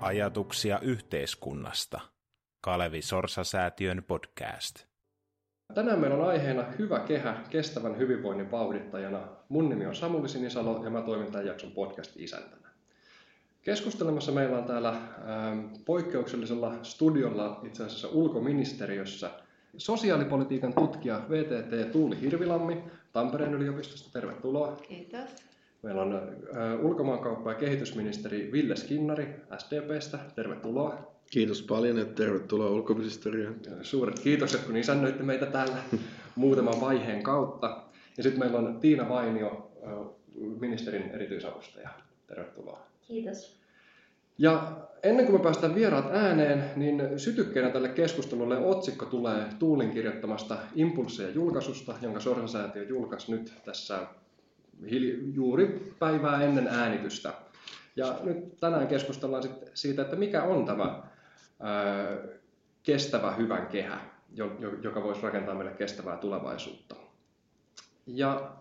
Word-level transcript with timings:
Ajatuksia 0.00 0.78
yhteiskunnasta. 0.82 2.00
Kalevi 2.60 3.02
Sorsa-säätiön 3.02 4.02
podcast. 4.08 4.84
Tänään 5.74 5.98
meillä 5.98 6.16
on 6.16 6.28
aiheena 6.28 6.64
Hyvä 6.78 6.98
kehä 6.98 7.36
kestävän 7.50 7.98
hyvinvoinnin 7.98 8.50
vauhdittajana. 8.50 9.20
Mun 9.48 9.68
nimi 9.68 9.86
on 9.86 9.94
Samuli 9.94 10.28
Sinisalo 10.28 10.84
ja 10.84 10.90
mä 10.90 11.02
toimin 11.02 11.32
tämän 11.32 11.46
jakson 11.46 11.70
podcast-isäntänä. 11.70 12.68
Keskustelemassa 13.62 14.32
meillä 14.32 14.58
on 14.58 14.64
täällä 14.64 14.88
ähm, 14.88 15.66
poikkeuksellisella 15.84 16.74
studiolla 16.82 17.60
itse 17.66 17.84
asiassa 17.84 18.08
ulkoministeriössä 18.08 19.30
sosiaalipolitiikan 19.76 20.74
tutkija 20.74 21.22
VTT 21.28 21.92
Tuuli 21.92 22.20
Hirvilammi 22.20 22.84
Tampereen 23.12 23.54
yliopistosta. 23.54 24.10
Tervetuloa. 24.12 24.76
Kiitos. 24.76 25.49
Meillä 25.82 26.02
on 26.02 26.36
ulkomaankauppa- 26.82 27.52
ja 27.52 27.58
kehitysministeri 27.58 28.52
Ville 28.52 28.76
Skinnari 28.76 29.34
SDPstä. 29.58 30.18
Tervetuloa. 30.34 31.12
Kiitos 31.30 31.62
paljon 31.62 31.98
ja 31.98 32.04
tervetuloa 32.04 32.70
ulkoministeriöön. 32.70 33.60
Suuret 33.82 34.18
kiitokset, 34.18 34.60
kun 34.60 34.76
isännöitte 34.76 35.22
meitä 35.22 35.46
täällä 35.46 35.76
muutaman 36.36 36.80
vaiheen 36.80 37.22
kautta. 37.22 37.82
Ja 38.16 38.22
sitten 38.22 38.40
meillä 38.40 38.58
on 38.58 38.80
Tiina 38.80 39.08
Vainio, 39.08 39.70
ministerin 40.60 41.10
erityisavustaja. 41.10 41.88
Tervetuloa. 42.26 42.86
Kiitos. 43.08 43.60
Ja 44.38 44.72
ennen 45.02 45.26
kuin 45.26 45.38
me 45.38 45.42
päästään 45.42 45.74
vieraat 45.74 46.10
ääneen, 46.12 46.64
niin 46.76 47.02
sytykkeenä 47.16 47.70
tälle 47.70 47.88
keskustelulle 47.88 48.58
otsikko 48.58 49.06
tulee 49.06 49.44
Tuulin 49.58 49.90
kirjoittamasta 49.90 50.56
Impulseja 50.74 51.30
julkaisusta, 51.30 51.94
jonka 52.02 52.20
Sorsa-säätiö 52.20 52.82
julkaisi 52.82 53.32
nyt 53.32 53.52
tässä 53.64 54.06
juuri 55.34 55.94
päivää 55.98 56.42
ennen 56.42 56.68
äänitystä. 56.68 57.32
Ja 57.96 58.20
nyt 58.22 58.56
tänään 58.60 58.88
keskustellaan 58.88 59.42
siitä, 59.74 60.02
että 60.02 60.16
mikä 60.16 60.42
on 60.42 60.66
tämä 60.66 61.02
kestävä 62.82 63.32
hyvän 63.32 63.66
kehä, 63.66 64.00
joka 64.82 65.02
voisi 65.02 65.22
rakentaa 65.22 65.54
meille 65.54 65.72
kestävää 65.72 66.16
tulevaisuutta. 66.16 66.96
Ja 68.06 68.52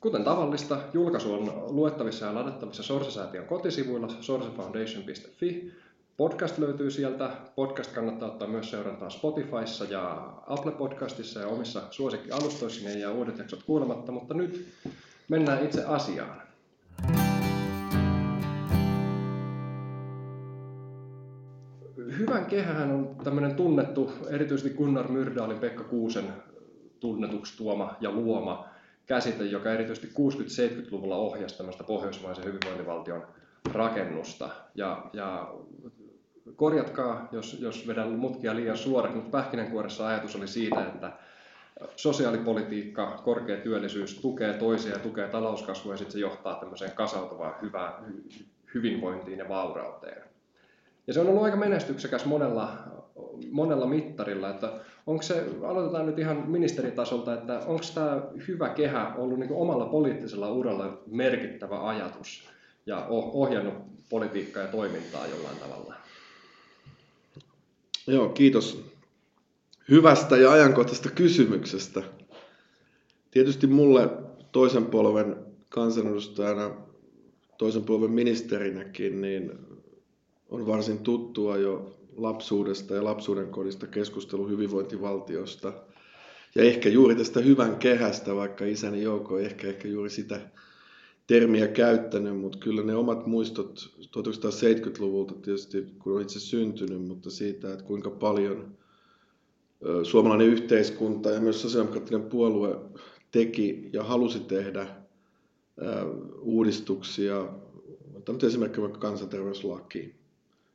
kuten 0.00 0.24
tavallista, 0.24 0.78
julkaisu 0.92 1.34
on 1.34 1.76
luettavissa 1.76 2.26
ja 2.26 2.34
ladattavissa 2.34 2.82
Sorsa-säätiön 2.82 3.46
kotisivuilla 3.46 4.08
sorsafoundation.fi. 4.20 5.72
Podcast 6.16 6.58
löytyy 6.58 6.90
sieltä. 6.90 7.30
Podcast 7.54 7.92
kannattaa 7.92 8.28
ottaa 8.28 8.48
myös 8.48 8.70
seurantaa 8.70 9.10
Spotifyssa 9.10 9.84
ja 9.84 10.32
Apple 10.46 10.72
Podcastissa 10.72 11.40
ja 11.40 11.46
omissa 11.46 11.82
suosikkialustoissa, 11.90 12.88
niin 12.88 13.00
ja 13.00 13.12
uudet 13.12 13.38
jaksot 13.38 13.62
kuulematta, 13.62 14.12
mutta 14.12 14.34
nyt 14.34 14.68
Mennään 15.30 15.64
itse 15.64 15.84
asiaan. 15.84 16.42
Hyvän 22.18 22.46
kehähän 22.46 22.90
on 22.90 23.16
tämmöinen 23.24 23.54
tunnettu, 23.54 24.12
erityisesti 24.30 24.76
Gunnar 24.76 25.08
Myrdalin 25.08 25.58
Pekka 25.58 25.84
Kuusen 25.84 26.24
tunnetuksi 27.00 27.56
tuoma 27.56 27.96
ja 28.00 28.10
luoma 28.10 28.68
käsite, 29.06 29.44
joka 29.44 29.72
erityisesti 29.72 30.08
60-70-luvulla 30.08 31.16
ohjasi 31.16 31.56
tämmöistä 31.56 31.84
pohjoismaisen 31.84 32.44
hyvinvointivaltion 32.44 33.26
rakennusta. 33.72 34.48
Ja, 34.74 35.04
ja 35.12 35.54
korjatkaa, 36.56 37.28
jos, 37.32 37.60
jos 37.60 37.86
vedän 37.86 38.10
mutkia 38.10 38.56
liian 38.56 38.76
suoraksi, 38.76 39.16
mutta 39.16 39.38
pähkinänkuoressa 39.38 40.08
ajatus 40.08 40.36
oli 40.36 40.48
siitä, 40.48 40.86
että 40.86 41.12
sosiaalipolitiikka, 41.96 43.20
korkea 43.24 43.56
työllisyys 43.56 44.20
tukee 44.20 44.52
toisia 44.52 44.92
ja 44.92 44.98
tukee 44.98 45.28
talouskasvua 45.28 45.92
ja 45.92 45.96
sitten 45.96 46.12
se 46.12 46.18
johtaa 46.18 46.54
tämmöiseen 46.54 46.92
kasautuvaan 46.92 47.54
hyvään 47.62 47.92
hyvinvointiin 48.74 49.38
ja 49.38 49.48
vaurauteen. 49.48 50.22
Ja 51.06 51.14
se 51.14 51.20
on 51.20 51.26
ollut 51.28 51.42
aika 51.42 51.56
menestyksekäs 51.56 52.24
monella, 52.24 52.72
monella 53.50 53.86
mittarilla, 53.86 54.50
että 54.50 54.72
onko 55.06 55.22
se, 55.22 55.46
aloitetaan 55.66 56.06
nyt 56.06 56.18
ihan 56.18 56.50
ministeritasolta, 56.50 57.34
että 57.34 57.58
onko 57.58 57.84
tämä 57.94 58.22
hyvä 58.48 58.68
kehä 58.68 59.14
ollut 59.14 59.38
niin 59.38 59.52
omalla 59.52 59.86
poliittisella 59.86 60.52
uralla 60.52 61.02
merkittävä 61.06 61.88
ajatus 61.88 62.48
ja 62.86 63.06
ohjannut 63.08 63.74
politiikkaa 64.10 64.62
ja 64.62 64.68
toimintaa 64.68 65.26
jollain 65.26 65.56
tavalla? 65.56 65.94
Joo, 68.06 68.28
kiitos 68.28 68.84
hyvästä 69.88 70.36
ja 70.36 70.52
ajankohtaisesta 70.52 71.10
kysymyksestä. 71.10 72.02
Tietysti 73.30 73.66
mulle 73.66 74.10
toisen 74.52 74.86
polven 74.86 75.36
kansanedustajana, 75.68 76.70
toisen 77.58 77.84
polven 77.84 78.10
ministerinäkin, 78.10 79.20
niin 79.20 79.52
on 80.48 80.66
varsin 80.66 80.98
tuttua 80.98 81.56
jo 81.56 81.96
lapsuudesta 82.16 82.94
ja 82.94 83.04
lapsuuden 83.04 83.48
kodista 83.48 83.86
keskustelu 83.86 84.48
hyvinvointivaltiosta. 84.48 85.72
Ja 86.54 86.62
ehkä 86.62 86.88
juuri 86.88 87.14
tästä 87.14 87.40
hyvän 87.40 87.76
kehästä, 87.76 88.36
vaikka 88.36 88.64
isäni 88.64 89.02
Jouko 89.02 89.38
ei 89.38 89.46
ehkä, 89.46 89.68
ehkä 89.68 89.88
juuri 89.88 90.10
sitä 90.10 90.40
termiä 91.26 91.68
käyttänyt, 91.68 92.36
mutta 92.36 92.58
kyllä 92.58 92.82
ne 92.82 92.94
omat 92.94 93.26
muistot 93.26 93.90
1970-luvulta 94.00 95.34
tietysti, 95.34 95.86
kun 95.98 96.12
olen 96.12 96.22
itse 96.22 96.40
syntynyt, 96.40 97.06
mutta 97.06 97.30
siitä, 97.30 97.72
että 97.72 97.84
kuinka 97.84 98.10
paljon– 98.10 98.66
suomalainen 100.02 100.46
yhteiskunta 100.46 101.30
ja 101.30 101.40
myös 101.40 101.62
sosiaalidemokraattinen 101.62 102.22
puolue 102.22 102.76
teki 103.30 103.90
ja 103.92 104.04
halusi 104.04 104.40
tehdä 104.40 104.86
uudistuksia. 106.40 107.48
Otan 108.14 108.34
nyt 108.34 108.44
esimerkiksi 108.44 108.80
vaikka 108.80 108.98
kansanterveyslaki, 108.98 110.14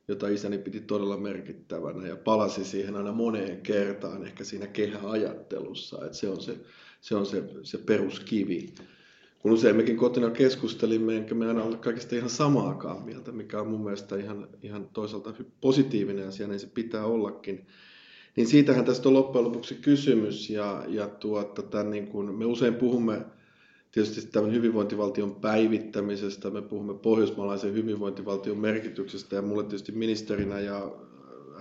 jota 0.08 0.28
isäni 0.28 0.58
piti 0.58 0.80
todella 0.80 1.16
merkittävänä 1.16 2.08
ja 2.08 2.16
palasi 2.16 2.64
siihen 2.64 2.96
aina 2.96 3.12
moneen 3.12 3.60
kertaan 3.60 4.26
ehkä 4.26 4.44
siinä 4.44 4.66
kehäajattelussa, 4.66 6.04
että 6.04 6.18
se 6.18 6.28
on 6.28 6.40
se, 6.40 6.56
se, 7.00 7.16
on 7.16 7.26
se, 7.26 7.44
se 7.62 7.78
peruskivi. 7.78 8.74
Kun 9.38 9.52
useimmekin 9.52 9.96
kotona 9.96 10.30
keskustelimme, 10.30 11.16
enkä 11.16 11.34
me 11.34 11.48
aina 11.48 11.64
ole 11.64 11.76
kaikista 11.76 12.16
ihan 12.16 12.30
samaakaan 12.30 13.02
mieltä, 13.02 13.32
mikä 13.32 13.60
on 13.60 13.68
mun 13.68 13.84
mielestä 13.84 14.16
ihan, 14.16 14.48
ihan 14.62 14.88
toisaalta 14.92 15.34
positiivinen 15.60 16.28
asia, 16.28 16.48
niin 16.48 16.60
se 16.60 16.66
pitää 16.66 17.04
ollakin 17.04 17.66
niin 18.36 18.46
siitähän 18.46 18.84
tästä 18.84 19.08
on 19.08 19.14
loppujen 19.14 19.44
lopuksi 19.44 19.74
kysymys. 19.74 20.50
Ja, 20.50 20.84
ja 20.88 21.08
tuota, 21.08 21.62
tämän 21.62 21.90
niin 21.90 22.06
kuin, 22.06 22.34
me 22.34 22.44
usein 22.44 22.74
puhumme 22.74 23.20
tietysti 23.92 24.32
tämän 24.32 24.52
hyvinvointivaltion 24.52 25.34
päivittämisestä, 25.34 26.50
me 26.50 26.62
puhumme 26.62 26.94
pohjoismaalaisen 26.94 27.74
hyvinvointivaltion 27.74 28.58
merkityksestä. 28.58 29.36
Ja 29.36 29.42
mulle 29.42 29.62
tietysti 29.62 29.92
ministerinä 29.92 30.60
ja 30.60 30.92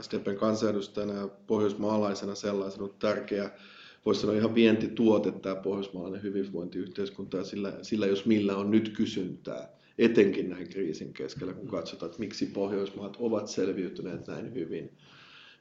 SDPn 0.01 0.35
kansanedustajana 0.35 1.13
ja 1.13 1.27
pohjoismaalaisena 1.47 2.35
sellaisena 2.35 2.83
on 2.83 2.93
tärkeää, 2.99 3.57
voisi 4.05 4.21
sanoa 4.21 4.35
ihan 4.35 4.55
vientituote 4.55 5.31
tämä 5.31 5.55
pohjoismaalainen 5.55 6.23
hyvinvointiyhteiskunta. 6.23 7.37
Ja 7.37 7.43
sillä, 7.43 7.73
sillä 7.81 8.05
jos 8.05 8.25
millä 8.25 8.55
on 8.55 8.71
nyt 8.71 8.89
kysyntää, 8.89 9.69
etenkin 9.97 10.49
näin 10.49 10.69
kriisin 10.69 11.13
keskellä, 11.13 11.53
kun 11.53 11.67
katsotaan, 11.67 12.09
että 12.09 12.19
miksi 12.19 12.45
Pohjoismaat 12.45 13.17
ovat 13.19 13.47
selviytyneet 13.47 14.27
näin 14.27 14.53
hyvin 14.53 14.91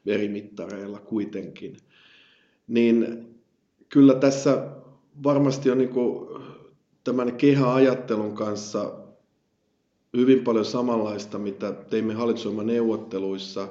verimittareilla 0.07 0.99
kuitenkin. 0.99 1.77
Niin 2.67 3.27
kyllä 3.89 4.15
tässä 4.15 4.71
varmasti 5.23 5.71
on 5.71 5.79
niin 5.79 5.91
tämän 7.05 7.37
kehäajattelun 7.37 8.35
kanssa 8.35 8.93
hyvin 10.17 10.45
paljon 10.45 10.65
samanlaista, 10.65 11.39
mitä 11.39 11.73
teimme 11.73 12.15
hallitusohjelmaneuvotteluissa, 12.15 13.69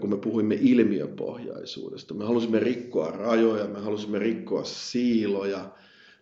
kun 0.00 0.10
me 0.10 0.16
puhuimme 0.16 0.58
ilmiöpohjaisuudesta. 0.60 2.14
Me 2.14 2.24
halusimme 2.24 2.60
rikkoa 2.60 3.10
rajoja, 3.10 3.66
me 3.66 3.78
halusimme 3.78 4.18
rikkoa 4.18 4.64
siiloja, 4.64 5.70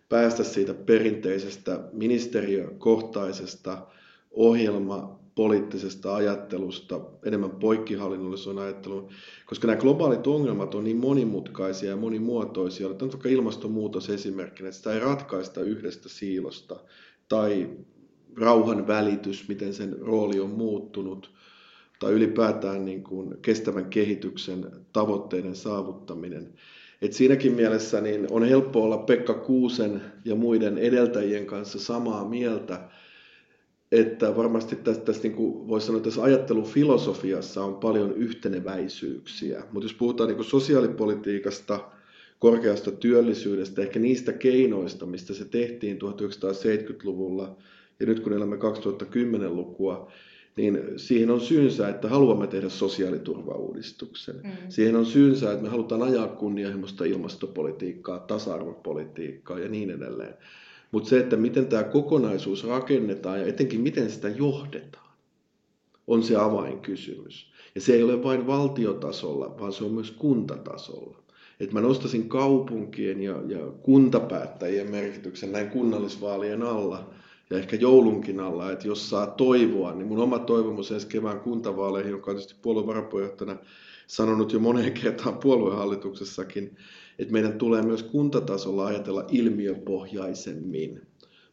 päästä 0.09 0.43
siitä 0.43 0.73
perinteisestä 0.73 1.79
ministeriökohtaisesta 1.93 3.87
ohjelma 4.31 5.19
poliittisesta 5.35 6.15
ajattelusta 6.15 7.01
enemmän 7.25 7.51
poikkihallinnollisuuden 7.51 8.63
ajatteluun, 8.63 9.09
koska 9.45 9.67
nämä 9.67 9.81
globaalit 9.81 10.27
ongelmat 10.27 10.75
on 10.75 10.83
niin 10.83 10.97
monimutkaisia 10.97 11.89
ja 11.89 11.97
monimuotoisia. 11.97 12.87
Otetaan 12.87 13.11
vaikka 13.11 13.29
ilmastonmuutos 13.29 14.09
esimerkkinä, 14.09 14.69
että 14.69 14.77
sitä 14.77 14.93
ei 14.93 14.99
ratkaista 14.99 15.61
yhdestä 15.61 16.09
siilosta, 16.09 16.75
tai 17.29 17.69
rauhan 18.37 18.87
välitys, 18.87 19.47
miten 19.47 19.73
sen 19.73 19.99
rooli 20.01 20.39
on 20.39 20.49
muuttunut, 20.49 21.31
tai 21.99 22.11
ylipäätään 22.11 22.85
niin 22.85 23.03
kuin 23.03 23.37
kestävän 23.41 23.85
kehityksen 23.85 24.65
tavoitteiden 24.93 25.55
saavuttaminen. 25.55 26.53
Et 27.01 27.13
siinäkin 27.13 27.53
mielessä 27.53 28.01
niin 28.01 28.27
on 28.29 28.43
helppo 28.43 28.83
olla 28.83 28.97
Pekka 28.97 29.33
Kuusen 29.33 30.01
ja 30.25 30.35
muiden 30.35 30.77
edeltäjien 30.77 31.45
kanssa 31.45 31.79
samaa 31.79 32.25
mieltä, 32.29 32.89
että 34.01 34.35
varmasti 34.35 34.75
tässä, 34.75 35.01
tässä 35.01 35.23
niin 35.23 35.35
kuin 35.35 35.67
voisi 35.67 35.85
sanoa, 35.85 35.97
että 35.97 36.09
tässä 36.09 36.23
ajattelufilosofiassa 36.23 37.63
on 37.63 37.75
paljon 37.75 38.13
yhteneväisyyksiä. 38.13 39.63
Mutta 39.71 39.85
jos 39.85 39.93
puhutaan 39.93 40.27
niin 40.27 40.35
kuin 40.35 40.45
sosiaalipolitiikasta, 40.45 41.79
korkeasta 42.39 42.91
työllisyydestä, 42.91 43.81
ehkä 43.81 43.99
niistä 43.99 44.33
keinoista, 44.33 45.05
mistä 45.05 45.33
se 45.33 45.45
tehtiin 45.45 45.99
1970-luvulla, 46.01 47.57
ja 47.99 48.05
nyt 48.05 48.19
kun 48.19 48.33
elämme 48.33 48.55
2010-lukua, 48.55 50.11
niin 50.57 50.81
siihen 50.97 51.31
on 51.31 51.41
syynsä, 51.41 51.89
että 51.89 52.09
haluamme 52.09 52.47
tehdä 52.47 52.69
sosiaaliturvauudistuksen. 52.69 54.35
Mm. 54.43 54.51
Siihen 54.69 54.95
on 54.95 55.05
syynsä, 55.05 55.51
että 55.51 55.63
me 55.63 55.69
halutaan 55.69 56.01
ajaa 56.01 56.27
kunnianhimoista 56.27 57.05
ilmastopolitiikkaa, 57.05 58.19
tasa-arvopolitiikkaa 58.19 59.59
ja 59.59 59.69
niin 59.69 59.91
edelleen. 59.91 60.33
Mutta 60.91 61.09
se, 61.09 61.19
että 61.19 61.35
miten 61.35 61.67
tämä 61.67 61.83
kokonaisuus 61.83 62.67
rakennetaan 62.67 63.39
ja 63.39 63.45
etenkin 63.45 63.81
miten 63.81 64.11
sitä 64.11 64.29
johdetaan, 64.29 65.13
on 66.07 66.23
se 66.23 66.35
avainkysymys. 66.35 67.51
Ja 67.75 67.81
se 67.81 67.93
ei 67.93 68.03
ole 68.03 68.23
vain 68.23 68.47
valtiotasolla, 68.47 69.55
vaan 69.59 69.73
se 69.73 69.83
on 69.83 69.91
myös 69.91 70.11
kuntatasolla. 70.11 71.17
Et 71.59 71.73
mä 71.73 71.81
nostasin 71.81 72.29
kaupunkien 72.29 73.21
ja, 73.21 73.41
ja 73.47 73.59
kuntapäättäjien 73.81 74.91
merkityksen 74.91 75.51
näin 75.51 75.69
kunnallisvaalien 75.69 76.63
alla 76.63 77.09
ja 77.49 77.57
ehkä 77.57 77.75
joulunkin 77.75 78.39
alla, 78.39 78.71
että 78.71 78.87
jos 78.87 79.09
saa 79.09 79.27
toivoa, 79.27 79.93
niin 79.93 80.07
mun 80.07 80.19
oma 80.19 80.39
toivomus 80.39 80.91
ensi 80.91 81.07
kevään 81.07 81.39
kuntavaaleihin, 81.39 82.11
joka 82.11 82.31
on 82.31 82.37
tietysti 82.37 82.59
puolueen 82.61 82.87
varapuheenjohtajana 82.87 83.59
sanonut 84.07 84.53
jo 84.53 84.59
moneen 84.59 84.93
kertaan 84.93 85.37
puoluehallituksessakin, 85.37 86.77
että 87.19 87.33
meidän 87.33 87.53
tulee 87.53 87.81
myös 87.81 88.03
kuntatasolla 88.03 88.85
ajatella 88.85 89.25
ilmiöpohjaisemmin. 89.31 91.01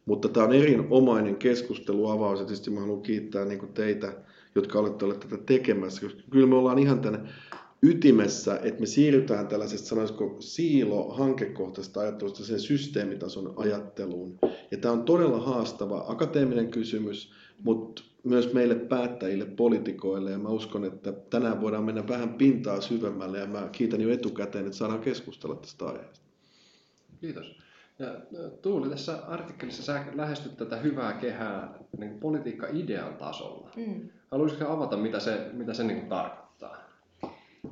Mutta 0.05 0.29
tämä 0.29 0.45
on 0.45 0.53
erinomainen 0.53 1.35
keskusteluavaus 1.35 2.39
ja 2.39 2.45
tietysti 2.45 2.71
mä 2.71 2.79
haluan 2.79 3.01
kiittää 3.01 3.45
niin 3.45 3.73
teitä, 3.73 4.13
jotka 4.55 4.79
olette 4.79 5.05
olleet 5.05 5.19
tätä 5.19 5.37
tekemässä, 5.37 6.01
koska 6.01 6.21
kyllä 6.29 6.47
me 6.47 6.55
ollaan 6.55 6.79
ihan 6.79 6.99
tänne 6.99 7.19
ytimessä, 7.81 8.59
että 8.63 8.79
me 8.79 8.85
siirrytään 8.85 9.47
tällaisesta, 9.47 9.87
sanoisiko, 9.87 10.35
siilo-hankekohtaisesta 10.39 11.99
ajattelusta 11.99 12.43
sen 12.43 12.59
systeemitason 12.59 13.53
ajatteluun. 13.55 14.39
Ja 14.71 14.77
tämä 14.77 14.91
on 14.91 15.03
todella 15.03 15.39
haastava 15.39 16.05
akateeminen 16.07 16.71
kysymys, 16.71 17.31
mutta 17.63 18.03
myös 18.23 18.53
meille 18.53 18.75
päättäjille, 18.75 19.45
poliitikoille, 19.45 20.31
ja 20.31 20.37
mä 20.37 20.49
uskon, 20.49 20.85
että 20.85 21.11
tänään 21.11 21.61
voidaan 21.61 21.83
mennä 21.83 22.07
vähän 22.07 22.33
pintaa 22.33 22.81
syvemmälle, 22.81 23.39
ja 23.39 23.47
mä 23.47 23.69
kiitän 23.71 24.01
jo 24.01 24.09
etukäteen, 24.09 24.65
että 24.65 24.77
saadaan 24.77 24.99
keskustella 24.99 25.55
tästä 25.55 25.85
aiheesta. 25.85 26.25
Kiitos. 27.21 27.59
Ja 27.99 28.07
Tuuli, 28.61 28.89
tässä 28.89 29.19
artikkelissa 29.27 29.83
sä 29.83 30.05
lähestyt 30.13 30.57
tätä 30.57 30.75
hyvää 30.75 31.13
kehää 31.13 31.79
niin 31.97 32.19
politiikka-idean 32.19 33.15
tasolla. 33.15 33.69
Mm. 33.75 34.09
Haluaisitko 34.31 34.67
avata, 34.67 34.97
mitä 34.97 35.19
se, 35.19 35.49
mitä 35.53 35.73
se 35.73 35.83
niin 35.83 36.09
tarkoittaa? 36.09 36.77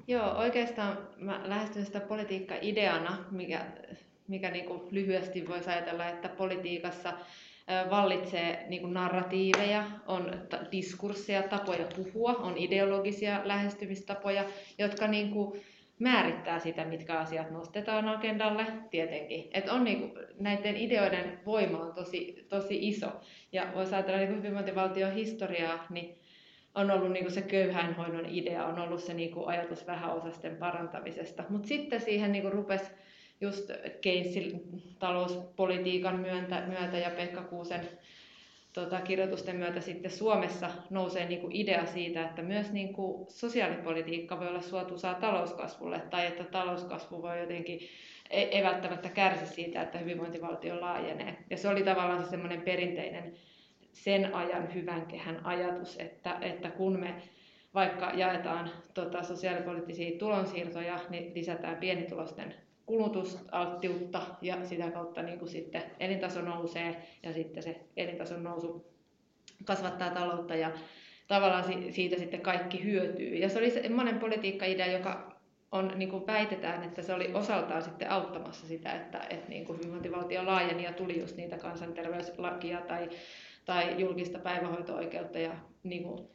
Joo, 0.08 0.32
oikeastaan 0.38 0.98
mä 1.18 1.42
lähestyn 1.46 1.86
sitä 1.86 2.00
politiikka-ideana, 2.00 3.26
mikä, 3.32 3.66
mikä 4.28 4.52
niin 4.52 4.66
kuin 4.66 4.82
lyhyesti 4.92 5.48
voisi 5.48 5.70
ajatella, 5.70 6.08
että 6.08 6.30
politiikassa 6.30 7.14
vallitsee 7.90 8.66
niin 8.68 8.82
kuin 8.82 8.94
narratiiveja, 8.94 9.84
on 10.08 10.32
diskursseja, 10.72 11.44
tapoja 11.44 11.86
puhua, 11.96 12.32
on 12.32 12.58
ideologisia 12.58 13.42
lähestymistapoja, 13.44 14.44
jotka 14.78 15.08
niin 15.08 15.32
kuin 15.32 15.62
määrittää 16.00 16.60
sitä, 16.60 16.86
mitkä 16.86 17.20
asiat 17.20 17.52
nostetaan 17.52 18.10
agendalle, 18.10 18.66
tietenkin. 18.92 19.50
Et 19.54 19.70
on 19.70 19.84
niin 19.84 20.00
kuin, 20.00 20.26
näiden 20.40 20.78
ideoiden 20.78 21.40
voima 21.46 21.78
on 21.78 21.94
tosi, 21.94 22.46
tosi 22.50 22.88
iso. 22.88 23.08
Ja 23.52 23.68
voisi 23.76 23.96
ajatella 23.96 24.20
niin 24.20 24.38
hyvinvointivaltion 24.38 25.14
historiaa, 25.14 25.86
niin 25.90 26.18
on 26.76 26.92
ollut 26.92 27.12
niin 27.12 27.32
se 27.32 27.42
köyhäinhoidon 27.42 28.26
idea, 28.26 28.66
on 28.66 28.80
ollut 28.80 29.04
se 29.04 29.14
niin 29.14 29.32
ajatus 29.46 29.88
vähäosasten 29.88 30.56
parantamisesta. 30.56 31.44
Mutta 31.50 31.68
sitten 31.68 32.02
siihen 32.02 32.32
niin 32.32 32.52
rupesi 32.52 32.92
just 33.42 33.72
talouspolitiikan 35.00 36.20
myötä, 36.20 36.64
myötä 36.68 36.98
ja 36.98 37.10
Pekka 37.10 37.42
Kuusen 37.42 37.90
tota, 38.74 39.02
kirjoitusten 39.02 39.56
myötä 39.56 39.82
sitten 39.82 40.12
Suomessa 40.12 40.70
nousee 40.90 41.28
niin 41.28 41.42
kuin 41.42 41.56
idea 41.56 41.86
siitä, 41.86 42.26
että 42.26 42.42
myös 42.42 42.72
niin 42.72 42.94
kuin 42.94 43.26
sosiaalipolitiikka 43.30 44.40
voi 44.40 44.48
olla 44.48 44.62
suotuisaa 44.62 45.14
talouskasvulle 45.14 46.00
tai 46.00 46.26
että 46.26 46.44
talouskasvu 46.44 47.22
voi 47.22 47.40
jotenkin 47.40 47.80
ei, 48.30 48.44
ei 48.44 48.64
välttämättä 48.64 49.10
kärsi 49.10 49.54
siitä, 49.54 49.82
että 49.82 49.98
hyvinvointivaltio 49.98 50.82
laajenee. 50.82 51.38
Ja 51.50 51.58
se 51.58 51.70
oli 51.70 51.84
tavallaan 51.84 52.24
se 52.24 52.30
semmoinen 52.30 52.62
perinteinen 52.62 53.34
sen 53.94 54.36
ajan 54.36 54.74
hyvän 54.74 55.06
kehän 55.06 55.46
ajatus, 55.46 56.00
että, 56.00 56.38
että 56.42 56.70
kun 56.70 57.00
me 57.00 57.16
vaikka 57.74 58.12
jaetaan 58.16 58.72
tota, 58.94 59.24
sosiaalipoliittisia 59.24 60.20
tulonsiirtoja, 60.20 61.00
niin 61.10 61.34
lisätään 61.36 61.78
pienitulosten 61.78 62.56
kulutusalttiutta 62.86 64.22
ja 64.42 64.66
sitä 64.66 64.92
kautta 64.92 65.22
niin 65.22 65.40
kuin 65.40 65.50
sitten 65.50 65.84
elintaso 66.00 66.42
nousee 66.42 67.08
ja 67.24 67.34
sitten 67.34 67.64
se 67.64 67.80
elintason 67.98 68.44
nousu 68.44 68.92
kasvattaa 69.66 70.10
taloutta 70.10 70.56
ja 70.56 70.72
tavallaan 71.28 71.64
siitä 71.92 72.18
sitten 72.18 72.42
kaikki 72.42 72.84
hyötyy. 72.84 73.36
Ja 73.36 73.50
se 73.50 73.60
oli 73.60 73.72
semmoinen 73.72 74.20
politiikka-idea, 74.20 74.92
joka 74.92 75.32
on, 75.72 75.92
niin 75.96 76.10
kuin 76.10 76.28
väitetään, 76.28 76.84
että 76.84 77.02
se 77.02 77.14
oli 77.14 77.34
osaltaan 77.34 77.82
sitten 77.82 78.12
auttamassa 78.12 78.68
sitä, 78.68 78.92
että, 78.92 79.28
että 79.30 79.50
niin 79.50 79.66
kuin 79.66 79.78
hyvinvointivaltio 79.78 80.46
laajeni 80.46 80.84
ja 80.84 80.94
tuli 80.94 81.20
just 81.20 81.38
niitä 81.38 81.58
kansanterveyslakia 81.58 82.82
tai, 82.82 83.10
tai 83.66 84.02
julkista 84.02 84.40
päivähoito-oikeutta 84.40 85.40
ja 85.40 85.56
niin 85.84 86.04
kuin 86.04 86.28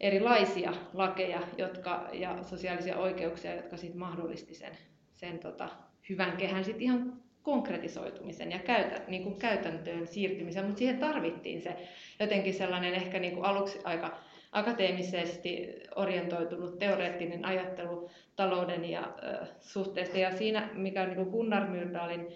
erilaisia 0.00 0.72
lakeja 0.92 1.40
jotka, 1.58 2.08
ja 2.12 2.42
sosiaalisia 2.42 2.96
oikeuksia, 2.96 3.54
jotka 3.54 3.76
sitten 3.76 4.00
mahdollisti 4.00 4.54
sen 4.54 4.78
sen 5.24 5.38
tota, 5.38 5.68
hyvän 6.08 6.36
kehän 6.36 6.64
sit 6.64 6.82
ihan 6.82 7.12
konkretisoitumisen 7.42 8.52
ja 8.52 8.58
käytä, 8.58 9.00
niin 9.08 9.22
kuin 9.22 9.38
käytäntöön 9.38 10.06
siirtymisen, 10.06 10.64
mutta 10.64 10.78
siihen 10.78 10.98
tarvittiin 10.98 11.62
se 11.62 11.76
jotenkin 12.20 12.54
sellainen 12.54 12.94
ehkä 12.94 13.18
niin 13.18 13.34
kuin 13.34 13.44
aluksi 13.44 13.78
aika 13.84 14.18
akateemisesti 14.52 15.74
orientoitunut 15.96 16.78
teoreettinen 16.78 17.44
ajattelu 17.44 18.10
talouden 18.36 18.84
ja 18.84 19.00
äh, 19.00 19.48
suhteesta. 19.60 20.18
Ja 20.18 20.36
siinä, 20.36 20.68
mikä 20.74 21.02
on 21.02 21.08
niin 21.08 21.26
Gunnar 21.26 21.68
Myrdalin 21.68 22.26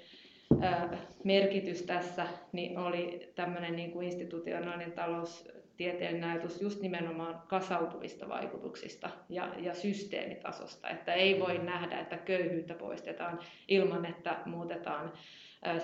äh, 0.62 0.84
merkitys 1.24 1.82
tässä, 1.82 2.26
niin 2.52 2.78
oli 2.78 3.32
tämmöinen 3.34 3.76
niin 3.76 3.90
kuin 3.90 4.06
institutionaalinen 4.06 4.92
talous 4.92 5.48
tieteellinen 5.78 6.30
ajatus 6.30 6.62
just 6.62 6.80
nimenomaan 6.80 7.42
kasautuvista 7.48 8.28
vaikutuksista 8.28 9.10
ja, 9.28 9.54
ja 9.58 9.74
systeemitasosta, 9.74 10.88
että 10.88 11.14
ei 11.14 11.40
voi 11.40 11.58
nähdä, 11.58 12.00
että 12.00 12.16
köyhyyttä 12.16 12.74
poistetaan 12.74 13.38
ilman, 13.68 14.06
että 14.06 14.36
muutetaan 14.46 15.12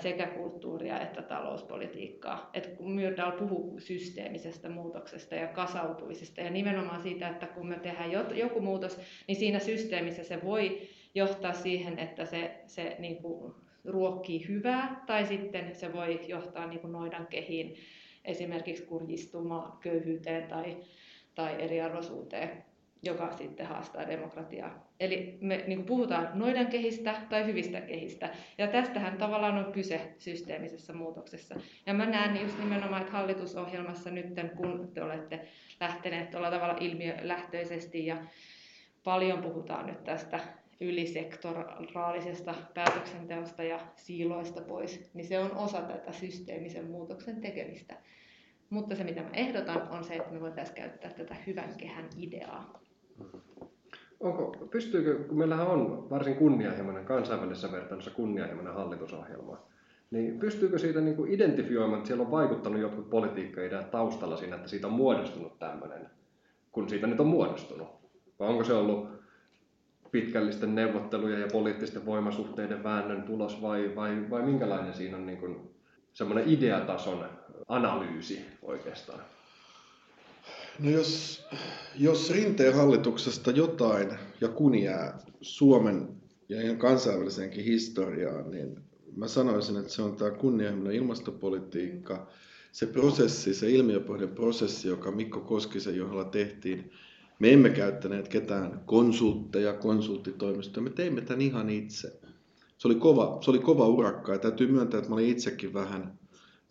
sekä 0.01 0.27
kulttuuria 0.27 0.99
että 0.99 1.21
talouspolitiikkaa. 1.21 2.49
Et 2.53 2.67
kun 2.67 2.91
Myrdal 2.91 3.31
puhuu 3.31 3.79
systeemisestä 3.79 4.69
muutoksesta 4.69 5.35
ja 5.35 5.47
kasautumisesta 5.47 6.41
ja 6.41 6.49
nimenomaan 6.49 7.01
siitä, 7.01 7.29
että 7.29 7.47
kun 7.47 7.67
me 7.67 7.79
tehdään 7.79 8.11
joku 8.35 8.61
muutos, 8.61 8.99
niin 9.27 9.35
siinä 9.35 9.59
systeemissä 9.59 10.23
se 10.23 10.43
voi 10.43 10.81
johtaa 11.15 11.53
siihen, 11.53 11.99
että 11.99 12.25
se, 12.25 12.63
se 12.67 12.95
niin 12.99 13.17
kuin 13.17 13.53
ruokkii 13.85 14.47
hyvää 14.47 15.03
tai 15.05 15.25
sitten 15.25 15.75
se 15.75 15.93
voi 15.93 16.19
johtaa 16.27 16.67
niin 16.67 16.79
kuin 16.79 16.91
noidan 16.91 17.27
kehiin 17.27 17.75
esimerkiksi 18.25 18.83
kurjistumaan 18.83 19.77
köyhyyteen 19.77 20.47
tai, 20.47 20.77
tai 21.35 21.61
eriarvoisuuteen, 21.61 22.65
joka 23.03 23.31
sitten 23.31 23.65
haastaa 23.65 24.07
demokratiaa. 24.07 24.85
Eli 24.99 25.37
me 25.41 25.63
niin 25.67 25.77
kuin 25.77 25.85
puhutaan 25.85 26.29
noidan 26.33 26.67
kehistä 26.67 27.15
tai 27.29 27.45
hyvistä 27.45 27.81
kehistä. 27.81 28.29
Ja 28.57 28.67
tästähän 28.67 29.17
tavallaan 29.17 29.65
on 29.65 29.71
kyse 29.71 30.13
systeemisessä 30.17 30.93
muutoksessa. 30.93 31.55
Ja 31.85 31.93
mä 31.93 32.05
näen 32.05 32.41
just 32.41 32.59
nimenomaan, 32.59 33.01
että 33.01 33.13
hallitusohjelmassa 33.13 34.09
nyt, 34.11 34.25
kun 34.55 34.91
te 34.93 35.03
olette 35.03 35.47
lähteneet 35.79 36.31
tuolla 36.31 36.51
tavalla 36.51 36.77
ilmiölähtöisesti 36.79 38.05
ja 38.05 38.17
paljon 39.03 39.41
puhutaan 39.41 39.85
nyt 39.85 40.03
tästä 40.03 40.39
ylisektoraalisesta 40.81 42.55
päätöksenteosta 42.73 43.63
ja 43.63 43.79
siiloista 43.95 44.61
pois, 44.61 45.09
niin 45.13 45.27
se 45.27 45.39
on 45.39 45.51
osa 45.55 45.81
tätä 45.81 46.11
systeemisen 46.11 46.85
muutoksen 46.85 47.41
tekemistä. 47.41 47.95
Mutta 48.69 48.95
se, 48.95 49.03
mitä 49.03 49.21
mä 49.21 49.29
ehdotan, 49.33 49.87
on 49.89 50.03
se, 50.03 50.13
että 50.15 50.33
me 50.33 50.41
voitaisiin 50.41 50.75
käyttää 50.75 51.11
tätä 51.11 51.35
hyvän 51.47 51.75
kehän 51.77 52.09
ideaa. 52.17 52.79
Onko, 54.19 54.67
pystyykö, 54.71 55.23
kun 55.23 55.37
meillähän 55.37 55.67
on 55.67 56.09
varsin 56.09 56.35
kunnianhimoinen, 56.35 57.05
kansainvälisessä 57.05 57.71
vertailussa 57.71 58.11
kunnianhimoinen 58.11 58.73
hallitusohjelma, 58.73 59.63
niin 60.11 60.39
pystyykö 60.39 60.79
siitä 60.79 61.01
niin 61.01 61.15
kuin 61.15 61.31
identifioimaan, 61.31 61.97
että 61.97 62.07
siellä 62.07 62.23
on 62.23 62.31
vaikuttanut 62.31 62.81
jotkut 62.81 63.09
politiikkaideat 63.09 63.91
taustalla 63.91 64.37
siinä, 64.37 64.55
että 64.55 64.67
siitä 64.67 64.87
on 64.87 64.93
muodostunut 64.93 65.59
tämmöinen, 65.59 66.09
kun 66.71 66.89
siitä 66.89 67.07
nyt 67.07 67.19
on 67.19 67.27
muodostunut? 67.27 67.87
Vai 68.39 68.49
onko 68.49 68.63
se 68.63 68.73
ollut 68.73 69.14
pitkällisten 70.15 70.75
neuvottelujen 70.75 71.41
ja 71.41 71.47
poliittisten 71.51 72.05
voimasuhteiden 72.05 72.83
väännön 72.83 73.23
tulos 73.23 73.61
vai, 73.61 73.91
vai, 73.95 74.29
vai 74.29 74.41
minkälainen 74.41 74.93
siinä 74.93 75.17
on 75.17 75.25
niin 75.25 75.37
kuin 75.37 75.57
semmoinen 76.13 76.49
ideatason 76.49 77.25
analyysi 77.67 78.41
oikeastaan? 78.61 79.19
No 80.79 80.89
jos, 80.89 81.45
jos 81.95 82.31
rinteen 82.31 82.75
hallituksesta 82.75 83.51
jotain 83.51 84.09
ja 84.41 84.47
kun 84.47 84.75
jää 84.75 85.19
Suomen 85.41 86.07
ja 86.49 86.61
ihan 86.61 86.77
kansainväliseenkin 86.77 87.65
historiaan, 87.65 88.51
niin 88.51 88.79
mä 89.15 89.27
sanoisin, 89.27 89.77
että 89.77 89.91
se 89.91 90.01
on 90.01 90.15
tämä 90.15 90.31
kunnianhimoinen 90.31 90.95
ilmastopolitiikka, 90.95 92.27
se 92.71 92.85
prosessi, 92.85 93.53
se 93.53 93.69
ilmiöpohjainen 93.69 94.35
prosessi, 94.35 94.87
joka 94.87 95.11
Mikko 95.11 95.39
Koskisen 95.39 95.97
johdolla 95.97 96.25
tehtiin, 96.25 96.91
me 97.39 97.53
emme 97.53 97.69
käyttäneet 97.69 98.27
ketään 98.27 98.81
konsultteja, 98.85 99.73
konsulttitoimistoja, 99.73 100.83
me 100.83 100.89
teimme 100.89 101.21
tämän 101.21 101.41
ihan 101.41 101.69
itse. 101.69 102.19
Se 102.77 102.87
oli 102.87 102.95
kova, 102.95 103.37
se 103.41 103.51
oli 103.51 103.59
kova 103.59 103.87
urakka 103.87 104.31
ja 104.31 104.39
täytyy 104.39 104.67
myöntää, 104.67 104.97
että 104.97 105.09
mä 105.09 105.15
olin 105.15 105.29
itsekin 105.29 105.73
vähän, 105.73 106.19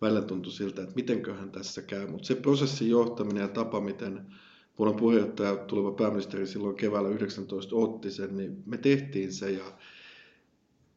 välillä 0.01 0.21
tuntui 0.21 0.51
siltä, 0.51 0.81
että 0.81 0.95
mitenköhän 0.95 1.51
tässä 1.51 1.81
käy. 1.81 2.07
Mutta 2.07 2.27
se 2.27 2.35
prosessin 2.35 2.89
johtaminen 2.89 3.41
ja 3.41 3.47
tapa, 3.47 3.81
miten 3.81 4.21
puolen 4.75 4.95
puheenjohtaja, 4.95 5.55
tuleva 5.55 5.91
pääministeri 5.91 6.47
silloin 6.47 6.75
keväällä 6.75 7.09
19 7.09 7.75
otti 7.75 8.11
sen, 8.11 8.37
niin 8.37 8.63
me 8.65 8.77
tehtiin 8.77 9.33
se 9.33 9.51
ja 9.51 9.63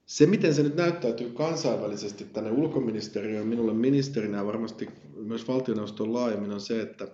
se, 0.07 0.27
miten 0.27 0.55
se 0.55 0.63
nyt 0.63 0.77
näyttäytyy 0.77 1.31
kansainvälisesti 1.31 2.25
tänne 2.25 2.51
ulkoministeriöön, 2.51 3.47
minulle 3.47 3.75
ministerinä 3.75 4.37
ja 4.37 4.47
varmasti 4.47 4.89
myös 5.17 5.49
valtioneuvoston 5.49 6.13
laajemmin 6.13 6.53
on 6.53 6.61
se, 6.61 6.81
että 6.81 7.09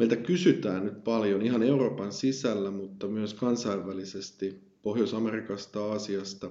meiltä 0.00 0.16
kysytään 0.16 0.84
nyt 0.84 1.04
paljon 1.04 1.42
ihan 1.42 1.62
Euroopan 1.62 2.12
sisällä, 2.12 2.70
mutta 2.70 3.08
myös 3.08 3.34
kansainvälisesti 3.34 4.60
Pohjois-Amerikasta, 4.82 5.84
Aasiasta, 5.84 6.50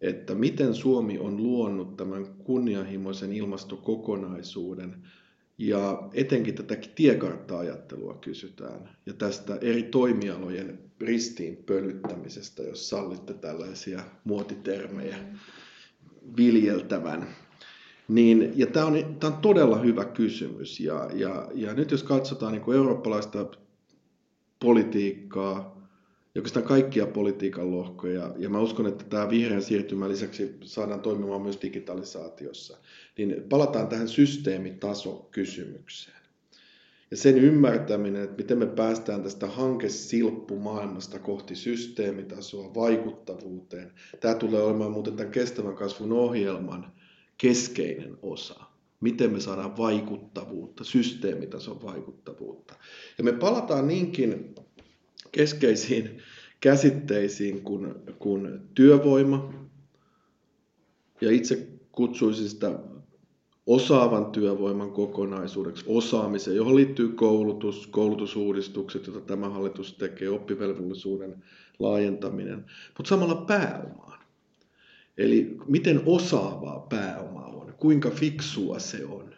että 0.00 0.34
miten 0.34 0.74
Suomi 0.74 1.18
on 1.18 1.42
luonut 1.42 1.96
tämän 1.96 2.26
kunnianhimoisen 2.26 3.32
ilmastokokonaisuuden– 3.32 4.96
ja 5.58 6.08
etenkin 6.14 6.54
tätä 6.54 6.76
tiekartta-ajattelua 6.94 8.14
kysytään 8.14 8.96
ja 9.06 9.12
tästä 9.12 9.58
eri 9.60 9.82
toimialojen 9.82 10.78
ristiin 11.00 11.56
pölyttämisestä, 11.56 12.62
jos 12.62 12.88
sallitte 12.88 13.34
tällaisia 13.34 14.00
muotitermejä 14.24 15.16
viljeltävän. 16.36 17.26
Niin, 18.08 18.52
ja 18.56 18.66
tämä 18.66 18.86
on, 18.86 19.16
tämä 19.20 19.34
on 19.34 19.40
todella 19.42 19.78
hyvä 19.78 20.04
kysymys. 20.04 20.80
Ja, 20.80 21.10
ja, 21.14 21.48
ja 21.54 21.74
nyt 21.74 21.90
jos 21.90 22.02
katsotaan 22.02 22.52
niin 22.52 22.62
kuin 22.62 22.76
eurooppalaista 22.76 23.46
politiikkaa, 24.60 25.76
ja 26.34 26.40
oikeastaan 26.40 26.66
kaikkia 26.66 27.06
politiikan 27.06 27.70
lohkoja. 27.70 28.34
Ja 28.38 28.48
mä 28.48 28.60
uskon, 28.60 28.86
että 28.86 29.04
tämä 29.04 29.30
vihreän 29.30 29.62
siirtymän 29.62 30.08
lisäksi 30.08 30.56
saadaan 30.62 31.00
toimimaan 31.00 31.42
myös 31.42 31.58
digitalisaatiossa. 31.62 32.76
Niin 33.18 33.42
palataan 33.48 33.88
tähän 33.88 34.08
systeemitasokysymykseen. 34.08 36.16
Ja 37.10 37.16
sen 37.16 37.38
ymmärtäminen, 37.38 38.22
että 38.22 38.36
miten 38.36 38.58
me 38.58 38.66
päästään 38.66 39.22
tästä 39.22 39.46
hankesilppumaailmasta 39.46 41.18
kohti 41.18 41.56
systeemitasoa, 41.56 42.74
vaikuttavuuteen. 42.74 43.92
Tämä 44.20 44.34
tulee 44.34 44.62
olemaan 44.62 44.92
muuten 44.92 45.16
tämän 45.16 45.32
kestävän 45.32 45.76
kasvun 45.76 46.12
ohjelman 46.12 46.92
keskeinen 47.38 48.18
osa. 48.22 48.60
Miten 49.00 49.32
me 49.32 49.40
saadaan 49.40 49.76
vaikuttavuutta, 49.76 50.84
systeemitason 50.84 51.82
vaikuttavuutta. 51.82 52.74
Ja 53.18 53.24
me 53.24 53.32
palataan 53.32 53.88
niinkin 53.88 54.54
keskeisiin 55.32 56.18
käsitteisiin 56.60 57.62
kuin, 57.62 57.94
kuin 58.18 58.60
työvoima. 58.74 59.52
Ja 61.20 61.30
itse 61.30 61.68
kutsuisin 61.92 62.48
sitä 62.48 62.78
osaavan 63.66 64.26
työvoiman 64.26 64.92
kokonaisuudeksi, 64.92 65.84
osaamiseen, 65.88 66.56
johon 66.56 66.76
liittyy 66.76 67.08
koulutus, 67.08 67.86
koulutusuudistukset, 67.86 69.06
joita 69.06 69.20
tämä 69.20 69.48
hallitus 69.48 69.92
tekee, 69.94 70.28
oppivelvollisuuden 70.28 71.44
laajentaminen, 71.78 72.64
mutta 72.96 73.08
samalla 73.08 73.34
pääomaan. 73.34 74.15
Eli 75.18 75.56
miten 75.68 76.02
osaavaa 76.06 76.86
pääoma 76.88 77.46
on, 77.46 77.74
kuinka 77.78 78.10
fiksua 78.10 78.78
se 78.78 79.04
on 79.04 79.36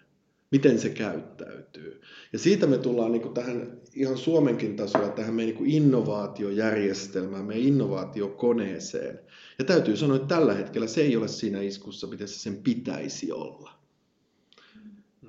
miten 0.50 0.78
se 0.78 0.88
käyttäytyy. 0.88 2.00
Ja 2.32 2.38
siitä 2.38 2.66
me 2.66 2.78
tullaan 2.78 3.12
niin 3.12 3.34
tähän 3.34 3.80
ihan 3.94 4.18
Suomenkin 4.18 4.76
tasolla 4.76 5.08
tähän 5.08 5.34
meidän 5.34 5.54
niin 5.54 5.70
innovaatiojärjestelmään, 5.70 7.44
meidän 7.44 7.66
innovaatiokoneeseen. 7.66 9.20
Ja 9.58 9.64
täytyy 9.64 9.96
sanoa, 9.96 10.16
että 10.16 10.34
tällä 10.34 10.54
hetkellä 10.54 10.86
se 10.86 11.00
ei 11.00 11.16
ole 11.16 11.28
siinä 11.28 11.60
iskussa, 11.60 12.06
miten 12.06 12.28
se 12.28 12.38
sen 12.38 12.56
pitäisi 12.56 13.32
olla. 13.32 13.70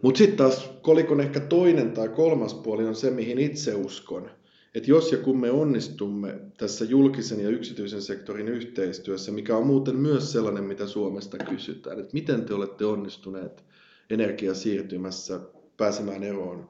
Mutta 0.02 0.18
sitten 0.18 0.38
taas 0.38 0.72
kolikon 0.82 1.22
ehkä 1.22 1.40
toinen 1.40 1.92
tai 1.92 2.10
kolmas 2.10 2.54
puoli 2.54 2.86
on 2.86 2.96
se, 2.96 3.12
mihin 3.12 3.40
itse 3.40 3.76
uskon. 3.76 4.32
Että 4.76 4.92
jos 4.92 5.12
ja 5.12 5.18
kun 5.18 5.40
me 5.40 5.52
onnistumme 5.52 6.40
tässä 6.58 6.86
julkisen 6.86 7.40
ja 7.40 7.50
yksityisen 7.50 8.02
sektorin 8.02 8.48
yhteistyössä, 8.48 9.32
mikä 9.32 9.58
on 9.58 9.68
muuten 9.68 9.96
myös 9.96 10.32
sellainen, 10.32 10.64
mitä 10.64 10.88
Suomesta 10.88 11.38
kysytään, 11.38 12.00
että 12.00 12.14
miten 12.14 12.46
te 12.46 12.54
olette 12.54 12.86
onnistuneet 12.86 13.64
energiasiirtymässä 14.10 15.40
pääsemään 15.78 16.24
eroon 16.24 16.70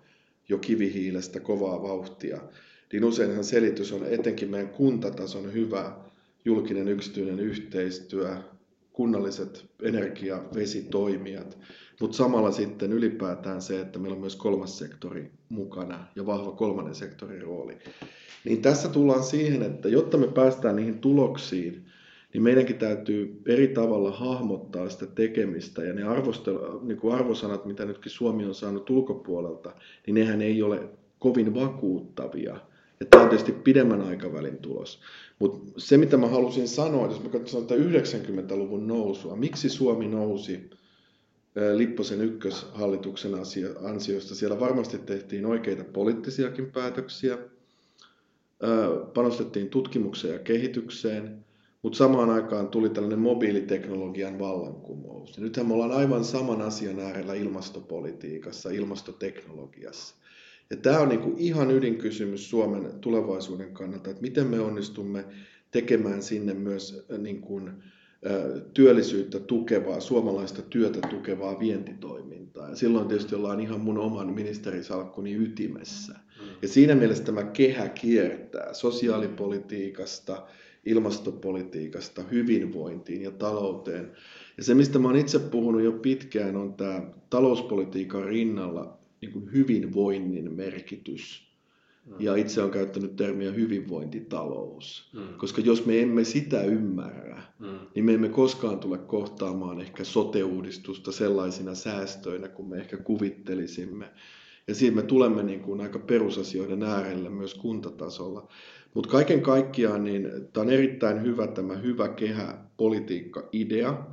jo 0.50 0.58
kivihiilestä 0.58 1.40
kovaa 1.40 1.82
vauhtia, 1.82 2.42
niin 2.94 3.04
useinhan 3.04 3.44
selitys 3.44 3.94
on 3.94 4.06
etenkin 4.06 4.50
meidän 4.50 4.70
kuntatason 4.70 5.54
hyvä 5.54 5.96
julkinen 6.46 6.88
yksityinen 6.88 7.40
yhteistyö, 7.40 8.38
kunnalliset 9.00 9.66
energia- 9.82 10.44
vesitoimijat, 10.56 11.58
mutta 12.02 12.18
samalla 12.18 12.52
sitten 12.52 12.94
ylipäätään 12.94 13.62
se, 13.62 13.82
että 13.82 14.00
meillä 14.00 14.16
on 14.16 14.22
myös 14.22 14.36
kolmas 14.36 14.78
sektori 14.78 15.32
mukana 15.50 16.08
ja 16.16 16.26
vahva 16.26 16.52
kolmannen 16.52 16.96
sektorin 16.96 17.42
rooli. 17.42 17.78
Niin 18.46 18.62
tässä 18.62 18.90
tullaan 18.90 19.24
siihen, 19.24 19.64
että 19.64 19.90
jotta 19.90 20.18
me 20.18 20.28
päästään 20.28 20.76
niihin 20.76 21.00
tuloksiin, 21.00 21.86
niin 22.34 22.44
meidänkin 22.44 22.78
täytyy 22.78 23.42
eri 23.46 23.68
tavalla 23.68 24.12
hahmottaa 24.12 24.90
sitä 24.90 25.06
tekemistä. 25.06 25.84
Ja 25.84 25.94
ne 25.94 26.04
niin 26.82 26.98
kuin 26.98 27.16
arvosanat, 27.16 27.66
mitä 27.66 27.86
nytkin 27.86 28.12
Suomi 28.12 28.46
on 28.46 28.56
saanut 28.56 28.90
ulkopuolelta, 28.90 29.74
niin 30.08 30.16
nehän 30.16 30.42
ei 30.42 30.62
ole 30.62 30.90
kovin 31.20 31.54
vakuuttavia. 31.54 32.60
Ja 33.00 33.06
tämä 33.06 33.24
on 33.24 33.30
tietysti 33.30 33.52
pidemmän 33.52 34.02
aikavälin 34.02 34.58
tulos. 34.58 35.02
Mutta 35.40 35.72
se, 35.78 35.98
mitä 35.98 36.18
mä 36.18 36.28
halusin 36.28 36.68
sanoa, 36.68 37.08
jos 37.08 37.24
mä 37.24 37.30
katson 37.30 37.68
90-luvun 37.70 38.88
nousua, 38.88 39.36
miksi 39.36 39.70
Suomi 39.70 40.08
nousi 40.08 40.70
Lipposen 41.76 42.22
ykköshallituksen 42.22 43.32
ansiosta. 43.84 44.36
Siellä 44.36 44.60
varmasti 44.60 44.98
tehtiin 44.98 45.46
oikeita 45.46 45.84
poliittisiakin 45.84 46.72
päätöksiä, 46.72 47.38
panostettiin 49.14 49.70
tutkimukseen 49.70 50.34
ja 50.34 50.40
kehitykseen, 50.40 51.46
mutta 51.82 51.98
samaan 51.98 52.30
aikaan 52.30 52.68
tuli 52.68 52.90
tällainen 52.90 53.20
mobiiliteknologian 53.20 54.40
vallankumous. 54.40 55.38
Ja 55.38 55.44
nythän 55.44 55.68
me 55.68 55.74
ollaan 55.74 55.92
aivan 55.92 56.24
saman 56.24 56.62
asian 56.62 57.00
äärellä 57.00 57.34
ilmastopolitiikassa, 57.34 58.70
ilmastoteknologiassa. 58.70 60.16
Ja 60.70 60.78
tämä 60.78 61.00
on 61.00 61.10
niinku 61.10 61.36
ihan 61.38 61.72
ydinkysymys 61.72 62.50
Suomen 62.50 63.00
tulevaisuuden 63.02 63.74
kannalta, 63.74 64.10
että 64.10 64.22
miten 64.22 64.48
me 64.48 64.60
onnistumme 64.60 65.26
tekemään 65.72 66.24
sinne 66.24 66.54
myös 66.54 67.06
niinku, 67.18 67.62
työllisyyttä 68.74 69.40
tukevaa, 69.40 70.00
suomalaista 70.00 70.62
työtä 70.62 71.08
tukevaa 71.08 71.60
vientitoimintaa. 71.60 72.70
Ja 72.70 72.76
silloin 72.76 73.08
tietysti 73.08 73.36
ollaan 73.36 73.60
ihan 73.60 73.80
mun 73.80 73.98
oman 73.98 74.34
ministerisalkkuni 74.34 75.34
ytimessä. 75.36 76.14
Mm. 76.14 76.48
Ja 76.62 76.68
siinä 76.68 76.96
mielessä 76.96 77.24
tämä 77.24 77.44
kehä 77.44 77.90
kiertää 77.90 78.74
sosiaalipolitiikasta, 78.74 80.48
ilmastopolitiikasta 80.86 82.24
hyvinvointiin 82.32 83.22
ja 83.22 83.32
talouteen. 83.32 84.12
Ja 84.58 84.64
se, 84.64 84.74
mistä 84.74 85.00
mä 85.00 85.08
oon 85.08 85.18
itse 85.18 85.40
puhunut 85.40 85.82
jo 85.82 85.92
pitkään, 85.92 86.56
on 86.56 86.74
tämä 86.74 87.02
talouspolitiikan 87.30 88.24
rinnalla 88.24 88.99
niin 89.22 89.32
kuin 89.32 89.52
hyvinvoinnin 89.54 90.54
merkitys. 90.54 91.50
Mm. 92.06 92.16
Ja 92.20 92.36
itse 92.36 92.62
on 92.62 92.72
käyttänyt 92.72 93.16
termiä 93.16 93.52
hyvinvointitalous. 93.52 95.12
Mm. 95.14 95.38
Koska 95.38 95.62
jos 95.62 95.86
me 95.86 96.02
emme 96.02 96.24
sitä 96.24 96.62
ymmärrä, 96.64 97.42
mm. 97.60 97.80
niin 97.96 98.06
me 98.06 98.14
emme 98.14 98.30
koskaan 98.30 98.80
tule 98.80 98.98
kohtaamaan 98.98 99.82
ehkä 99.82 100.04
sote-uudistusta 100.04 101.12
sellaisina 101.12 101.76
säästöinä 101.76 102.48
kuin 102.48 102.70
me 102.70 102.78
ehkä 102.78 102.98
kuvittelisimme. 102.98 104.10
Ja 104.68 104.76
siinä 104.76 104.96
me 104.96 105.02
tulemme 105.02 105.44
niin 105.44 105.60
kuin 105.60 105.82
aika 105.82 106.00
perusasioiden 106.00 106.84
äärelle 106.84 107.30
myös 107.30 107.54
kuntatasolla. 107.54 108.48
Mutta 108.94 109.10
kaiken 109.10 109.42
kaikkiaan 109.42 110.04
niin 110.04 110.30
tämä 110.54 110.62
on 110.62 110.70
erittäin 110.70 111.22
hyvä 111.22 111.48
tämä 111.48 111.76
hyvä 111.76 112.08
kehä 112.08 112.58
politiikka-idea. 112.78 114.06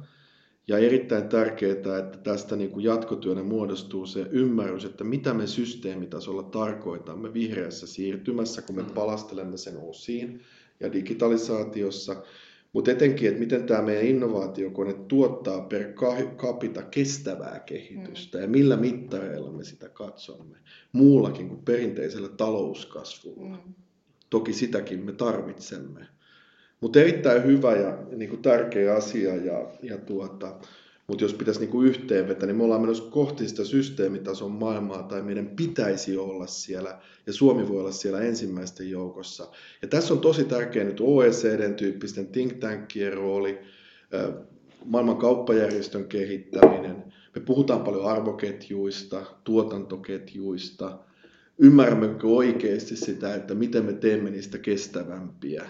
Ja 0.69 0.79
erittäin 0.79 1.29
tärkeää, 1.29 1.73
että 1.73 2.19
tästä 2.23 2.57
niin 2.57 2.71
kuin 2.71 2.85
jatkotyönä 2.85 3.43
muodostuu 3.43 4.07
se 4.07 4.27
ymmärrys, 4.31 4.85
että 4.85 5.05
mitä 5.05 5.35
me 5.35 5.47
systeemitasolla 5.47 6.43
tarkoitamme 6.43 7.33
vihreässä 7.33 7.87
siirtymässä, 7.87 8.63
kun 8.63 8.77
me 8.77 8.83
mm. 8.83 8.91
palastelemme 8.91 9.57
sen 9.57 9.77
osiin 9.77 10.41
ja 10.81 10.93
digitalisaatiossa. 10.93 12.23
Mutta 12.73 12.91
etenkin, 12.91 13.29
että 13.29 13.41
miten 13.41 13.67
tämä 13.67 13.83
meidän 13.83 14.05
innovaatiokone 14.05 14.93
tuottaa 14.93 15.61
per 15.61 15.93
capita 16.37 16.83
kestävää 16.83 17.61
kehitystä 17.67 18.39
mm. 18.39 18.43
ja 18.43 18.49
millä 18.49 18.77
mittareilla 18.77 19.53
me 19.53 19.65
sitä 19.65 19.89
katsomme, 19.89 20.57
muullakin 20.93 21.49
kuin 21.49 21.63
perinteisellä 21.65 22.29
talouskasvulla. 22.29 23.57
Mm. 23.67 23.75
Toki 24.31 24.53
sitäkin 24.53 25.05
me 25.05 25.13
tarvitsemme. 25.13 26.07
Mutta 26.81 27.01
erittäin 27.01 27.45
hyvä 27.45 27.77
ja 27.77 27.99
niin 28.17 28.31
kuin 28.31 28.43
tärkeä 28.43 28.95
asia 28.95 29.37
ja, 29.37 29.71
ja 29.83 29.99
tuota, 29.99 30.55
Mutta 31.07 31.25
jos 31.25 31.35
pitäisi 31.35 31.61
niinku 31.61 31.83
yhteenvetää, 31.83 32.47
niin 32.47 32.57
me 32.57 32.65
ollaan 32.65 32.81
menossa 32.81 33.11
kohti 33.11 33.49
sitä 33.49 33.65
systeemitason 33.65 34.51
maailmaa, 34.51 35.03
tai 35.03 35.23
meidän 35.23 35.49
pitäisi 35.49 36.17
olla 36.17 36.47
siellä, 36.47 36.99
ja 37.27 37.33
Suomi 37.33 37.69
voi 37.69 37.81
olla 37.81 37.93
siellä 37.93 38.21
ensimmäisten 38.21 38.91
joukossa. 38.91 39.49
Ja 39.83 39.89
tässä 39.89 40.15
on 40.15 40.21
tosi 40.21 40.45
tärkeä 40.45 40.85
nyt 40.85 41.01
OECDn 41.01 41.75
tyyppisten 41.75 42.27
think 42.27 42.53
tankien 42.53 43.13
rooli, 43.13 43.59
maailman 44.85 45.17
kauppajärjestön 45.17 46.05
kehittäminen. 46.05 47.05
Me 47.35 47.41
puhutaan 47.41 47.81
paljon 47.81 48.07
arvoketjuista, 48.07 49.23
tuotantoketjuista. 49.45 50.99
Ymmärrämmekö 51.59 52.27
oikeasti 52.27 52.97
sitä, 52.97 53.35
että 53.35 53.55
miten 53.55 53.85
me 53.85 53.93
teemme 53.93 54.31
niistä 54.31 54.59
kestävämpiä? 54.59 55.65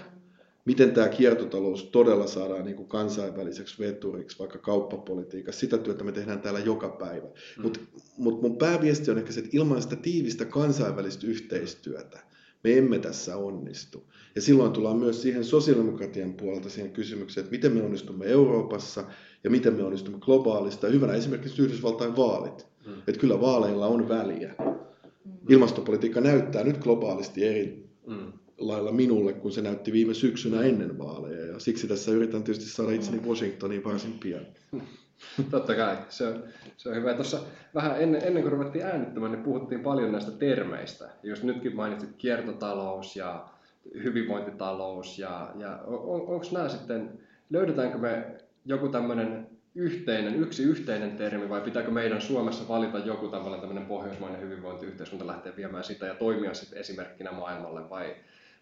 Miten 0.66 0.90
tämä 0.90 1.08
kiertotalous 1.08 1.84
todella 1.84 2.26
saadaan 2.26 2.64
niin 2.64 2.76
kuin 2.76 2.88
kansainväliseksi 2.88 3.78
veturiksi, 3.78 4.38
vaikka 4.38 4.58
kauppapolitiikassa. 4.58 5.60
Sitä 5.60 5.78
työtä 5.78 6.04
me 6.04 6.12
tehdään 6.12 6.40
täällä 6.40 6.60
joka 6.60 6.88
päivä. 6.88 7.26
Mm. 7.26 7.62
Mutta 7.62 7.80
mut 8.16 8.42
mun 8.42 8.58
pääviesti 8.58 9.10
on 9.10 9.18
ehkä 9.18 9.32
se, 9.32 9.40
että 9.40 9.56
ilman 9.56 9.82
sitä 9.82 9.96
tiivistä 9.96 10.44
kansainvälistä 10.44 11.26
yhteistyötä 11.26 12.20
me 12.64 12.78
emme 12.78 12.98
tässä 12.98 13.36
onnistu. 13.36 14.10
Ja 14.34 14.42
silloin 14.42 14.72
tullaan 14.72 14.96
myös 14.96 15.22
siihen 15.22 15.44
sosiaalidemokratian 15.44 16.34
puolelta 16.34 16.70
siihen 16.70 16.92
kysymykseen, 16.92 17.44
että 17.44 17.56
miten 17.56 17.72
me 17.72 17.82
onnistumme 17.82 18.26
Euroopassa 18.26 19.04
ja 19.44 19.50
miten 19.50 19.74
me 19.74 19.82
onnistumme 19.82 20.18
globaalista. 20.18 20.86
Hyvänä 20.86 21.12
esimerkiksi 21.12 21.62
Yhdysvaltain 21.62 22.16
vaalit. 22.16 22.66
Mm. 22.86 22.92
Että 23.06 23.20
kyllä 23.20 23.40
vaaleilla 23.40 23.86
on 23.86 24.08
väliä. 24.08 24.54
Mm. 24.58 25.32
Ilmastopolitiikka 25.48 26.20
näyttää 26.20 26.64
nyt 26.64 26.78
globaalisti 26.78 27.44
eri 27.44 27.88
mm 28.06 28.32
lailla 28.58 28.92
minulle, 28.92 29.32
kun 29.32 29.52
se 29.52 29.62
näytti 29.62 29.92
viime 29.92 30.14
syksynä 30.14 30.62
ennen 30.62 30.98
vaaleja. 30.98 31.46
Ja 31.46 31.58
siksi 31.58 31.88
tässä 31.88 32.10
yritän 32.10 32.42
tietysti 32.42 32.70
saada 32.70 32.92
itseni 32.92 33.22
Washingtoniin 33.28 33.84
varsin 33.84 34.18
pian. 34.22 34.46
Totta 35.50 35.74
kai, 35.74 35.96
se 36.08 36.26
on, 36.26 36.44
se 36.76 36.88
on 36.88 36.96
hyvä. 36.96 37.14
Tuossa 37.14 37.38
vähän 37.74 38.02
ennen, 38.02 38.24
ennen 38.24 38.42
kuin 38.42 38.52
ruvettiin 38.52 38.84
äänittämään, 38.84 39.32
niin 39.32 39.44
puhuttiin 39.44 39.80
paljon 39.80 40.12
näistä 40.12 40.30
termeistä. 40.30 41.08
Jos 41.22 41.42
nytkin 41.42 41.76
mainitsit 41.76 42.10
kiertotalous 42.18 43.16
ja 43.16 43.48
hyvinvointitalous, 43.94 45.18
ja, 45.18 45.50
ja 45.58 45.78
on, 45.86 46.20
onko 46.20 46.46
nämä 46.52 46.68
sitten, 46.68 47.18
löydetäänkö 47.50 47.98
me 47.98 48.26
joku 48.64 48.88
tämmöinen 48.88 49.46
yhteinen, 49.74 50.34
yksi 50.34 50.62
yhteinen 50.62 51.16
termi 51.16 51.48
vai 51.48 51.60
pitääkö 51.60 51.90
meidän 51.90 52.20
Suomessa 52.20 52.68
valita 52.68 52.98
joku 52.98 53.28
tämmöinen 53.28 53.86
pohjoismainen 53.86 54.40
hyvinvointiyhteiskunta 54.40 55.26
lähteä 55.26 55.56
viemään 55.56 55.84
sitä 55.84 56.06
ja 56.06 56.14
toimia 56.14 56.54
sitten 56.54 56.78
esimerkkinä 56.78 57.32
maailmalle 57.32 57.90
vai, 57.90 58.16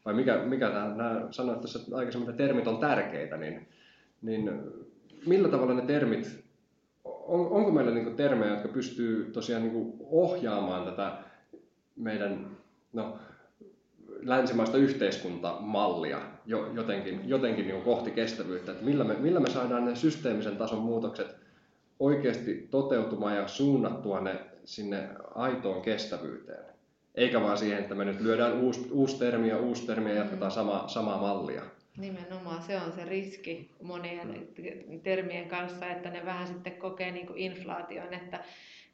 vai 0.05 0.15
mikä, 0.15 0.39
mikä 0.39 0.71
tämä, 0.71 0.95
nämä 0.95 1.27
sanoit 1.31 1.61
tässä 1.61 1.79
aikaisemmin, 1.93 2.31
että 2.31 2.43
termit 2.43 2.67
on 2.67 2.79
tärkeitä, 2.79 3.37
niin, 3.37 3.69
niin 4.23 4.51
millä 5.27 5.49
tavalla 5.49 5.75
ne 5.75 5.83
termit, 5.83 6.45
on, 7.05 7.49
onko 7.49 7.71
meillä 7.71 7.95
niin 7.95 8.17
termejä, 8.17 8.53
jotka 8.53 8.69
pystyy 8.69 9.31
tosiaan 9.33 9.63
niin 9.63 9.93
ohjaamaan 10.11 10.85
tätä 10.85 11.13
meidän 11.97 12.57
no, 12.93 13.19
länsimaista 14.23 14.77
yhteiskuntamallia 14.77 16.21
jo, 16.47 16.73
jotenkin, 16.73 17.29
jotenkin 17.29 17.69
niin 17.69 17.83
kohti 17.83 18.11
kestävyyttä, 18.11 18.73
että 18.73 18.85
millä 18.85 19.05
me, 19.05 19.15
millä 19.15 19.41
me 19.41 19.51
saadaan 19.51 19.85
ne 19.85 19.97
systeemisen 19.97 20.57
tason 20.57 20.79
muutokset 20.79 21.37
oikeasti 21.99 22.69
toteutumaan 22.71 23.37
ja 23.37 23.49
suunnattua 23.49 24.21
ne 24.21 24.41
sinne 24.65 25.09
aitoon 25.35 25.83
kestävyyteen. 25.83 26.74
Eikä 27.15 27.41
vaan 27.41 27.59
siihen, 27.59 27.79
että 27.79 27.95
me 27.95 28.05
nyt 28.05 28.21
lyödään 28.21 28.53
uusi, 28.53 28.89
uusi 28.91 29.19
termi 29.19 29.49
ja 29.49 29.59
uusi 29.59 29.87
termi 29.87 30.11
ja 30.11 30.17
jatketaan 30.17 30.51
sama, 30.51 30.85
samaa 30.87 31.21
mallia. 31.21 31.63
Nimenomaan 31.97 32.63
se 32.63 32.77
on 32.81 32.93
se 32.93 33.05
riski 33.05 33.71
monien 33.83 34.49
termien 35.03 35.49
kanssa, 35.49 35.91
että 35.91 36.11
ne 36.11 36.25
vähän 36.25 36.47
sitten 36.47 36.73
kokee 36.73 37.11
niin 37.11 37.27
kuin 37.27 37.39
inflaation, 37.39 38.15
että 38.15 38.45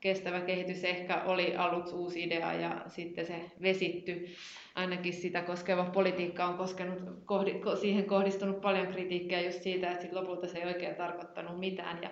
kestävä 0.00 0.40
kehitys 0.40 0.84
ehkä 0.84 1.22
oli 1.22 1.56
aluksi 1.56 1.94
uusi 1.94 2.22
idea 2.22 2.52
ja 2.52 2.84
sitten 2.88 3.26
se 3.26 3.50
vesitty. 3.62 4.28
Ainakin 4.74 5.12
sitä 5.12 5.42
koskeva 5.42 5.84
politiikka 5.84 6.44
on 6.44 6.54
koskenut, 6.54 6.98
kohdi, 7.24 7.60
siihen 7.80 8.04
kohdistunut 8.04 8.60
paljon 8.60 8.86
kritiikkiä 8.86 9.40
just 9.40 9.62
siitä, 9.62 9.90
että 9.90 10.02
sit 10.02 10.12
lopulta 10.12 10.48
se 10.48 10.58
ei 10.58 10.66
oikein 10.66 10.94
tarkoittanut 10.94 11.60
mitään. 11.60 12.02
Ja, 12.02 12.10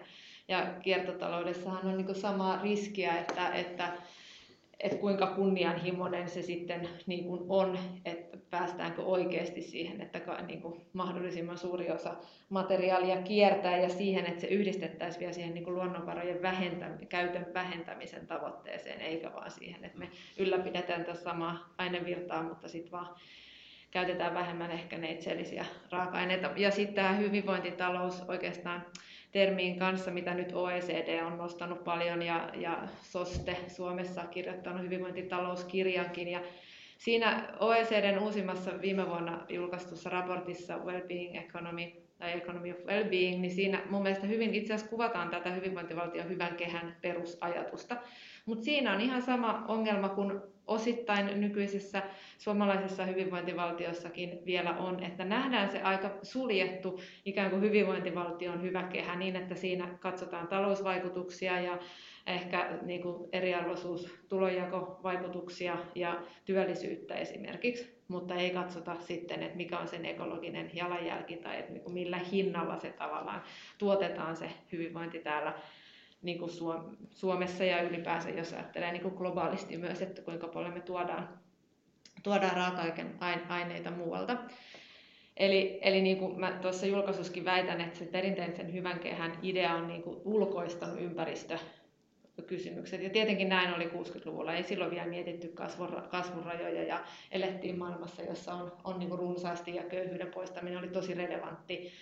ja 0.49 0.67
kiertotaloudessahan 0.83 1.87
on 1.87 1.97
niin 1.97 2.15
samaa 2.15 2.63
riskiä, 2.63 3.19
että, 3.19 3.49
että 3.49 3.93
että 4.81 4.99
kuinka 4.99 5.27
kunnianhimoinen 5.27 6.29
se 6.29 6.43
sitten 6.43 6.89
niin 7.07 7.25
kuin 7.25 7.41
on, 7.49 7.79
että 8.05 8.39
päästäänkö 8.51 9.03
oikeasti 9.03 9.63
siihen, 9.63 10.01
että 10.01 10.21
niin 10.47 10.63
kuin 10.63 10.81
mahdollisimman 10.93 11.59
suuri 11.59 11.91
osa 11.91 12.15
materiaalia 12.49 13.23
kiertää 13.23 13.79
ja 13.79 13.89
siihen, 13.89 14.27
että 14.27 14.41
se 14.41 14.47
yhdistettäisiin 14.47 15.21
vielä 15.21 15.33
siihen 15.33 15.55
niin 15.55 15.65
kuin 15.65 15.75
luonnonvarojen 15.75 16.43
vähentäm- 16.43 17.07
käytön 17.07 17.47
vähentämisen 17.55 18.27
tavoitteeseen, 18.27 19.01
eikä 19.01 19.33
vaan 19.33 19.51
siihen, 19.51 19.85
että 19.85 19.99
me 19.99 20.11
ylläpidetään 20.39 21.05
tässä 21.05 21.25
samaa 21.25 21.75
ainevirtaa, 21.79 22.43
mutta 22.43 22.69
sitten 22.69 22.93
vaan 22.93 23.09
käytetään 23.91 24.35
vähemmän 24.35 24.71
ehkä 24.71 24.99
neitsellisiä 24.99 25.65
raaka-aineita. 25.91 26.51
Ja 26.57 26.71
sitten 26.71 26.95
tämä 26.95 27.13
hyvinvointitalous 27.13 28.23
oikeastaan 28.29 28.87
termiin 29.33 29.79
kanssa, 29.79 30.11
mitä 30.11 30.35
nyt 30.35 30.53
OECD 30.53 31.23
on 31.23 31.39
nostanut 31.39 31.85
paljon 31.85 32.23
ja, 32.23 32.51
ja 32.55 32.89
SOSTE 33.03 33.57
Suomessa 33.69 34.25
kirjoittanut 34.25 34.83
hyvinvointitalouskirjankin. 34.83 36.29
Ja 36.29 36.41
siinä 36.99 37.49
OECDn 37.61 38.19
uusimmassa 38.19 38.81
viime 38.81 39.07
vuonna 39.07 39.47
julkaistussa 39.49 40.11
raportissa 40.11 40.79
Wellbeing 40.79 41.37
Economy 41.37 41.85
tai 42.19 42.33
Economy 42.33 42.71
of 42.71 42.87
Wellbeing, 42.87 43.41
niin 43.41 43.55
siinä 43.55 43.83
mun 43.91 44.03
mielestä 44.03 44.27
hyvin 44.27 44.55
itse 44.55 44.75
asiassa 44.75 44.91
kuvataan 44.91 45.31
tätä 45.31 45.51
hyvinvointivaltion 45.51 46.29
hyvän 46.29 46.57
kehän 46.57 46.97
perusajatusta. 47.01 47.97
Mutta 48.47 48.65
siinä 48.65 48.93
on 48.93 49.01
ihan 49.01 49.23
sama 49.23 49.65
ongelma 49.69 50.09
kuin 50.09 50.41
osittain 50.69 51.41
nykyisessä 51.41 52.03
suomalaisessa 52.39 53.05
hyvinvointivaltiossakin 53.05 54.39
vielä 54.47 54.71
on, 54.71 55.03
että 55.05 55.25
nähdään 55.25 55.71
se 55.71 55.83
aika 55.83 56.11
suljettu 56.23 57.01
ikään 57.25 57.51
kuin 57.51 57.63
hyvinvointivaltion 57.63 58.63
hyvä 58.63 58.83
kehä 58.83 59.17
niin, 59.17 59.37
että 59.37 59.55
siinä 59.55 59.89
katsotaan 60.01 60.49
talousvaikutuksia 60.49 61.61
ja 61.61 61.79
ehkä 62.27 62.79
niin 62.83 63.03
kuin 63.03 63.29
eriarvoisuus, 63.33 64.15
tulonjakovaikutuksia 64.29 65.77
ja 65.95 66.23
työllisyyttä 66.45 67.15
esimerkiksi, 67.15 67.99
mutta 68.09 68.35
ei 68.35 68.51
katsota 68.51 68.97
sitten, 69.01 69.43
että 69.43 69.57
mikä 69.57 69.79
on 69.79 69.89
sen 69.89 70.05
ekologinen 70.05 70.71
jalanjälki 70.75 71.37
tai 71.37 71.59
että 71.59 71.73
niin 71.73 71.93
millä 71.93 72.19
hinnalla 72.19 72.79
se 72.79 72.91
tavallaan 72.91 73.43
tuotetaan 73.79 74.37
se 74.37 74.51
hyvinvointi 74.73 75.19
täällä 75.19 75.55
niin 76.23 76.39
kuin 76.39 76.51
Suomessa 77.11 77.65
ja 77.65 77.83
ylipäänsä, 77.83 78.31
jos 78.31 78.53
ajattelee 78.53 78.93
niin 78.93 79.03
kuin 79.03 79.15
globaalisti 79.15 79.77
myös, 79.77 80.03
että 80.03 80.23
kuinka 80.23 80.49
paljon 80.49 80.75
me 80.75 80.81
tuodaan, 80.81 81.29
tuodaan 82.23 82.57
raaka-aineita 82.57 83.91
muualta. 83.91 84.37
Eli, 85.37 85.79
eli 85.83 86.03
niin 86.03 86.17
kuin 86.17 86.41
mä 86.41 86.59
tuossa 86.63 86.87
julkaisuskin 86.87 87.45
väitän, 87.45 87.81
että 87.81 87.99
se 87.99 88.05
perinteisen 88.05 88.73
hyvän 88.73 89.01
kehän 89.01 89.39
idea 89.43 89.75
on 89.75 89.89
niin 89.89 90.03
kuin 90.03 90.17
ulkoistanut 90.25 91.01
ympäristökysymykset. 91.01 93.03
Ja 93.03 93.11
tietenkin 93.11 93.49
näin 93.49 93.75
oli 93.75 93.87
60-luvulla. 93.87 94.55
Ei 94.55 94.63
silloin 94.63 94.91
vielä 94.91 95.07
mietitty 95.07 95.55
kasvurajoja 96.11 96.83
ja 96.83 97.05
elettiin 97.31 97.79
maailmassa, 97.79 98.23
jossa 98.23 98.55
on, 98.55 98.73
on 98.85 98.99
niin 98.99 99.19
runsaasti 99.19 99.75
ja 99.75 99.83
köyhyyden 99.83 100.33
poistaminen 100.35 100.79
oli 100.79 100.89
tosi 100.89 101.15
relevantti 101.15 101.93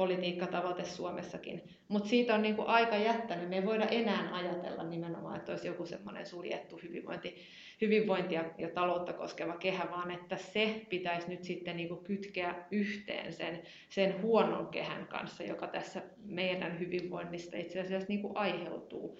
politiikkatavoite 0.00 0.84
Suomessakin. 0.84 1.62
Mutta 1.88 2.08
siitä 2.08 2.34
on 2.34 2.42
niinku 2.42 2.62
aika 2.66 2.96
jättänyt. 2.96 3.48
Me 3.48 3.56
ei 3.56 3.64
voida 3.64 3.86
enää 3.86 4.34
ajatella 4.34 4.82
nimenomaan, 4.82 5.36
että 5.36 5.52
olisi 5.52 5.66
joku 5.66 5.86
semmoinen 5.86 6.26
suljettu 6.26 6.80
hyvinvointi, 6.82 7.36
hyvinvointia 7.80 8.44
ja 8.58 8.68
taloutta 8.68 9.12
koskeva 9.12 9.56
kehä, 9.56 9.86
vaan 9.90 10.10
että 10.10 10.36
se 10.36 10.86
pitäisi 10.88 11.28
nyt 11.28 11.44
sitten 11.44 11.76
niinku 11.76 11.96
kytkeä 11.96 12.54
yhteen 12.70 13.32
sen, 13.32 13.62
sen 13.88 14.22
huonon 14.22 14.66
kehän 14.66 15.06
kanssa, 15.06 15.42
joka 15.42 15.66
tässä 15.66 16.02
meidän 16.24 16.78
hyvinvoinnista 16.78 17.56
itse 17.56 17.80
asiassa 17.80 18.08
niinku 18.08 18.32
aiheutuu. 18.34 19.18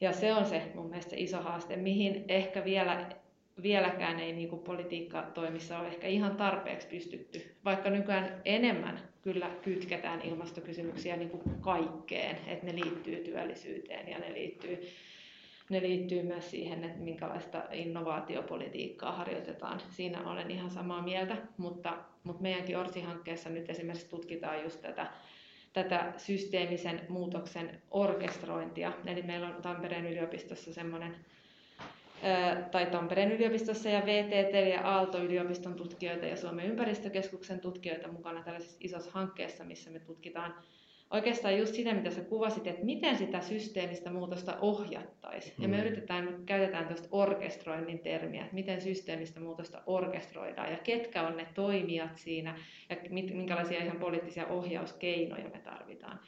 Ja 0.00 0.12
se 0.12 0.32
on 0.32 0.46
se 0.46 0.62
mun 0.74 0.86
mielestä 0.90 1.16
iso 1.16 1.40
haaste, 1.40 1.76
mihin 1.76 2.24
ehkä 2.28 2.64
vielä 2.64 3.06
vieläkään 3.62 4.20
ei 4.20 4.32
niin 4.32 4.48
kuin 4.48 4.62
politiikkatoimissa 4.62 5.78
ole 5.78 5.88
ehkä 5.88 6.06
ihan 6.06 6.36
tarpeeksi 6.36 6.88
pystytty, 6.88 7.54
vaikka 7.64 7.90
nykyään 7.90 8.40
enemmän 8.44 9.00
kyllä 9.22 9.50
kytketään 9.62 10.20
ilmastokysymyksiä 10.20 11.16
niin 11.16 11.30
kuin 11.30 11.42
kaikkeen, 11.60 12.36
että 12.46 12.66
ne 12.66 12.74
liittyy 12.74 13.16
työllisyyteen 13.16 14.08
ja 14.08 14.18
ne 14.18 14.32
liittyy, 14.32 14.88
ne 15.70 15.80
liittyy 15.80 16.22
myös 16.22 16.50
siihen, 16.50 16.84
että 16.84 16.98
minkälaista 16.98 17.62
innovaatiopolitiikkaa 17.72 19.12
harjoitetaan. 19.12 19.80
Siinä 19.90 20.30
olen 20.30 20.50
ihan 20.50 20.70
samaa 20.70 21.02
mieltä, 21.02 21.36
mutta, 21.56 21.98
mutta 22.24 22.42
meidänkin 22.42 22.78
ORSI-hankkeessa 22.78 23.50
nyt 23.50 23.70
esimerkiksi 23.70 24.10
tutkitaan 24.10 24.62
just 24.62 24.82
tätä, 24.82 25.06
tätä 25.72 26.12
systeemisen 26.16 27.00
muutoksen 27.08 27.82
orkestrointia. 27.90 28.92
Eli 29.06 29.22
meillä 29.22 29.48
on 29.48 29.62
Tampereen 29.62 30.06
yliopistossa 30.06 30.72
semmoinen 30.72 31.16
tai 32.70 32.86
Tampereen 32.86 33.32
yliopistossa 33.32 33.88
ja 33.88 34.02
VTT 34.06 34.68
ja 34.70 34.80
Aalto-yliopiston 34.80 35.74
tutkijoita 35.74 36.26
ja 36.26 36.36
Suomen 36.36 36.66
ympäristökeskuksen 36.66 37.60
tutkijoita 37.60 38.08
mukana 38.08 38.42
tällaisessa 38.42 38.78
isossa 38.80 39.10
hankkeessa, 39.10 39.64
missä 39.64 39.90
me 39.90 39.98
tutkitaan 39.98 40.54
oikeastaan 41.10 41.58
just 41.58 41.74
sitä, 41.74 41.94
mitä 41.94 42.10
sä 42.10 42.20
kuvasit, 42.20 42.66
että 42.66 42.84
miten 42.84 43.16
sitä 43.16 43.40
systeemistä 43.40 44.10
muutosta 44.10 44.56
ohjattaisiin. 44.60 45.54
Ja 45.58 45.68
me 45.68 45.76
Mm. 45.76 45.82
yritetään, 45.82 46.42
käytetään 46.46 46.86
tuosta 46.86 47.08
orkestroinnin 47.12 47.98
termiä, 47.98 48.42
että 48.42 48.54
miten 48.54 48.80
systeemistä 48.80 49.40
muutosta 49.40 49.82
orkestroidaan 49.86 50.70
ja 50.72 50.78
ketkä 50.78 51.22
on 51.22 51.36
ne 51.36 51.46
toimijat 51.54 52.16
siinä 52.18 52.58
ja 52.90 52.96
minkälaisia 53.10 53.84
ihan 53.84 53.96
poliittisia 53.98 54.46
ohjauskeinoja 54.46 55.48
me 55.48 55.58
tarvitaan. 55.58 56.20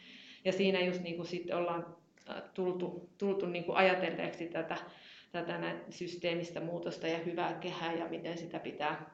Ja 0.45 0.53
siinä 0.53 0.81
just 0.85 1.03
niin 1.03 1.17
kuin 1.17 1.27
sitten 1.27 1.57
ollaan 1.57 1.87
äh, 2.31 2.43
tultu, 2.55 3.11
tultu 3.19 3.47
niin 3.47 3.65
kuin 3.65 3.77
ajatelleeksi 3.77 4.47
tätä, 4.47 4.77
tätä 5.43 5.75
systeemistä 5.91 6.61
muutosta 6.61 7.09
ja 7.09 7.19
hyvää 7.19 7.53
kehää 7.53 7.93
ja 7.93 8.09
miten 8.09 8.39
sitä 8.39 8.59
pitää 8.59 9.11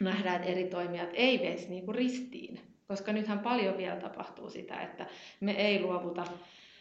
nähdä, 0.00 0.34
että 0.34 0.48
eri 0.48 0.64
toimijat 0.64 1.10
ei 1.12 1.38
veisi 1.38 1.68
niin 1.68 1.84
kuin 1.84 1.94
ristiin. 1.94 2.60
Koska 2.88 3.12
nythän 3.12 3.38
paljon 3.38 3.76
vielä 3.76 3.96
tapahtuu 3.96 4.50
sitä, 4.50 4.82
että 4.82 5.06
me 5.40 5.52
ei 5.52 5.80
luovuta 5.80 6.24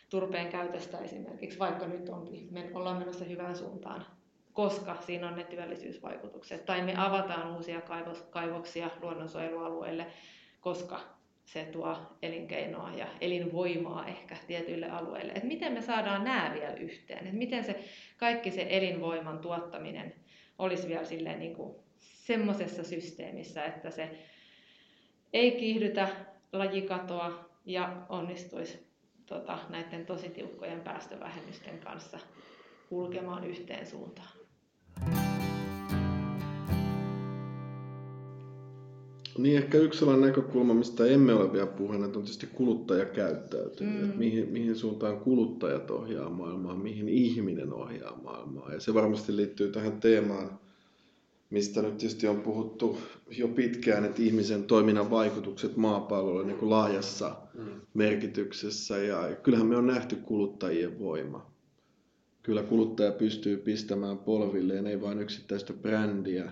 turpeen 0.10 0.48
käytöstä 0.48 0.98
esimerkiksi, 0.98 1.60
vaikka 1.60 1.88
nyt 1.88 2.10
onkin, 2.10 2.48
me 2.52 2.70
ollaan 2.74 2.98
menossa 2.98 3.26
hyvään 3.26 3.56
suuntaan, 3.56 4.06
koska 4.54 4.98
siinä 5.06 5.28
on 5.28 5.36
ne 5.36 5.44
työllisyysvaikutukset. 5.44 6.66
Tai 6.66 6.82
me 6.82 6.94
avataan 6.98 7.56
uusia 7.56 7.82
kaivoksia 8.30 8.90
luonnonsuojelualueille, 9.02 10.08
koska 10.62 11.21
se 11.54 11.66
tuo 11.66 11.98
elinkeinoa 12.22 12.92
ja 12.92 13.08
elinvoimaa 13.22 14.08
ehkä 14.08 14.36
tietyille 14.48 14.90
alueille. 14.90 15.32
Et 15.32 15.44
miten 15.44 15.74
me 15.74 15.82
saadaan 15.82 16.24
nämä 16.24 16.52
vielä 16.54 16.74
yhteen? 16.74 17.28
Et 17.28 17.34
miten 17.34 17.64
se 17.64 17.80
kaikki 18.18 18.52
se 18.52 18.68
elinvoiman 18.70 19.40
tuottaminen 19.40 20.14
olisi 20.60 20.88
vielä 20.88 21.06
silleen 21.06 21.40
niin 21.40 21.56
kuin 21.56 21.76
semmoisessa 22.00 22.84
systeemissä, 22.84 23.66
että 23.66 23.90
se 23.90 24.10
ei 25.34 25.52
kiihdytä 25.52 26.08
lajikatoa 26.54 27.50
ja 27.66 28.06
onnistuisi 28.10 28.88
tota, 29.26 29.60
näiden 29.70 30.06
tosi 30.06 30.30
tiukkojen 30.30 30.82
päästövähennysten 30.82 31.80
kanssa 31.80 32.20
kulkemaan 32.90 33.44
yhteen 33.44 33.88
suuntaan. 33.88 34.41
Niin 39.38 39.58
ehkä 39.58 39.78
yksi 39.78 40.00
sellainen 40.00 40.28
näkökulma, 40.28 40.74
mistä 40.74 41.06
emme 41.06 41.34
ole 41.34 41.54
vielä 41.54 41.68
puhuneet, 41.68 42.16
on 42.16 42.22
tietysti 42.22 42.48
kuluttajakäyttäytyminen. 42.48 44.08
Mm. 44.08 44.18
Mihin, 44.18 44.50
mihin 44.50 44.76
suuntaan 44.76 45.20
kuluttajat 45.20 45.92
ohjaa 45.92 46.30
maailmaa, 46.30 46.76
mihin 46.76 47.10
ihminen 47.10 47.74
ohjaa 47.74 48.20
maailmaa. 48.24 48.74
Ja 48.74 48.80
se 48.80 48.94
varmasti 48.94 49.36
liittyy 49.36 49.72
tähän 49.72 50.00
teemaan, 50.00 50.60
mistä 51.50 51.82
nyt 51.82 51.98
tietysti 51.98 52.28
on 52.28 52.42
puhuttu 52.42 52.98
jo 53.38 53.48
pitkään, 53.48 54.06
että 54.06 54.22
ihmisen 54.22 54.64
toiminnan 54.64 55.10
vaikutukset 55.10 55.78
maapallolle 55.78 56.46
niin 56.46 56.58
kuin 56.58 56.70
laajassa 56.70 57.36
Mm. 57.54 57.82
merkityksessä. 57.94 58.98
Ja 58.98 59.36
kyllähän 59.44 59.68
me 59.68 59.78
on 59.78 59.88
nähty 59.88 60.16
kuluttajien 60.16 61.00
voima. 61.00 61.52
Kyllä 62.44 62.64
kuluttaja 62.64 63.12
pystyy 63.12 63.58
pistämään 63.58 64.18
polvilleen 64.18 64.88
ei 64.88 65.02
vain 65.02 65.20
yksittäistä 65.20 65.74
brändiä, 65.74 66.52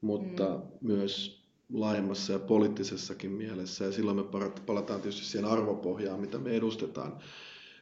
mutta 0.00 0.48
mm. 0.48 0.62
myös 0.88 1.39
laajemmassa 1.72 2.32
ja 2.32 2.38
poliittisessakin 2.38 3.30
mielessä. 3.30 3.84
Ja 3.84 3.92
silloin 3.92 4.16
me 4.16 4.24
palataan 4.66 5.00
tietysti 5.00 5.24
siihen 5.26 5.50
arvopohjaan, 5.50 6.20
mitä 6.20 6.38
me 6.38 6.50
edustetaan. 6.50 7.18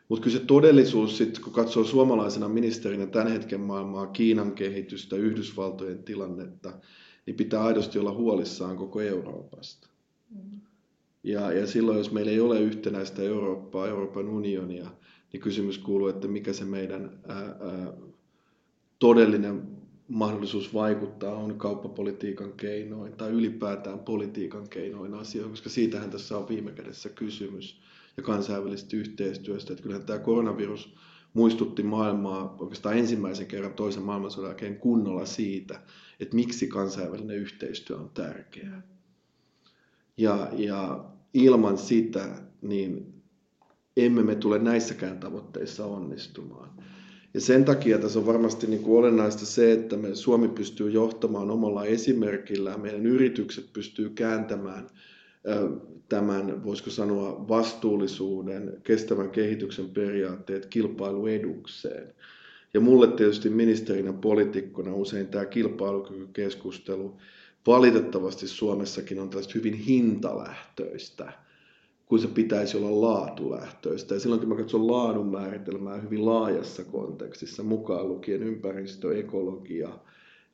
Mutta 0.09 0.25
kyllä 0.25 0.39
se 0.39 0.45
todellisuus, 0.45 1.19
sit, 1.19 1.39
kun 1.39 1.53
katsoo 1.53 1.85
suomalaisena 1.85 2.49
ministerinä 2.49 3.07
tämän 3.07 3.33
hetken 3.33 3.61
maailmaa, 3.61 4.07
Kiinan 4.07 4.53
kehitystä, 4.53 5.17
Yhdysvaltojen 5.17 6.03
tilannetta, 6.03 6.73
niin 7.27 7.37
pitää 7.37 7.65
aidosti 7.65 7.99
olla 7.99 8.13
huolissaan 8.13 8.77
koko 8.77 9.01
Euroopasta. 9.01 9.89
Mm. 10.31 10.61
Ja, 11.23 11.53
ja 11.53 11.67
silloin, 11.67 11.99
jos 11.99 12.13
meillä 12.13 12.31
ei 12.31 12.41
ole 12.41 12.61
yhtenäistä 12.61 13.23
Eurooppaa, 13.23 13.89
Euroopan 13.89 14.29
unionia, 14.29 14.91
niin 15.33 15.41
kysymys 15.41 15.79
kuuluu, 15.79 16.09
että 16.09 16.29
mikä 16.29 16.53
se 16.53 16.65
meidän 16.65 17.21
ää, 17.29 17.37
ää, 17.39 17.93
todellinen 18.99 19.78
mahdollisuus 20.09 20.75
vaikuttaa 20.75 21.35
on 21.35 21.59
kauppapolitiikan 21.59 22.53
keinoin 22.53 23.13
tai 23.13 23.31
ylipäätään 23.31 23.99
politiikan 23.99 24.69
keinoin 24.69 25.15
asioihin, 25.15 25.51
koska 25.51 25.71
siitähän 25.71 26.11
tässä 26.11 26.39
on 26.39 26.49
viime 26.49 26.73
kädessä 26.73 27.09
kysymys 27.09 27.81
ja 28.17 28.23
kansainvälisestä 28.23 28.97
yhteistyöstä. 28.97 29.73
Että 29.73 29.83
kyllähän 29.83 30.07
tämä 30.07 30.19
koronavirus 30.19 30.95
muistutti 31.35 31.83
maailmaa 31.83 32.57
oikeastaan 32.59 32.99
ensimmäisen 32.99 33.47
kerran 33.47 33.75
toisen 33.75 34.03
maailmansodan 34.03 34.49
jälkeen 34.49 34.77
kunnolla 34.77 35.27
siitä, 35.27 35.81
että 36.21 36.37
miksi 36.37 36.67
kansainvälinen 36.67 37.37
yhteistyö 37.37 37.97
on 37.97 38.11
tärkeää. 38.15 38.83
Ja, 40.17 40.49
ja 40.53 41.05
ilman 41.35 41.79
sitä, 41.79 42.43
niin 42.63 43.15
emme 43.97 44.23
me 44.23 44.35
tule 44.35 44.59
näissäkään 44.59 45.21
tavoitteissa 45.21 45.87
onnistumaan. 45.87 46.78
Ja 47.35 47.41
sen 47.41 47.65
takia 47.65 47.99
tässä 47.99 48.19
on 48.19 48.27
varmasti 48.27 48.67
niin 48.67 48.83
kuin 48.83 48.99
olennaista 48.99 49.47
se, 49.47 49.73
että 49.73 49.97
me 49.97 50.15
Suomi 50.15 50.49
pystyy 50.49 50.91
johtamaan 50.91 51.51
omalla 51.51 51.85
esimerkillä, 51.85 52.79
meidän 52.79 53.07
yritykset 53.07 53.73
pystyy 53.73 54.11
kääntämään 54.11 54.87
tämän, 56.09 56.65
voisiko 56.65 56.91
sanoa, 56.91 57.49
vastuullisuuden, 57.49 58.81
kestävän 58.83 59.31
kehityksen 59.31 59.89
periaatteet 59.89 60.67
kilpailuedukseen. 60.67 62.15
Ja 62.75 62.81
mulle 62.81 63.07
tietysti 63.07 63.51
ministerinä, 63.51 64.13
poliitikkona 64.13 64.95
usein 64.95 65.27
tämä 65.27 65.45
kilpailukykykeskustelu. 65.45 67.17
Valitettavasti 67.67 68.49
Suomessakin 68.49 69.21
on 69.21 69.31
tällaista 69.31 69.53
hyvin 69.55 69.75
hintalähtöistä, 69.75 71.33
kun 72.09 72.19
se 72.19 72.29
pitäisi 72.29 72.77
olla 72.77 73.01
laatulähtöistä. 73.01 74.15
Ja 74.15 74.21
silloin 74.21 74.41
kun 74.41 74.49
mä 74.49 74.55
katson 74.55 74.87
laadun 74.87 75.27
määritelmää 75.27 75.97
hyvin 75.97 76.27
laajassa 76.27 76.85
kontekstissa, 76.85 77.63
mukaan 77.63 78.09
lukien 78.09 78.43
ympäristö, 78.43 79.19
ekologia 79.19 79.89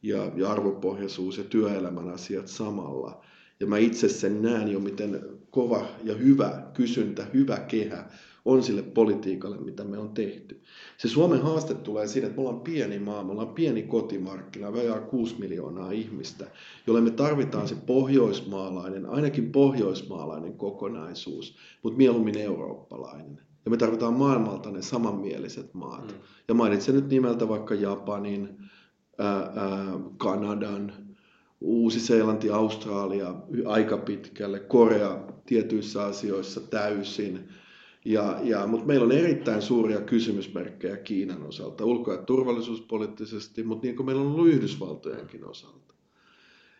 ja, 0.02 0.32
ja 0.36 0.52
arvopohjaisuus 0.52 1.38
ja 1.38 1.44
työelämän 1.44 2.08
asiat 2.08 2.48
samalla. 2.48 3.24
Ja 3.60 3.66
mä 3.66 3.78
itse 3.78 4.08
sen 4.08 4.42
näen 4.42 4.72
jo, 4.72 4.80
miten 4.80 5.20
kova 5.50 5.86
ja 6.04 6.14
hyvä 6.14 6.62
kysyntä, 6.74 7.26
hyvä 7.34 7.56
kehä 7.56 8.04
on 8.44 8.62
sille 8.62 8.82
politiikalle, 8.82 9.56
mitä 9.56 9.84
me 9.84 9.98
on 9.98 10.08
tehty. 10.08 10.60
Se 10.98 11.08
Suomen 11.08 11.42
haaste 11.42 11.74
tulee 11.74 12.06
siitä, 12.06 12.26
että 12.26 12.40
me 12.40 12.48
ollaan 12.48 12.64
pieni 12.64 12.98
maa, 12.98 13.24
me 13.24 13.32
ollaan 13.32 13.54
pieni 13.54 13.82
kotimarkkina, 13.82 14.72
vajaa 14.72 15.00
6 15.00 15.34
miljoonaa 15.38 15.90
ihmistä, 15.90 16.46
jolle 16.86 17.00
me 17.00 17.10
tarvitaan 17.10 17.68
se 17.68 17.74
pohjoismaalainen, 17.86 19.06
ainakin 19.06 19.52
pohjoismaalainen 19.52 20.52
kokonaisuus, 20.52 21.56
mutta 21.82 21.96
mieluummin 21.96 22.38
eurooppalainen. 22.38 23.40
Ja 23.64 23.70
me 23.70 23.76
tarvitaan 23.76 24.14
maailmalta 24.14 24.70
ne 24.70 24.82
samanmieliset 24.82 25.74
maat. 25.74 26.06
Mm. 26.06 26.18
Ja 26.48 26.54
mainitsen 26.54 26.94
nyt 26.94 27.08
nimeltä 27.08 27.48
vaikka 27.48 27.74
Japanin, 27.74 28.58
ää, 29.18 29.36
ää, 29.36 30.00
Kanadan, 30.16 30.92
Uusi-Seelanti, 31.60 32.50
Australia 32.50 33.34
aika 33.66 33.98
pitkälle, 33.98 34.58
Korea 34.58 35.18
tietyissä 35.46 36.04
asioissa 36.04 36.60
täysin. 36.60 37.48
Ja, 38.04 38.38
ja, 38.42 38.66
mutta 38.66 38.86
meillä 38.86 39.04
on 39.04 39.12
erittäin 39.12 39.62
suuria 39.62 40.00
kysymysmerkkejä 40.00 40.96
Kiinan 40.96 41.42
osalta, 41.42 41.84
ulko- 41.84 42.12
ja 42.12 42.18
turvallisuuspoliittisesti, 42.18 43.62
mutta 43.62 43.86
niin 43.86 43.96
kuin 43.96 44.06
meillä 44.06 44.22
on 44.22 44.32
ollut 44.32 44.48
Yhdysvaltojenkin 44.48 45.44
osalta. 45.44 45.94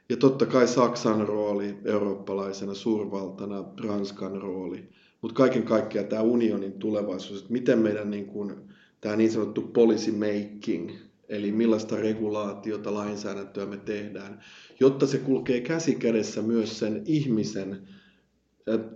Ja 0.08 0.16
totta 0.16 0.46
kai 0.46 0.68
Saksan 0.68 1.28
rooli 1.28 1.74
eurooppalaisena 1.84 2.74
suurvaltana, 2.74 3.64
Ranskan 3.84 4.42
rooli, 4.42 4.88
mutta 5.22 5.36
kaiken 5.36 5.62
kaikkiaan 5.62 6.08
tämä 6.08 6.22
unionin 6.22 6.72
tulevaisuus, 6.72 7.40
että 7.40 7.52
miten 7.52 7.78
meidän 7.78 8.10
niin 8.10 8.26
kuin, 8.26 8.54
tämä 9.00 9.16
niin 9.16 9.30
sanottu 9.32 9.62
policy 9.62 10.12
making, 10.12 10.90
eli 11.28 11.52
millaista 11.52 11.96
regulaatiota, 11.96 12.94
lainsäädäntöä 12.94 13.66
me 13.66 13.76
tehdään, 13.76 14.40
jotta 14.80 15.06
se 15.06 15.18
kulkee 15.18 15.60
käsi 15.60 15.94
kädessä 15.94 16.42
myös 16.42 16.78
sen 16.78 17.02
ihmisen 17.06 17.88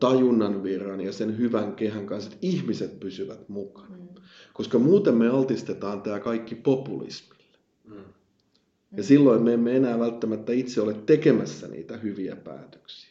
tajunnan 0.00 0.62
virran 0.62 1.00
ja 1.00 1.12
sen 1.12 1.38
hyvän 1.38 1.74
kehän 1.74 2.06
kanssa, 2.06 2.30
että 2.32 2.46
ihmiset 2.46 3.00
pysyvät 3.00 3.48
mukana. 3.48 3.96
Mm. 3.96 4.08
Koska 4.52 4.78
muuten 4.78 5.14
me 5.14 5.28
altistetaan 5.28 6.02
tämä 6.02 6.20
kaikki 6.20 6.54
populismille. 6.54 7.44
Mm. 7.84 8.04
Ja 8.96 9.02
silloin 9.02 9.42
me 9.42 9.54
emme 9.54 9.76
enää 9.76 9.98
välttämättä 9.98 10.52
itse 10.52 10.80
ole 10.80 10.94
tekemässä 10.94 11.68
niitä 11.68 11.96
hyviä 11.96 12.36
päätöksiä. 12.36 13.08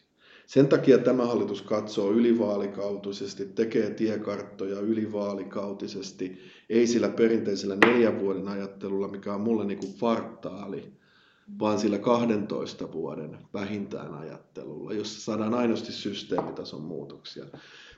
Sen 0.47 0.67
takia 0.67 0.97
tämä 0.97 1.25
hallitus 1.25 1.61
katsoo 1.61 2.11
ylivaalikautisesti, 2.11 3.45
tekee 3.45 3.89
tiekarttoja 3.89 4.79
ylivaalikautisesti, 4.79 6.37
ei 6.69 6.87
sillä 6.87 7.09
perinteisellä 7.09 7.75
neljän 7.75 8.19
vuoden 8.19 8.47
ajattelulla, 8.47 9.07
mikä 9.07 9.33
on 9.33 9.41
mulle 9.41 9.65
niin 9.65 9.79
kuin 9.79 9.93
fartaali, 9.93 10.83
vaan 11.59 11.79
sillä 11.79 11.97
12 11.97 12.91
vuoden 12.91 13.37
vähintään 13.53 14.13
ajattelulla, 14.13 14.93
jossa 14.93 15.21
saadaan 15.21 15.53
aidosti 15.53 15.91
systeemitason 15.91 16.81
muutoksia. 16.81 17.45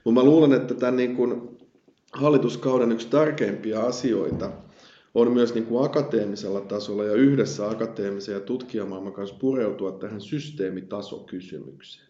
Mutta 0.04 0.22
mä 0.22 0.24
luulen, 0.24 0.54
että 0.54 0.74
tämän 0.74 0.96
niin 0.96 1.16
kuin 1.16 1.58
hallituskauden 2.14 2.92
yksi 2.92 3.08
tärkeimpiä 3.08 3.80
asioita 3.80 4.52
on 5.14 5.32
myös 5.32 5.54
niin 5.54 5.66
kuin 5.66 5.86
akateemisella 5.86 6.62
tasolla 6.62 7.04
ja 7.04 7.14
yhdessä 7.14 7.70
akateemisen 7.70 8.34
ja 8.34 8.40
tutkijamaailman 8.40 9.14
kanssa 9.14 9.36
pureutua 9.40 9.92
tähän 9.92 10.22
systeemitasokysymykseen. 10.22 12.10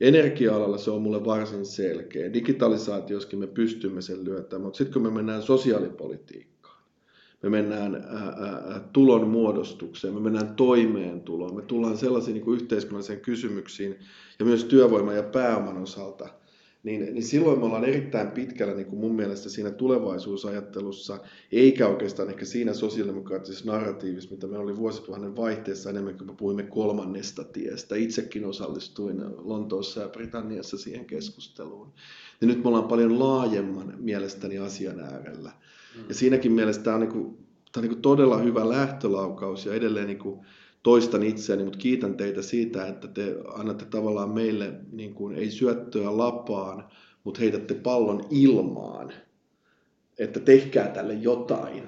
Energia-alalla 0.00 0.78
se 0.78 0.90
on 0.90 1.02
mulle 1.02 1.24
varsin 1.24 1.66
selkeä. 1.66 2.32
Digitalisaatioskin 2.32 3.38
me 3.38 3.46
pystymme 3.46 4.02
sen 4.02 4.24
lyötämään, 4.24 4.62
mutta 4.62 4.76
sitten 4.78 4.92
kun 4.92 5.02
me 5.02 5.10
mennään 5.10 5.42
sosiaalipolitiikkaan, 5.42 6.55
me 7.50 7.62
mennään 7.62 7.94
ää, 7.94 8.26
ää, 8.70 8.80
tulon 8.92 9.28
muodostukseen, 9.28 10.14
me 10.14 10.20
mennään 10.20 10.54
toimeentuloon, 10.54 11.54
me 11.54 11.62
tullaan 11.62 11.96
sellaisiin 11.96 12.34
niin 12.34 12.44
kuin 12.44 12.60
yhteiskunnallisiin 12.60 13.20
kysymyksiin 13.20 13.96
ja 14.38 14.44
myös 14.44 14.64
työvoiman 14.64 15.16
ja 15.16 15.22
pääoman 15.22 15.78
osalta– 15.78 16.28
niin, 16.86 17.14
niin 17.14 17.22
silloin 17.22 17.58
me 17.58 17.64
ollaan 17.64 17.84
erittäin 17.84 18.30
pitkällä 18.30 18.74
niin 18.74 18.86
kuin 18.86 19.00
mun 19.00 19.14
mielestä 19.14 19.48
siinä 19.48 19.70
tulevaisuusajattelussa, 19.70 21.18
eikä 21.52 21.88
oikeastaan 21.88 22.28
ehkä 22.30 22.44
siinä 22.44 22.74
sosiaalidemokraattisessa 22.74 23.72
narratiivissa, 23.72 24.30
mitä 24.30 24.46
me 24.46 24.58
oli 24.58 24.76
vuosituhannen 24.76 25.36
vaihteessa 25.36 25.90
enemmän 25.90 26.18
kuin 26.18 26.26
me 26.26 26.34
puhuimme 26.36 26.62
kolmannesta 26.62 27.44
tiestä. 27.44 27.96
Itsekin 27.96 28.44
osallistuin 28.44 29.22
Lontoossa 29.38 30.00
ja 30.00 30.08
Britanniassa 30.08 30.78
siihen 30.78 31.04
keskusteluun. 31.04 31.92
Ja 32.40 32.46
nyt 32.46 32.62
me 32.62 32.68
ollaan 32.68 32.88
paljon 32.88 33.18
laajemman 33.18 33.94
mielestäni 33.98 34.58
asian 34.58 35.00
äärellä. 35.00 35.52
Ja 36.08 36.14
siinäkin 36.14 36.52
mielessä 36.52 36.82
tämä 36.82 36.94
on, 36.94 37.00
niin 37.00 37.12
kuin, 37.12 37.24
tämä 37.72 37.76
on 37.76 37.82
niin 37.82 37.92
kuin 37.92 38.02
todella 38.02 38.38
hyvä 38.38 38.68
lähtölaukaus 38.68 39.66
ja 39.66 39.74
edelleen 39.74 40.06
niin 40.06 40.18
kuin 40.18 40.40
toistan 40.82 41.22
itseäni, 41.22 41.64
mutta 41.64 41.78
kiitän 41.78 42.14
teitä 42.14 42.42
siitä, 42.42 42.86
että 42.86 43.08
te 43.08 43.36
annatte 43.54 43.84
tavallaan 43.84 44.30
meille 44.30 44.72
niin 44.92 45.14
kuin, 45.14 45.36
ei 45.36 45.50
syöttöä 45.50 46.16
lapaan, 46.16 46.84
mutta 47.24 47.40
heitätte 47.40 47.74
pallon 47.74 48.24
ilmaan, 48.30 49.12
että 50.18 50.40
tehkää 50.40 50.88
tälle 50.88 51.14
jotain. 51.14 51.82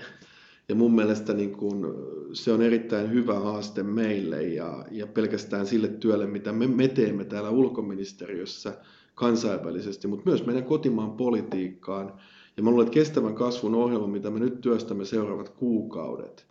Ja 0.68 0.74
mun 0.74 0.94
mielestä 0.94 1.32
niin 1.32 1.52
kuin, 1.52 1.86
se 2.32 2.52
on 2.52 2.62
erittäin 2.62 3.10
hyvä 3.10 3.38
haaste 3.38 3.82
meille 3.82 4.42
ja, 4.42 4.84
ja 4.90 5.06
pelkästään 5.06 5.66
sille 5.66 5.88
työlle, 5.88 6.26
mitä 6.26 6.52
me, 6.52 6.66
me 6.66 6.88
teemme 6.88 7.24
täällä 7.24 7.50
ulkoministeriössä 7.50 8.72
kansainvälisesti, 9.14 10.08
mutta 10.08 10.30
myös 10.30 10.46
meidän 10.46 10.64
kotimaan 10.64 11.10
politiikkaan. 11.10 12.12
Ja 12.58 12.64
mä 12.64 12.70
luulen, 12.70 12.86
että 12.86 12.94
kestävän 12.94 13.34
kasvun 13.34 13.74
ohjelma, 13.74 14.06
mitä 14.06 14.30
me 14.30 14.40
nyt 14.40 14.60
työstämme 14.60 15.04
seuraavat 15.04 15.48
kuukaudet, 15.48 16.46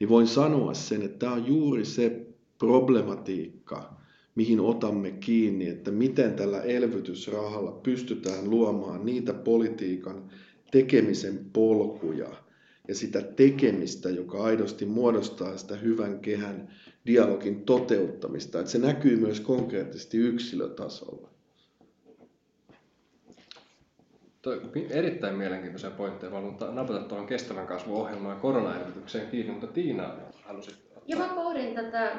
niin 0.00 0.08
voin 0.08 0.26
sanoa 0.26 0.74
sen, 0.74 1.02
että 1.02 1.18
tämä 1.18 1.32
on 1.32 1.46
juuri 1.46 1.84
se 1.84 2.26
problematiikka, 2.58 3.96
mihin 4.34 4.60
otamme 4.60 5.10
kiinni, 5.10 5.68
että 5.68 5.90
miten 5.90 6.34
tällä 6.34 6.62
elvytysrahalla 6.62 7.72
pystytään 7.72 8.50
luomaan 8.50 9.06
niitä 9.06 9.32
politiikan 9.34 10.30
tekemisen 10.70 11.46
polkuja 11.52 12.30
ja 12.88 12.94
sitä 12.94 13.22
tekemistä, 13.22 14.10
joka 14.10 14.42
aidosti 14.42 14.86
muodostaa 14.86 15.56
sitä 15.56 15.76
hyvän 15.76 16.18
kehän 16.18 16.68
dialogin 17.06 17.62
toteuttamista, 17.64 18.60
että 18.60 18.72
se 18.72 18.78
näkyy 18.78 19.16
myös 19.16 19.40
konkreettisesti 19.40 20.18
yksilötasolla. 20.18 21.33
Toi 24.44 24.62
erittäin 24.90 25.34
mielenkiintoisia 25.34 25.90
pointteja. 25.90 26.30
Mä 26.30 26.36
haluan 26.36 26.74
napata 26.74 27.00
tuohon 27.00 27.26
kestävän 27.26 27.66
kasvun 27.66 27.96
ohjelmaan 27.96 28.36
ja 28.36 28.40
koronaelvytykseen 28.40 29.30
kiinni, 29.30 29.52
mutta 29.52 29.66
Tiina 29.66 30.14
halusi 30.42 30.70
Joo, 31.06 31.20
mä 31.20 31.34
pohdin 31.34 31.74
tätä, 31.74 32.12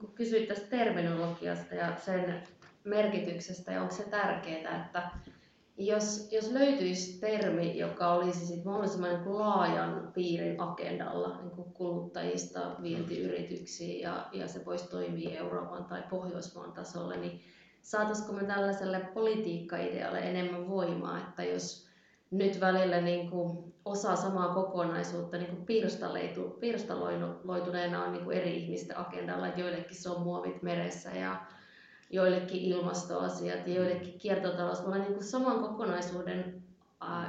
kun 0.00 0.14
kysyit 0.14 0.48
tästä 0.48 0.66
terminologiasta 0.66 1.74
ja 1.74 1.96
sen 1.96 2.42
merkityksestä 2.84 3.72
ja 3.72 3.82
onko 3.82 3.94
se 3.94 4.02
tärkeää, 4.02 4.84
että 4.84 5.10
jos, 5.76 6.28
jos 6.32 6.50
löytyisi 6.52 7.20
termi, 7.20 7.78
joka 7.78 8.12
olisi 8.12 8.46
sit 8.46 8.64
mahdollisimman 8.64 9.10
niin 9.10 9.38
laajan 9.38 10.10
piirin 10.14 10.60
agendalla 10.60 11.36
niin 11.42 11.50
kuin 11.50 11.72
kuluttajista 11.72 12.76
vientiyrityksiin 12.82 14.00
ja, 14.00 14.26
ja 14.32 14.48
se 14.48 14.64
voisi 14.64 14.90
toimia 14.90 15.38
Euroopan 15.38 15.84
tai 15.84 16.02
Pohjoismaan 16.10 16.72
tasolla, 16.72 17.16
niin 17.16 17.40
saataisiko 17.82 18.32
me 18.32 18.44
tällaiselle 18.44 19.00
politiikkaidealle 19.00 20.18
enemmän 20.18 20.68
voimaa, 20.68 21.18
että 21.18 21.44
jos 21.44 21.86
nyt 22.30 22.60
välillä 22.60 23.00
niin 23.00 23.30
kuin 23.30 23.74
osa 23.84 24.16
samaa 24.16 24.54
kokonaisuutta 24.54 25.36
niin 25.36 25.50
kuin 25.50 25.66
pirstaloituneena 26.60 28.04
on 28.04 28.12
niin 28.12 28.24
kuin 28.24 28.36
eri 28.36 28.56
ihmisten 28.56 28.98
agendalla, 28.98 29.48
että 29.48 29.60
joillekin 29.60 29.96
se 29.96 30.10
on 30.10 30.22
muovit 30.22 30.62
meressä 30.62 31.10
ja 31.10 31.36
joillekin 32.10 32.62
ilmastoasiat 32.62 33.66
ja 33.66 33.74
joillekin 33.74 34.18
kiertotalous. 34.18 34.80
Me 34.80 34.84
ollaan 34.84 35.00
niin 35.00 35.14
kuin 35.14 35.24
saman 35.24 35.60
kokonaisuuden 35.60 36.62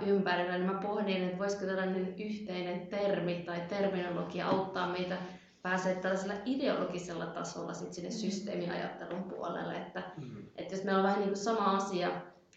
ympärillä, 0.05 0.57
niin 0.57 0.71
mä 0.71 0.79
pohdin, 0.81 1.23
että 1.23 1.37
voisiko 1.37 1.65
tällainen 1.65 2.15
yhteinen 2.19 2.87
termi 2.87 3.43
tai 3.45 3.61
terminologia 3.69 4.47
auttaa 4.47 4.91
meitä 4.91 5.17
pääsee 5.61 5.95
tällaisella 5.95 6.35
ideologisella 6.45 7.25
tasolla 7.25 7.73
sit 7.73 7.93
sinne 7.93 8.09
mm. 8.09 8.15
systeemiajattelun 8.15 9.23
puolelle, 9.23 9.77
että, 9.77 10.03
mm. 10.17 10.42
Että 10.73 10.81
jos 10.81 10.85
meillä 10.85 11.01
on 11.01 11.07
vähän 11.07 11.19
niin 11.19 11.29
kuin 11.29 11.43
sama 11.43 11.75
asia 11.75 12.11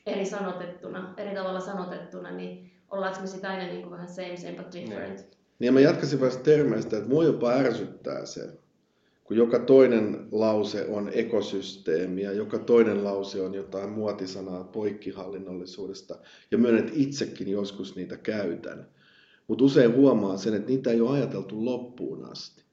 eri 0.07 0.26
sanotettuna, 0.26 1.14
eri 1.16 1.35
tavalla 1.35 1.61
sanotettuna, 1.61 2.31
niin 2.31 2.70
ollaanko 2.90 3.20
me 3.20 3.26
sitä 3.26 3.50
aina 3.50 3.66
niin 3.66 3.83
kuin 3.83 3.90
vähän 3.90 4.09
same, 4.09 4.37
same 4.37 4.57
but 4.57 4.72
different. 4.72 5.16
Niin, 5.18 5.31
niin 5.59 5.74
mä 5.74 5.81
jatkaisin 5.81 6.20
vasta 6.20 6.42
termeistä, 6.42 6.96
että 6.96 7.09
mua 7.09 7.24
jopa 7.24 7.50
ärsyttää 7.50 8.26
se, 8.26 8.59
kun 9.24 9.37
joka 9.37 9.59
toinen 9.59 10.29
lause 10.33 10.87
on 10.87 11.11
ekosysteemi 11.14 12.22
ja 12.22 12.33
joka 12.33 12.59
toinen 12.59 13.05
lause 13.05 13.42
on 13.42 13.55
jotain 13.55 13.90
muotisanaa 13.90 14.64
poikkihallinnollisuudesta. 14.64 16.18
Ja 16.50 16.59
myönnän, 16.59 16.85
että 16.85 16.92
itsekin 16.96 17.48
joskus 17.48 17.96
niitä 17.96 18.16
käytän. 18.16 18.88
Mutta 19.48 19.64
usein 19.64 19.94
huomaan 19.94 20.38
sen, 20.38 20.55
että 20.55 20.68
niitä 20.68 20.90
ei 20.90 21.00
ole 21.00 21.18
ajateltu 21.18 21.64
loppuun 21.64 22.24
asti. 22.31 22.65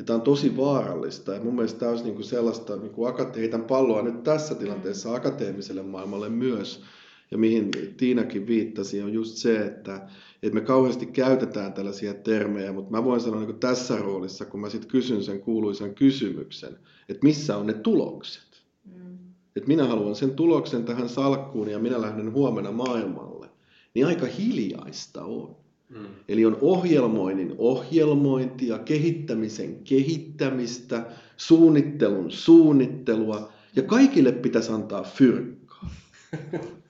Ja 0.00 0.04
tämä 0.04 0.16
on 0.16 0.22
tosi 0.22 0.56
vaarallista 0.56 1.34
ja 1.34 1.40
mun 1.40 1.54
mielestä 1.54 1.78
tämä 1.78 1.90
olisi 1.90 2.04
niinku 2.04 2.22
sellaista, 2.22 2.76
niin 2.76 2.90
kuin 2.90 3.14
akate- 3.14 3.38
heitän 3.38 3.64
palloa 3.64 4.02
nyt 4.02 4.22
tässä 4.22 4.54
tilanteessa 4.54 5.14
akateemiselle 5.14 5.82
maailmalle 5.82 6.28
myös, 6.28 6.82
ja 7.30 7.38
mihin 7.38 7.70
Tiinakin 7.96 8.46
viittasi, 8.46 9.02
on 9.02 9.12
just 9.12 9.36
se, 9.36 9.66
että, 9.66 10.08
että 10.42 10.54
me 10.54 10.60
kauheasti 10.60 11.06
käytetään 11.06 11.72
tällaisia 11.72 12.14
termejä, 12.14 12.72
mutta 12.72 12.90
mä 12.90 13.04
voin 13.04 13.20
sanoa 13.20 13.40
niin 13.40 13.58
tässä 13.58 13.96
roolissa, 13.96 14.44
kun 14.44 14.60
mä 14.60 14.70
sitten 14.70 14.90
kysyn 14.90 15.24
sen 15.24 15.40
kuuluisan 15.40 15.94
kysymyksen, 15.94 16.78
että 17.08 17.26
missä 17.26 17.56
on 17.56 17.66
ne 17.66 17.72
tulokset. 17.72 18.62
Mm. 18.84 19.18
Että 19.56 19.68
minä 19.68 19.86
haluan 19.86 20.14
sen 20.14 20.30
tuloksen 20.30 20.84
tähän 20.84 21.08
salkkuun 21.08 21.68
ja 21.68 21.78
minä 21.78 22.00
lähden 22.00 22.32
huomenna 22.32 22.72
maailmalle. 22.72 23.48
Niin 23.94 24.06
aika 24.06 24.26
hiljaista 24.26 25.24
on. 25.24 25.56
Mm. 25.90 26.06
Eli 26.28 26.46
on 26.46 26.58
ohjelmoinnin 26.60 27.54
ohjelmointia, 27.58 28.78
kehittämisen 28.78 29.84
kehittämistä, 29.84 31.06
suunnittelun 31.36 32.30
suunnittelua 32.30 33.52
ja 33.76 33.82
kaikille 33.82 34.32
pitäisi 34.32 34.72
antaa 34.72 35.02
fyrkkaa. 35.02 35.90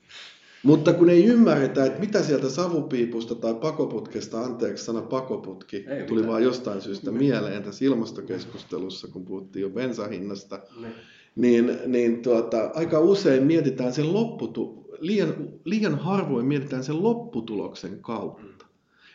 Mutta 0.63 0.93
kun 0.93 1.11
ei 1.11 1.25
ymmärretä, 1.25 1.85
että 1.85 2.01
mitä 2.01 2.23
sieltä 2.23 2.49
savupiipusta 2.49 3.35
tai 3.35 3.55
pakoputkesta, 3.55 4.41
anteeksi 4.41 4.85
sana 4.85 5.03
pakoputki, 5.03 5.85
ei 5.89 6.07
tuli 6.07 6.27
vaan 6.27 6.43
jostain 6.43 6.81
syystä 6.81 7.11
mieleen 7.11 7.63
tässä 7.63 7.85
ilmastokeskustelussa, 7.85 9.09
kun 9.09 9.25
puhuttiin 9.25 9.63
jo 9.63 9.71
bensahinnasta, 9.71 10.61
ne. 10.81 10.89
niin, 11.37 11.79
niin 11.87 12.23
tuota, 12.23 12.71
aika 12.75 13.01
usein 13.01 13.43
mietitään 13.43 13.93
sen 13.93 14.13
lopputu, 14.13 14.87
liian, 14.99 15.35
liian 15.65 15.99
harvoin 15.99 16.47
mietitään 16.47 16.85
sen 16.85 17.03
lopputuloksen 17.03 17.99
kautta 18.01 18.67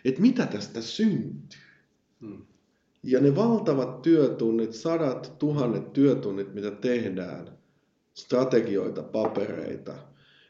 että 0.06 0.22
mitä 0.22 0.46
tästä 0.46 0.82
syntyy. 0.82 1.60
Hmm. 2.22 2.46
Ja 3.04 3.20
ne 3.22 3.36
valtavat 3.36 4.02
työtunnit, 4.02 4.74
sadat 4.74 5.36
tuhannet 5.40 5.94
työtunnit, 5.94 6.54
mitä 6.54 6.72
tehdään, 6.72 7.58
strategioita, 8.14 9.04
papereita, 9.04 9.94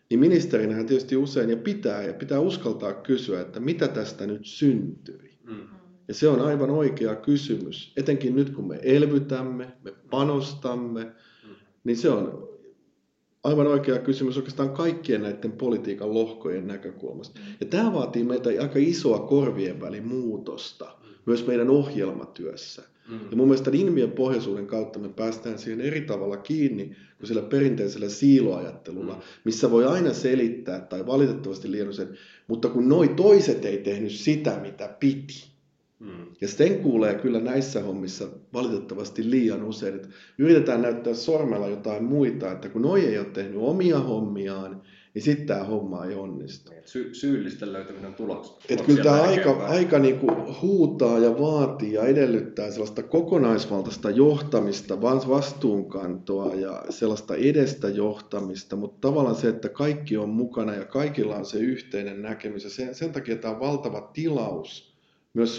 niin 0.10 0.20
ministerinähän 0.20 0.86
tietysti 0.86 1.16
usein 1.16 1.50
ja 1.50 1.58
pitää 1.58 2.04
ja 2.04 2.14
pitää 2.14 2.40
uskaltaa 2.40 2.94
kysyä, 2.94 3.42
että 3.42 3.60
mitä 3.60 3.88
tästä 3.88 4.28
nyt 4.28 4.46
syntyi. 4.46 5.38
Hmm. 5.46 5.68
Ja 6.08 6.14
se 6.14 6.28
on 6.28 6.42
aivan 6.42 6.70
oikea 6.70 7.16
kysymys. 7.16 7.94
Etenkin 7.98 8.36
nyt 8.36 8.50
kun 8.50 8.68
me 8.68 8.80
elvytämme, 8.84 9.72
me 9.84 9.94
panostamme, 10.10 11.04
hmm. 11.04 11.56
niin 11.84 11.98
se 11.98 12.10
on 12.10 12.55
aivan 13.46 13.68
oikea 13.68 14.00
kysymys 14.00 14.38
oikeastaan 14.38 14.70
kaikkien 14.70 15.22
näiden 15.22 15.52
politiikan 15.52 16.14
lohkojen 16.14 16.68
näkökulmasta. 16.68 17.40
Mm. 17.40 17.46
Ja 17.60 17.66
tämä 17.66 17.94
vaatii 17.94 18.24
meitä 18.24 18.50
aika 18.50 18.80
isoa 18.80 19.20
korvien 19.20 19.82
välimuutosta 19.82 20.92
myös 21.26 21.48
meidän 21.48 21.70
ohjelmatyössä. 21.70 22.84
Mm. 23.10 23.20
Ja 23.32 23.38
mun 23.38 23.48
mielestä 23.48 23.72
ilmiön 23.74 24.12
pohjaisuuden 24.12 24.68
kautta 24.68 25.00
me 25.00 25.10
päästään 25.10 25.60
siihen 25.60 25.82
eri 25.82 26.02
tavalla 26.02 26.38
kiinni 26.38 26.96
kuin 27.18 27.28
sillä 27.28 27.42
perinteisellä 27.42 28.10
siiloajattelulla, 28.10 29.14
mm. 29.14 29.22
missä 29.44 29.72
voi 29.72 29.86
aina 29.86 30.14
selittää 30.14 30.80
tai 30.80 31.06
valitettavasti 31.06 31.72
liian 31.72 31.90
usein, 31.90 32.10
mutta 32.48 32.70
kun 32.70 32.90
noi 32.90 33.08
toiset 33.08 33.66
ei 33.66 33.78
tehnyt 33.78 34.12
sitä, 34.12 34.60
mitä 34.62 34.96
piti, 35.00 35.55
Mm. 36.06 36.26
Ja 36.42 36.48
sen 36.48 36.80
kuulee 36.80 37.14
kyllä 37.14 37.40
näissä 37.40 37.82
hommissa 37.82 38.28
valitettavasti 38.54 39.32
liian 39.32 39.64
usein, 39.64 39.96
että 39.96 40.08
yritetään 40.38 40.82
näyttää 40.82 41.14
sormella 41.14 41.68
jotain 41.68 42.04
muita, 42.04 42.52
että 42.52 42.70
kun 42.70 42.82
noi 42.82 43.06
ei 43.06 43.18
ole 43.18 43.26
tehnyt 43.26 43.58
omia 43.62 44.00
hommiaan, 44.00 44.82
niin 45.14 45.24
sitten 45.24 45.48
tämä 45.48 45.64
homma 45.64 46.06
ei 46.06 46.16
onnistu. 46.16 46.72
Niin, 46.72 46.82
sy- 46.86 47.14
syyllisten 47.14 47.74
löytäminen 47.74 48.08
on 48.08 48.14
tuloks. 48.14 48.58
Et 48.70 48.82
kyllä 48.82 49.04
tämä 49.04 49.22
aika, 49.22 49.52
aika 49.52 50.00
niinku 50.00 50.28
huutaa 50.62 51.20
ja 51.20 51.40
vaatii 51.40 51.94
ja 51.94 52.04
edellyttää 52.04 52.72
sellaista 52.72 53.04
kokonaisvaltaista 53.04 54.10
johtamista, 54.10 55.02
vastuunkantoa 55.02 56.56
ja 56.56 56.84
sellaista 56.90 57.36
edestä 57.36 57.90
johtamista, 57.90 58.76
mutta 58.76 59.08
tavallaan 59.08 59.36
se, 59.36 59.50
että 59.50 59.70
kaikki 59.70 60.18
on 60.18 60.30
mukana 60.30 60.74
ja 60.74 60.86
kaikilla 60.86 61.36
on 61.36 61.46
se 61.46 61.60
yhteinen 61.60 62.22
näkemys 62.22 62.64
ja 62.64 62.70
sen, 62.70 62.96
sen 62.96 63.12
takia 63.12 63.36
tämä 63.36 63.54
on 63.54 63.60
valtava 63.60 64.10
tilaus 64.14 64.95
myös 65.36 65.58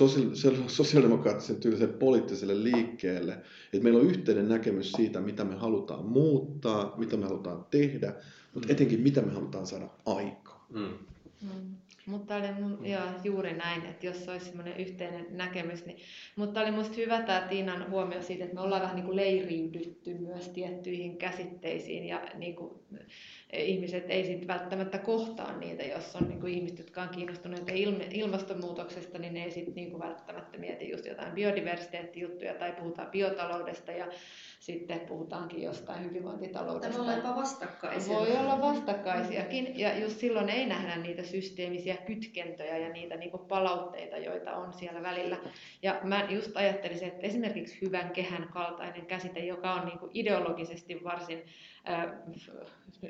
sosiaalidemokraattisen 0.67 1.57
tyyliselle 1.57 1.93
poliittiselle 1.93 2.65
liikkeelle, 2.65 3.33
että 3.33 3.83
meillä 3.83 4.01
on 4.01 4.07
yhteinen 4.07 4.49
näkemys 4.49 4.93
siitä, 4.93 5.21
mitä 5.21 5.45
me 5.45 5.55
halutaan 5.55 6.05
muuttaa, 6.05 6.95
mitä 6.97 7.17
me 7.17 7.27
halutaan 7.27 7.67
tehdä, 7.71 8.15
mutta 8.55 8.73
etenkin 8.73 9.01
mitä 9.01 9.23
me 9.23 9.33
halutaan 9.33 9.67
saada 9.67 9.89
aikaan. 10.07 10.61
Mm. 10.71 10.93
Mm. 11.43 11.77
Mutta 12.07 12.37
oli 12.37 12.53
mun, 12.53 12.87
joo, 12.87 13.03
juuri 13.25 13.53
näin, 13.53 13.87
että 13.87 14.07
jos 14.07 14.29
olisi 14.29 14.47
semmoinen 14.47 14.77
yhteinen 14.77 15.27
näkemys. 15.31 15.87
Niin, 15.87 15.99
mutta 16.37 16.61
oli 16.61 16.71
musta 16.71 16.95
hyvä 16.97 17.23
tämä 17.23 17.41
Tiinan 17.41 17.91
huomio 17.91 18.23
siitä, 18.23 18.45
että 18.45 18.55
me 18.55 18.61
ollaan 18.61 18.83
vähän 18.83 18.97
niin 18.97 19.07
kuin 19.07 19.17
leiriydytty 19.17 20.15
myös 20.15 20.49
tiettyihin 20.49 21.17
käsitteisiin 21.17 22.05
ja 22.05 22.29
niin 22.35 22.57
kuin, 22.57 22.71
ihmiset 23.53 24.05
ei 24.09 24.25
sitten 24.25 24.49
välttämättä 24.49 24.99
kohtaa 24.99 25.59
niitä, 25.59 25.83
jos 25.83 26.17
on 26.17 26.29
niin 26.29 26.41
kuin 26.41 26.55
ihmiset, 26.55 26.79
jotka 26.79 27.03
on 27.03 27.09
kiinnostuneita 27.09 27.73
ilmastonmuutoksesta, 28.11 29.19
niin 29.19 29.35
ne 29.35 29.45
ei 29.45 29.51
sitten 29.51 29.75
niin 29.75 29.91
kuin 29.91 30.03
välttämättä 30.03 30.59
mieti 30.59 30.91
just 30.91 31.07
jotain 31.07 31.33
biodiversiteettijuttuja 31.33 32.55
tai 32.55 32.73
puhutaan 32.73 33.11
biotaloudesta 33.11 33.93
ja 33.93 34.07
sitten 34.61 35.01
puhutaankin 35.01 35.63
jostain 35.63 36.05
hyvinvointitaloudesta. 36.05 36.99
Tämä 36.99 37.07
voi 37.07 37.15
olla 37.15 37.37
vastakkaisia. 37.37 38.15
Voi 38.15 38.37
olla 38.37 38.61
vastakkaisiakin 38.61 39.79
ja 39.79 39.99
just 39.99 40.19
silloin 40.19 40.49
ei 40.49 40.67
nähdä 40.67 40.97
niitä 40.97 41.23
systeemisiä 41.23 41.97
kytkentöjä 41.97 42.79
ja 42.79 42.89
niitä 42.89 43.17
niin 43.17 43.31
palautteita, 43.49 44.17
joita 44.17 44.57
on 44.57 44.73
siellä 44.73 45.03
välillä. 45.03 45.37
Ja 45.83 46.01
mä 46.03 46.27
just 46.31 46.57
ajattelisin, 46.57 47.09
että 47.09 47.27
esimerkiksi 47.27 47.79
hyvän 47.83 48.11
kehän 48.11 48.49
kaltainen 48.53 49.07
käsite, 49.07 49.41
joka 49.41 49.73
on 49.73 49.87
niin 49.87 50.11
ideologisesti 50.15 51.05
varsin 51.05 51.45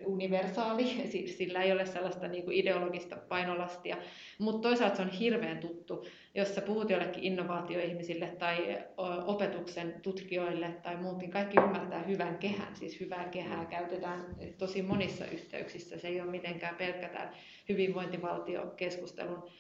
universaali, 0.05 0.85
sillä 1.39 1.63
ei 1.63 1.73
ole 1.73 1.87
sellaista 1.87 2.29
niin 2.29 2.45
kuin 2.45 2.57
ideologista 2.57 3.17
painolastia, 3.17 3.97
mutta 4.39 4.69
toisaalta 4.69 4.97
se 4.97 5.03
on 5.03 5.11
hirveän 5.11 5.59
tuttu, 5.59 6.07
jos 6.35 6.55
sä 6.55 6.61
puhut 6.61 6.91
jollekin 6.91 7.25
innovaatioihmisille 7.25 8.27
tai 8.27 8.85
opetuksen 9.27 9.95
tutkijoille 10.03 10.69
tai 10.83 10.97
muut, 10.97 11.19
niin 11.19 11.31
kaikki 11.31 11.61
ymmärtää 11.61 12.03
hyvän 12.03 12.39
kehän, 12.39 12.77
siis 12.77 13.01
hyvää 13.01 13.29
kehää 13.29 13.65
käytetään 13.65 14.37
tosi 14.59 14.83
monissa 14.83 15.27
yhteyksissä, 15.27 15.99
se 15.99 16.09
ei 16.09 16.21
ole 16.21 16.31
mitenkään 16.31 16.77
pelkkä 16.77 17.31
hyvinvointivaltiokeskustelun 17.69 19.51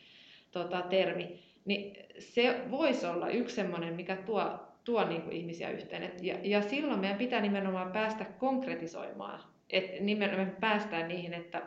tota, 0.50 0.82
termi, 0.82 1.38
niin 1.64 1.96
se 2.18 2.60
voisi 2.70 3.06
olla 3.06 3.28
yksi 3.28 3.54
sellainen, 3.54 3.94
mikä 3.94 4.16
tuo, 4.16 4.60
tuo 4.86 5.08
niin 5.08 5.22
kuin 5.22 5.36
ihmisiä 5.36 5.70
yhteen. 5.70 6.02
Et, 6.02 6.22
ja, 6.22 6.36
ja 6.42 6.62
silloin 6.62 7.00
meidän 7.00 7.18
pitää 7.18 7.40
nimenomaan 7.40 7.92
päästä 7.92 8.24
konkretisoimaan 8.24 9.40
että 9.70 9.96
nimenomaan 10.00 10.56
päästään 10.60 11.08
niihin, 11.08 11.34
että 11.34 11.62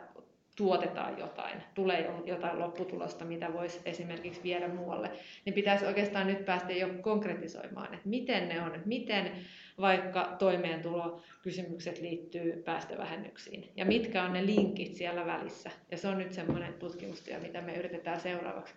tuotetaan 0.56 1.18
jotain, 1.18 1.62
tulee 1.74 2.10
jotain 2.24 2.58
lopputulosta, 2.58 3.24
mitä 3.24 3.52
voisi 3.52 3.80
esimerkiksi 3.84 4.42
viedä 4.42 4.68
muualle, 4.68 5.10
niin 5.44 5.54
pitäisi 5.54 5.86
oikeastaan 5.86 6.26
nyt 6.26 6.44
päästä 6.44 6.72
jo 6.72 6.88
konkretisoimaan, 7.00 7.94
että 7.94 8.08
miten 8.08 8.48
ne 8.48 8.62
on, 8.62 8.74
että 8.74 8.88
miten 8.88 9.32
vaikka 9.80 10.36
toimeentulokysymykset 10.38 12.00
liittyy 12.00 12.62
päästövähennyksiin 12.64 13.68
ja 13.76 13.84
mitkä 13.84 14.22
on 14.22 14.32
ne 14.32 14.46
linkit 14.46 14.94
siellä 14.94 15.26
välissä. 15.26 15.70
Ja 15.90 15.96
se 15.96 16.08
on 16.08 16.18
nyt 16.18 16.32
semmoinen 16.32 16.74
tutkimustyö, 16.74 17.38
mitä 17.38 17.60
me 17.60 17.74
yritetään 17.74 18.20
seuraavaksi 18.20 18.74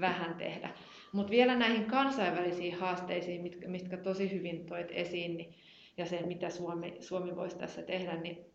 vähän 0.00 0.34
tehdä. 0.34 0.70
Mutta 1.12 1.30
vielä 1.30 1.54
näihin 1.54 1.84
kansainvälisiin 1.84 2.74
haasteisiin, 2.74 3.42
mitkä, 3.42 3.68
mitkä 3.68 3.96
tosi 3.96 4.32
hyvin 4.32 4.66
toit 4.66 4.88
esiin, 4.90 5.36
niin, 5.36 5.54
ja 5.96 6.06
se, 6.06 6.22
mitä 6.22 6.50
Suomi, 6.50 6.96
Suomi 7.00 7.36
voisi 7.36 7.58
tässä 7.58 7.82
tehdä, 7.82 8.16
niin 8.16 8.52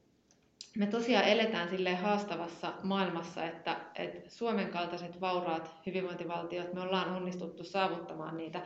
me 0.77 0.87
tosiaan 0.87 1.25
eletään 1.25 1.69
sille 1.69 1.95
haastavassa 1.95 2.73
maailmassa, 2.83 3.45
että, 3.45 3.79
että 3.95 4.29
Suomen 4.29 4.69
kaltaiset 4.69 5.21
vauraat 5.21 5.75
hyvinvointivaltiot, 5.85 6.73
me 6.73 6.81
ollaan 6.81 7.15
onnistuttu 7.15 7.63
saavuttamaan 7.63 8.37
niitä 8.37 8.61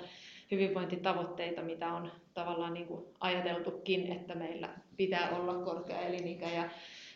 hyvinvointitavoitteita, 0.52 1.62
mitä 1.62 1.94
on 1.94 2.12
tavallaan 2.34 2.74
niin 2.74 2.88
kuin 2.88 3.06
ajateltukin, 3.20 4.12
että 4.12 4.36
meillä 4.36 4.70
pitää 4.98 5.30
olla 5.30 5.54
korkea 5.54 6.02
elinikä 6.02 6.50
ja, 6.50 6.70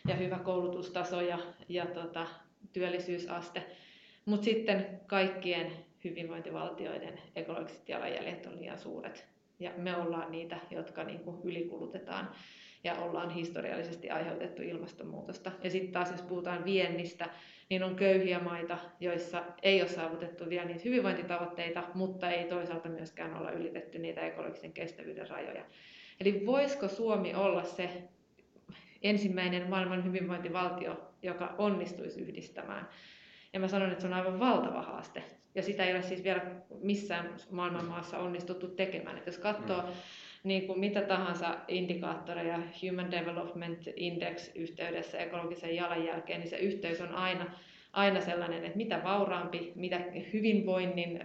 ja 0.08 0.14
hyvä 0.14 0.38
koulutustaso 0.38 1.20
ja, 1.20 1.38
ja 1.68 1.86
tota, 1.86 2.26
työllisyysaste. 2.72 3.66
Mutta 4.26 4.44
sitten 4.44 5.00
kaikkien 5.06 5.72
hyvinvointivaltioiden 6.04 7.18
ekologiset 7.36 7.88
jalanjäljet 7.88 8.46
on 8.46 8.60
liian 8.60 8.78
suuret. 8.78 9.26
Ja 9.58 9.70
me 9.76 9.96
ollaan 9.96 10.30
niitä, 10.30 10.58
jotka 10.70 11.04
niin 11.04 11.20
kuin 11.20 11.36
ylikulutetaan 11.44 12.30
ja 12.84 12.94
ollaan 12.94 13.30
historiallisesti 13.30 14.10
aiheutettu 14.10 14.62
ilmastonmuutosta. 14.62 15.52
Ja 15.62 15.70
sitten 15.70 15.92
taas 15.92 16.10
jos 16.10 16.22
puhutaan 16.22 16.64
viennistä, 16.64 17.28
niin 17.70 17.82
on 17.82 17.96
köyhiä 17.96 18.38
maita, 18.38 18.78
joissa 19.00 19.42
ei 19.62 19.80
ole 19.80 19.88
saavutettu 19.88 20.48
vielä 20.48 20.64
niitä 20.64 20.80
hyvinvointitavoitteita, 20.84 21.82
mutta 21.94 22.30
ei 22.30 22.44
toisaalta 22.44 22.88
myöskään 22.88 23.36
olla 23.36 23.50
ylitetty 23.50 23.98
niitä 23.98 24.20
ekologisen 24.20 24.72
kestävyyden 24.72 25.28
rajoja. 25.28 25.64
Eli 26.20 26.46
voisiko 26.46 26.88
Suomi 26.88 27.34
olla 27.34 27.64
se 27.64 27.90
ensimmäinen 29.02 29.70
maailman 29.70 30.04
hyvinvointivaltio, 30.04 31.12
joka 31.22 31.54
onnistuisi 31.58 32.20
yhdistämään? 32.20 32.88
Ja 33.56 33.60
mä 33.60 33.68
sanon, 33.68 33.90
että 33.90 34.00
se 34.00 34.06
on 34.06 34.12
aivan 34.12 34.38
valtava 34.38 34.82
haaste. 34.82 35.22
Ja 35.54 35.62
sitä 35.62 35.84
ei 35.84 35.94
ole 35.94 36.02
siis 36.02 36.24
vielä 36.24 36.42
missään 36.82 37.34
maailman 37.50 37.84
maassa 37.84 38.18
onnistuttu 38.18 38.68
tekemään. 38.68 39.18
Et 39.18 39.26
jos 39.26 39.38
katsoo 39.38 39.82
mm 39.82 39.88
niin 40.46 40.66
kuin 40.66 40.80
mitä 40.80 41.02
tahansa 41.02 41.56
indikaattoreja 41.68 42.58
Human 42.82 43.10
Development 43.10 43.78
Index 43.96 44.50
yhteydessä 44.54 45.18
ekologisen 45.18 45.76
jalanjälkeen, 45.76 46.40
niin 46.40 46.50
se 46.50 46.56
yhteys 46.56 47.00
on 47.00 47.14
aina, 47.14 47.46
aina 47.92 48.20
sellainen, 48.20 48.64
että 48.64 48.76
mitä 48.76 49.00
vauraampi, 49.04 49.72
mitä 49.74 50.00
hyvinvoinnin 50.32 51.20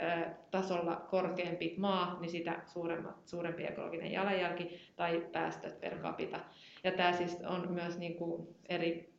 tasolla 0.52 0.96
korkeampi 0.96 1.76
maa, 1.78 2.18
niin 2.22 2.30
sitä 2.30 2.62
suuremmat, 2.66 3.28
suurempi 3.28 3.64
ekologinen 3.64 4.12
jalanjälki 4.12 4.80
tai 4.96 5.28
päästöt 5.32 5.82
per 5.82 5.98
capita. 5.98 6.40
Ja 6.84 6.92
tämä 6.92 7.14
siis 7.14 7.38
on 7.48 7.72
myös 7.72 7.98
niin 7.98 8.16
kuin 8.16 8.48
eri 8.70 9.11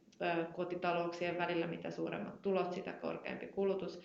kotitalouksien 0.53 1.39
välillä, 1.39 1.67
mitä 1.67 1.91
suuremmat 1.91 2.43
tulot, 2.43 2.73
sitä 2.73 2.93
korkeampi 2.93 3.47
kulutus 3.47 4.01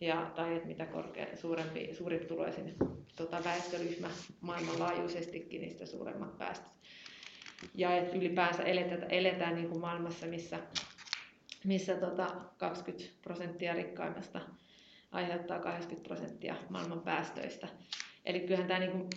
ja, 0.00 0.30
tai 0.34 0.56
että 0.56 0.68
mitä 0.68 0.86
korkea, 0.86 1.36
suurempi, 1.36 1.94
suurituloisin 1.94 2.74
tota, 3.16 3.44
väestöryhmä 3.44 4.08
maailmanlaajuisestikin, 4.40 5.60
niistä 5.60 5.86
suuremmat 5.86 6.38
päästöt. 6.38 6.72
Ja 7.74 7.96
että 7.96 8.16
ylipäänsä 8.16 8.62
eletään, 8.62 9.10
eletään 9.10 9.54
niin 9.54 9.68
kuin 9.68 9.80
maailmassa, 9.80 10.26
missä, 10.26 10.58
missä 11.64 11.94
tota 11.94 12.26
20 12.58 13.14
prosenttia 13.22 13.74
rikkaimmasta 13.74 14.40
aiheuttaa 15.12 15.58
80 15.58 16.08
prosenttia 16.08 16.54
maailman 16.68 17.00
päästöistä. 17.00 17.68
Eli 18.24 18.40
kyllähän 18.40 18.68
tämä 18.68 18.80
niin 18.80 18.92
kuin 18.92 19.08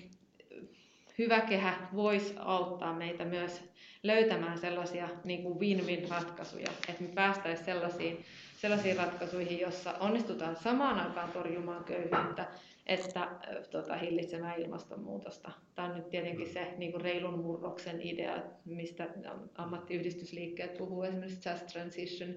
hyvä 1.22 1.42
kehä 1.42 1.74
voisi 1.96 2.34
auttaa 2.40 2.94
meitä 2.94 3.26
myös 3.26 3.64
löytämään 4.04 4.58
sellaisia 4.58 5.10
niin 5.24 5.44
kuin 5.44 5.60
win-win 5.60 6.10
ratkaisuja, 6.10 6.72
että 6.90 7.04
me 7.04 7.10
päästäisiin 7.16 7.66
sellaisiin 7.66 8.26
sellaisiin 8.58 8.98
ratkaisuihin, 8.98 9.60
jossa 9.60 9.94
onnistutaan 10.00 10.56
samaan 10.56 11.00
aikaan 11.00 11.32
torjumaan 11.32 11.84
köyhyyttä, 11.84 12.48
että 12.88 13.28
tota, 13.72 13.96
hillitsemään 13.96 14.62
ilmastonmuutosta. 14.62 15.52
Tämä 15.76 15.88
on 15.88 15.96
nyt 15.96 16.10
tietenkin 16.10 16.54
se 16.54 16.74
niin 16.78 16.92
kuin 16.92 17.02
reilun 17.02 17.40
murroksen 17.40 18.02
idea, 18.02 18.36
mistä 18.66 19.08
ammattiyhdistysliikkeet 19.56 20.78
puhuu 20.78 21.04
esimerkiksi 21.04 21.50
just 21.50 21.68
transition 21.68 22.36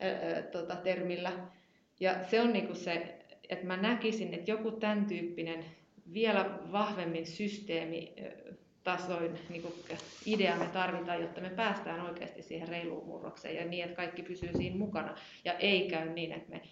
ää, 0.00 0.42
tota, 0.42 0.76
termillä. 0.76 1.32
Ja 2.00 2.24
se 2.24 2.40
on 2.40 2.52
niin 2.52 2.66
kuin 2.66 2.76
se, 2.76 3.18
että 3.48 3.66
mä 3.66 3.76
näkisin, 3.76 4.34
että 4.34 4.50
joku 4.50 4.70
tämän 4.70 5.06
tyyppinen 5.06 5.64
vielä 6.12 6.58
vahvemmin 6.72 7.26
systeemi 7.26 8.14
tasoin 8.84 9.38
niin 9.48 9.62
idea 10.26 10.56
me 10.56 10.66
tarvitaan, 10.66 11.20
jotta 11.20 11.40
me 11.40 11.50
päästään 11.50 12.00
oikeasti 12.00 12.42
siihen 12.42 12.68
reiluun 12.68 13.06
murrokseen 13.06 13.56
ja 13.56 13.64
niin, 13.64 13.84
että 13.84 13.96
kaikki 13.96 14.22
pysyy 14.22 14.50
siinä 14.56 14.76
mukana. 14.76 15.14
Ja 15.44 15.52
ei 15.52 15.88
käy 15.88 16.08
niin, 16.08 16.32
että 16.32 16.50
me, 16.50 16.62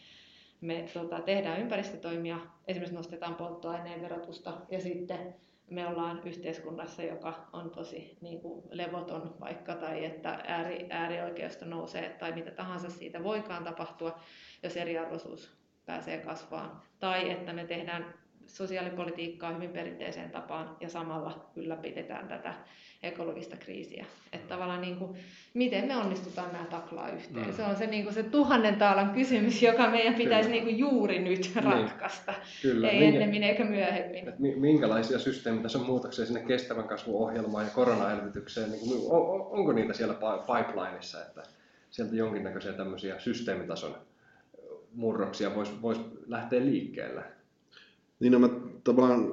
me 0.61 0.89
tota, 0.95 1.20
tehdään 1.20 1.61
ympäristötoimia, 1.61 2.39
esimerkiksi 2.68 2.97
nostetaan 2.97 3.34
polttoaineen 3.34 4.03
verotusta 4.03 4.53
ja 4.70 4.80
sitten 4.80 5.34
me 5.70 5.87
ollaan 5.87 6.22
yhteiskunnassa, 6.24 7.03
joka 7.03 7.49
on 7.53 7.70
tosi 7.70 8.18
niin 8.20 8.41
kuin 8.41 8.62
levoton 8.70 9.34
vaikka 9.41 9.74
tai 9.74 10.05
että 10.05 10.41
ääri, 10.47 10.87
äärioikeusto 10.91 11.64
nousee 11.64 12.09
tai 12.09 12.32
mitä 12.32 12.51
tahansa 12.51 12.91
siitä 12.91 13.24
voikaan 13.24 13.64
tapahtua, 13.64 14.18
jos 14.62 14.76
eriarvoisuus 14.76 15.57
pääsee 15.87 16.18
kasvaan. 16.18 16.82
Tai 16.99 17.30
että 17.30 17.53
me 17.53 17.64
tehdään 17.64 18.14
sosiaalipolitiikkaa 18.47 19.55
hyvin 19.55 19.70
perinteiseen 19.70 20.30
tapaan 20.30 20.76
ja 20.80 20.88
samalla 20.88 21.51
ylläpidetään 21.57 22.28
tätä 22.28 22.55
ekologista 23.03 23.57
kriisiä. 23.57 24.07
Että 24.32 24.49
tavallaan 24.49 24.80
niin 24.80 24.97
kuin, 24.97 25.16
miten 25.55 25.84
me 25.84 25.97
onnistutaan 25.97 26.53
nämä 26.53 26.64
taklaa 26.64 27.09
yhteen. 27.09 27.47
Mm. 27.47 27.53
Se 27.53 27.62
on 27.62 27.76
se, 27.76 27.86
niin 27.86 28.05
kuin 28.05 28.14
se 28.14 28.22
tuhannen 28.22 28.76
taalan 28.76 29.11
kysymys, 29.11 29.62
joka 29.62 29.90
meidän 29.90 30.14
pitäisi 30.14 30.51
niin 30.51 30.64
kuin 30.64 30.78
juuri 30.78 31.18
nyt 31.18 31.51
niin. 31.55 31.64
ratkaista. 31.64 32.34
Kyllä. 32.62 32.88
Ei 32.88 33.01
Minkä, 33.01 33.14
ennemmin 33.14 33.42
eikä 33.42 33.64
myöhemmin. 33.64 34.32
Minkälaisia 34.61 35.18
systeemitason 35.18 35.86
muutoksia 35.86 36.26
sinne 36.26 36.42
kestävän 36.42 36.88
kasvun 36.88 37.22
ohjelmaan 37.22 37.64
ja 37.64 37.70
koronaelvytykseen, 37.70 38.70
niin 38.70 38.80
kuin, 38.80 39.01
on, 39.11 39.47
onko 39.51 39.72
niitä 39.72 39.92
siellä 39.92 40.14
pipelineissa, 40.47 41.22
että 41.22 41.42
sieltä 41.90 42.16
jonkinnäköisiä 42.16 42.72
tämmöisiä 42.72 43.18
systeemitason 43.18 43.97
murroksia 44.94 45.55
voisi 45.55 45.82
vois 45.82 46.01
lähteä 46.26 46.61
liikkeelle? 46.61 47.36
Niin 48.21 48.33
no 48.33 48.39
mä 48.39 48.49
tavallaan 48.85 49.33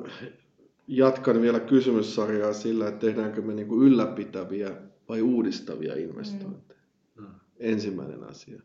jatkan 0.87 1.41
vielä 1.41 1.59
kysymyssarjaa 1.59 2.53
sillä, 2.53 2.87
että 2.87 3.05
tehdäänkö 3.05 3.41
me 3.41 3.53
niin 3.53 3.67
kuin 3.67 3.87
ylläpitäviä 3.87 4.71
vai 5.09 5.21
uudistavia 5.21 5.95
investointeja. 5.95 6.79
Mm. 7.19 7.25
Ensimmäinen 7.59 8.23
asia. 8.23 8.61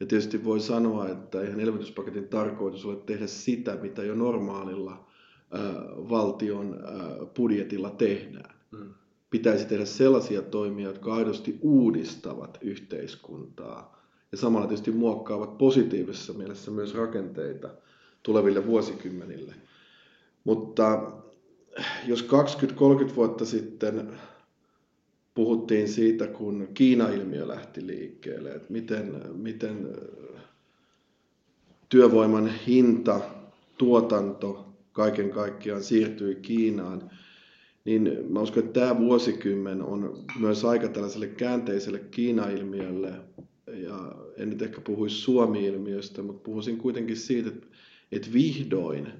Ja 0.00 0.06
tietysti 0.06 0.44
voi 0.44 0.60
sanoa, 0.60 1.08
että 1.08 1.40
eihän 1.40 1.60
elvytyspaketin 1.60 2.28
tarkoitus 2.28 2.84
ole 2.84 2.96
tehdä 2.96 3.26
sitä, 3.26 3.78
mitä 3.82 4.04
jo 4.04 4.14
normaalilla 4.14 4.92
äh, 4.92 5.60
valtion 6.10 6.74
äh, 6.74 7.28
budjetilla 7.34 7.90
tehdään. 7.90 8.54
Mm. 8.70 8.94
Pitäisi 9.30 9.66
tehdä 9.66 9.84
sellaisia 9.84 10.42
toimia, 10.42 10.86
jotka 10.86 11.14
aidosti 11.14 11.58
uudistavat 11.60 12.58
yhteiskuntaa 12.60 13.98
ja 14.32 14.38
samalla 14.38 14.66
tietysti 14.66 14.90
muokkaavat 14.90 15.58
positiivisessa 15.58 16.32
mielessä 16.32 16.70
myös 16.70 16.94
rakenteita 16.94 17.70
tuleville 18.22 18.66
vuosikymmenille. 18.66 19.54
Mutta 20.44 21.12
jos 22.06 22.26
20-30 23.10 23.16
vuotta 23.16 23.44
sitten 23.44 24.10
puhuttiin 25.34 25.88
siitä, 25.88 26.26
kun 26.26 26.68
Kiina-ilmiö 26.74 27.48
lähti 27.48 27.86
liikkeelle, 27.86 28.50
että 28.50 28.72
miten, 28.72 29.14
miten 29.34 29.88
työvoiman 31.88 32.46
hinta, 32.66 33.20
tuotanto 33.78 34.66
kaiken 34.92 35.30
kaikkiaan 35.30 35.82
siirtyi 35.82 36.34
Kiinaan, 36.34 37.10
niin 37.84 38.18
mä 38.28 38.40
uskon, 38.40 38.64
että 38.64 38.80
tämä 38.80 38.98
vuosikymmen 38.98 39.82
on 39.82 40.24
myös 40.40 40.64
aika 40.64 40.88
tällaiselle 40.88 41.26
käänteiselle 41.26 41.98
Kiina-ilmiölle, 41.98 43.12
ja 43.66 44.14
en 44.36 44.50
nyt 44.50 44.62
ehkä 44.62 44.80
puhuisi 44.80 45.16
Suomi-ilmiöstä, 45.16 46.22
mutta 46.22 46.42
puhuisin 46.44 46.78
kuitenkin 46.78 47.16
siitä, 47.16 47.48
että, 47.48 47.66
että 48.12 48.28
vihdoin 48.32 49.12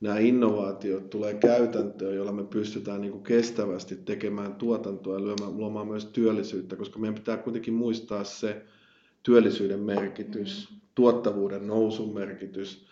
nämä 0.00 0.18
innovaatiot 0.18 1.10
tulee 1.10 1.34
käytäntöön, 1.34 2.16
jolla 2.16 2.32
me 2.32 2.44
pystytään 2.44 3.00
niin 3.00 3.12
kuin 3.12 3.24
kestävästi 3.24 3.96
tekemään 3.96 4.54
tuotantoa 4.54 5.14
ja 5.14 5.24
lyömään, 5.24 5.56
luomaan 5.56 5.88
myös 5.88 6.04
työllisyyttä, 6.04 6.76
koska 6.76 6.98
meidän 6.98 7.14
pitää 7.14 7.36
kuitenkin 7.36 7.74
muistaa 7.74 8.24
se 8.24 8.62
työllisyyden 9.22 9.80
merkitys, 9.80 10.68
mm-hmm. 10.70 10.80
tuottavuuden 10.94 11.66
nousun 11.66 12.14
merkitys. 12.14 12.88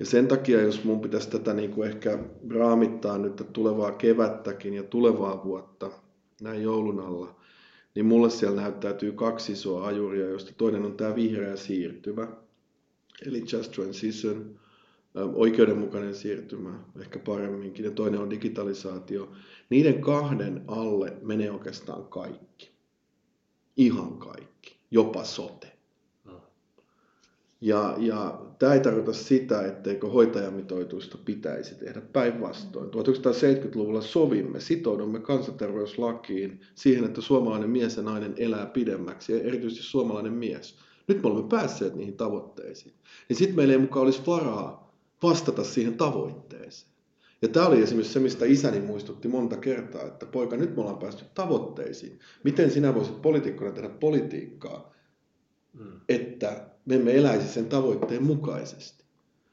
Ja 0.00 0.06
sen 0.06 0.28
takia, 0.28 0.62
jos 0.62 0.84
mun 0.84 1.00
pitäisi 1.00 1.30
tätä 1.30 1.54
niin 1.54 1.70
kuin 1.70 1.88
ehkä 1.88 2.18
raamittaa 2.50 3.18
nyt 3.18 3.42
tulevaa 3.52 3.92
kevättäkin 3.92 4.74
ja 4.74 4.82
tulevaa 4.82 5.44
vuotta 5.44 5.90
näin 6.40 6.62
joulun 6.62 7.00
alla, 7.00 7.40
niin 7.94 8.06
mulle 8.06 8.30
siellä 8.30 8.60
näyttäytyy 8.60 9.12
kaksi 9.12 9.52
isoa 9.52 9.86
ajuria, 9.86 10.28
joista 10.28 10.52
toinen 10.56 10.84
on 10.84 10.96
tämä 10.96 11.14
vihreä 11.14 11.56
siirtymä, 11.56 12.28
eli 13.26 13.44
Just 13.52 13.72
Transition, 13.72 14.60
oikeudenmukainen 15.14 16.14
siirtymä, 16.14 16.78
ehkä 17.00 17.18
paremminkin, 17.18 17.84
ja 17.84 17.90
toinen 17.90 18.20
on 18.20 18.30
digitalisaatio. 18.30 19.32
Niiden 19.70 20.00
kahden 20.00 20.64
alle 20.66 21.12
menee 21.22 21.50
oikeastaan 21.50 22.04
kaikki. 22.04 22.70
Ihan 23.76 24.18
kaikki. 24.18 24.76
Jopa 24.90 25.24
sote. 25.24 25.74
Ja, 27.60 27.94
ja 27.98 28.40
tämä 28.58 28.74
ei 28.74 28.80
tarkoita 28.80 29.12
sitä, 29.12 29.66
etteikö 29.66 30.08
hoitajamitoitusta 30.08 31.18
pitäisi 31.24 31.74
tehdä 31.74 32.00
päinvastoin. 32.00 32.90
1970-luvulla 32.90 34.00
sovimme, 34.00 34.60
sitoudumme 34.60 35.20
kansanterveyslakiin 35.20 36.60
siihen, 36.74 37.04
että 37.04 37.20
suomalainen 37.20 37.70
mies 37.70 37.96
ja 37.96 38.02
nainen 38.02 38.34
elää 38.36 38.66
pidemmäksi, 38.66 39.32
ja 39.32 39.42
erityisesti 39.42 39.82
suomalainen 39.82 40.32
mies. 40.32 40.78
Nyt 41.08 41.22
me 41.22 41.28
olemme 41.28 41.48
päässeet 41.48 41.94
niihin 41.94 42.16
tavoitteisiin. 42.16 42.94
Niin 43.28 43.36
sitten 43.36 43.56
meillä 43.56 43.72
ei 43.72 43.78
mukaan 43.78 44.04
olisi 44.04 44.22
varaa 44.26 44.83
vastata 45.24 45.64
siihen 45.64 45.94
tavoitteeseen. 45.94 46.94
Ja 47.42 47.48
tämä 47.48 47.66
oli 47.66 47.82
esimerkiksi 47.82 48.12
se, 48.12 48.20
mistä 48.20 48.44
isäni 48.44 48.80
muistutti 48.80 49.28
monta 49.28 49.56
kertaa, 49.56 50.06
että 50.06 50.26
poika, 50.26 50.56
nyt 50.56 50.76
me 50.76 50.80
ollaan 50.82 50.98
päästy 50.98 51.24
tavoitteisiin. 51.34 52.18
Miten 52.44 52.70
sinä 52.70 52.94
voisit 52.94 53.22
poliitikkona 53.22 53.72
tehdä 53.72 53.88
politiikkaa, 53.88 54.92
mm. 55.72 56.00
että 56.08 56.66
me 56.84 56.94
emme 56.94 57.16
eläisi 57.16 57.48
sen 57.48 57.66
tavoitteen 57.66 58.22
mukaisesti? 58.22 59.04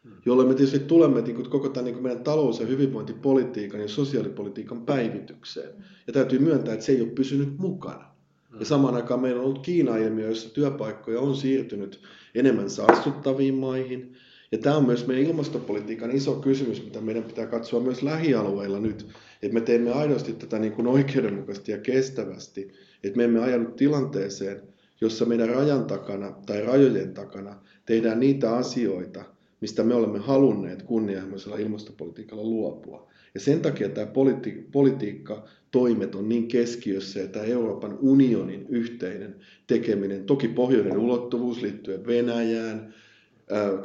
Mm. 0.03 0.11
Jolloin 0.25 0.47
me 0.47 0.53
tietysti 0.53 0.79
tulemme 0.79 1.21
niin 1.21 1.49
koko 1.49 1.69
tämän 1.69 1.85
niin 1.85 2.03
meidän 2.03 2.23
talous- 2.23 2.59
ja 2.59 2.65
hyvinvointipolitiikan 2.65 3.81
ja 3.81 3.87
sosiaalipolitiikan 3.87 4.85
päivitykseen. 4.85 5.75
Mm. 5.77 5.83
Ja 6.07 6.13
täytyy 6.13 6.39
myöntää, 6.39 6.73
että 6.73 6.85
se 6.85 6.91
ei 6.91 7.01
ole 7.01 7.09
pysynyt 7.09 7.57
mukana. 7.57 8.11
Ja 8.59 8.65
samaan 8.65 8.95
aikaan 8.95 9.19
meillä 9.19 9.39
on 9.39 9.45
ollut 9.45 9.65
Kiina-ilmiö, 9.65 10.27
jossa 10.27 10.53
työpaikkoja 10.53 11.19
on 11.19 11.35
siirtynyt 11.35 12.01
enemmän 12.35 12.69
saastuttaviin 12.69 13.53
maihin, 13.53 14.15
ja 14.51 14.57
tämä 14.57 14.77
on 14.77 14.85
myös 14.85 15.07
meidän 15.07 15.25
ilmastopolitiikan 15.25 16.11
iso 16.11 16.35
kysymys, 16.35 16.83
mitä 16.83 17.01
meidän 17.01 17.23
pitää 17.23 17.45
katsoa 17.45 17.79
myös 17.79 18.03
lähialueilla 18.03 18.79
nyt, 18.79 19.07
että 19.41 19.53
me 19.53 19.61
teemme 19.61 19.91
aidosti 19.91 20.33
tätä 20.33 20.59
niin 20.59 20.73
kuin 20.73 20.87
oikeudenmukaisesti 20.87 21.71
ja 21.71 21.77
kestävästi, 21.77 22.71
että 23.03 23.17
me 23.17 23.23
emme 23.23 23.39
ajanut 23.39 23.75
tilanteeseen, 23.75 24.61
jossa 25.01 25.25
meidän 25.25 25.49
rajan 25.49 25.85
takana 25.85 26.31
tai 26.45 26.61
rajojen 26.61 27.13
takana 27.13 27.55
tehdään 27.85 28.19
niitä 28.19 28.55
asioita, 28.55 29.23
mistä 29.61 29.83
me 29.83 29.93
olemme 29.93 30.19
halunneet 30.19 30.83
kunnianhimoisella 30.83 31.57
ilmastopolitiikalla 31.57 32.43
luopua. 32.43 33.11
Ja 33.33 33.39
sen 33.39 33.61
takia 33.61 33.89
tämä 33.89 34.07
politi- 34.07 34.67
politiikka, 34.71 35.43
toimet 35.71 36.15
on 36.15 36.29
niin 36.29 36.47
keskiössä 36.47 37.19
ja 37.19 37.27
tämä 37.27 37.45
Euroopan 37.45 37.97
unionin 38.01 38.65
yhteinen 38.69 39.35
tekeminen, 39.67 40.23
toki 40.23 40.47
pohjoinen 40.47 40.97
ulottuvuus 40.97 41.61
liittyen 41.61 42.05
Venäjään, 42.05 42.93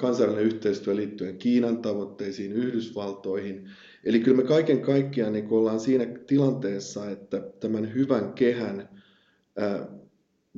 kansainvälinen 0.01 0.47
yhteistyö 0.47 0.97
liittyen 0.97 1.39
Kiinan 1.39 1.79
tavoitteisiin, 1.79 2.53
Yhdysvaltoihin. 2.53 3.71
Eli 4.05 4.21
kyllä 4.21 4.37
me 4.37 4.43
kaiken 4.43 4.81
kaikkiaan 4.81 5.33
niin 5.33 5.47
ollaan 5.51 5.81
siinä 5.81 6.07
tilanteessa, 6.27 7.11
että 7.11 7.41
tämän 7.61 7.95
hyvän 7.95 8.33
kehän, 8.33 8.89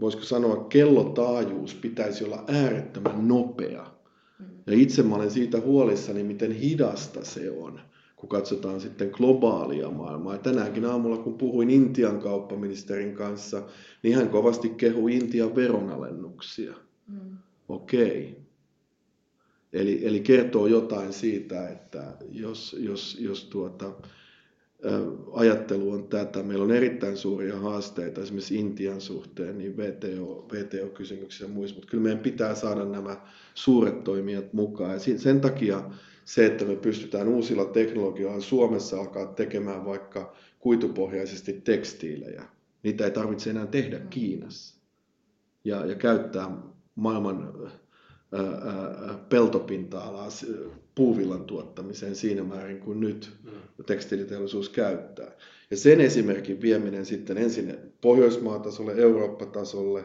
voisiko 0.01 0.25
sanoa 0.25 0.65
kellotaajuus 0.65 1.75
pitäisi 1.75 2.25
olla 2.25 2.45
äärettömän 2.49 3.29
nopea. 3.29 3.87
Ja 4.67 4.73
itse 4.73 5.03
mä 5.03 5.15
olen 5.15 5.31
siitä 5.31 5.61
huolissani, 5.61 6.23
miten 6.23 6.53
hidasta 6.53 7.25
se 7.25 7.51
on, 7.51 7.81
kun 8.17 8.29
katsotaan 8.29 8.81
sitten 8.81 9.11
globaalia 9.13 9.91
maailmaa. 9.91 10.35
Ja 10.35 10.39
tänäänkin 10.39 10.85
aamulla, 10.85 11.19
kun 11.19 11.39
puhuin 11.39 11.71
Intian 11.71 12.21
kauppaministerin 12.21 13.15
kanssa, 13.15 13.63
niin 14.03 14.15
hän 14.15 14.29
kovasti 14.29 14.69
kehui 14.69 15.15
Intian 15.15 15.55
veronalennuksia. 15.55 16.75
Mm. 17.09 17.37
Okei. 17.69 18.31
Okay 18.33 18.48
Eli, 19.73 20.07
eli 20.07 20.21
kertoo 20.21 20.67
jotain 20.67 21.13
siitä, 21.13 21.69
että 21.69 22.17
jos, 22.31 22.77
jos, 22.79 23.17
jos 23.21 23.45
tuota, 23.45 23.93
ajattelu 25.33 25.91
on 25.91 26.09
tätä. 26.09 26.43
Meillä 26.43 26.65
on 26.65 26.71
erittäin 26.71 27.17
suuria 27.17 27.59
haasteita 27.59 28.21
esimerkiksi 28.21 28.57
Intian 28.57 29.01
suhteen, 29.01 29.59
niin 29.59 29.77
VTO, 29.77 30.49
VTO-kysymyksissä 30.53 31.45
ja 31.45 31.49
muissa, 31.49 31.75
mutta 31.77 31.91
kyllä 31.91 32.03
meidän 32.03 32.23
pitää 32.23 32.55
saada 32.55 32.85
nämä 32.85 33.17
suuret 33.55 34.05
toimijat 34.05 34.53
mukaan. 34.53 34.93
Ja 34.93 35.19
sen 35.19 35.41
takia 35.41 35.91
se, 36.25 36.47
että 36.47 36.65
me 36.65 36.77
pystytään 36.77 37.29
uusilla 37.29 37.65
teknologioilla 37.65 38.41
Suomessa 38.41 39.01
alkaa 39.01 39.27
tekemään 39.27 39.85
vaikka 39.85 40.35
kuitupohjaisesti 40.59 41.53
tekstiilejä, 41.53 42.45
niitä 42.83 43.05
ei 43.05 43.11
tarvitse 43.11 43.51
enää 43.51 43.67
tehdä 43.67 43.99
Kiinassa. 43.99 44.79
Ja, 45.65 45.87
ja 45.87 45.95
käyttää 45.95 46.51
maailman 46.95 47.53
peltopinta-alaa 49.29 50.29
puuvillan 50.95 51.45
tuottamiseen 51.45 52.17
siinä 52.17 52.45
määrin 52.45 52.81
kuin 52.81 53.01
nyt 53.01 53.31
mm. 53.45 53.85
tekstiiliteollisuus 53.85 54.69
käyttää. 54.69 55.33
Ja 55.71 55.77
sen 55.77 56.01
esimerkin 56.01 56.61
vieminen 56.61 57.07
sitten 57.07 57.39
ensin 57.39 57.77
Pohjoismaatasolle, 58.01 58.93
Eurooppa-tasolle, 58.93 60.05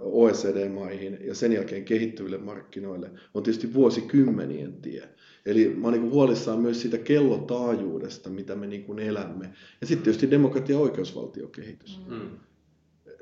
OECD-maihin 0.00 1.18
ja 1.20 1.34
sen 1.34 1.52
jälkeen 1.52 1.84
kehittyville 1.84 2.38
markkinoille 2.38 3.10
on 3.34 3.42
tietysti 3.42 3.74
vuosikymmenien 3.74 4.72
tie. 4.72 5.08
Eli 5.46 5.68
mä 5.68 5.88
olen 5.88 6.00
niin 6.00 6.12
huolissaan 6.12 6.60
myös 6.60 6.82
siitä 6.82 6.98
kellotaajuudesta, 6.98 8.30
mitä 8.30 8.54
me 8.54 8.66
niin 8.66 8.98
elämme. 8.98 9.50
Ja 9.80 9.86
sitten 9.86 10.04
tietysti 10.04 10.30
demokratia- 10.30 10.76
ja 10.76 10.80
oikeusvaltiokehitys. 10.80 12.00
Mm 12.08 12.30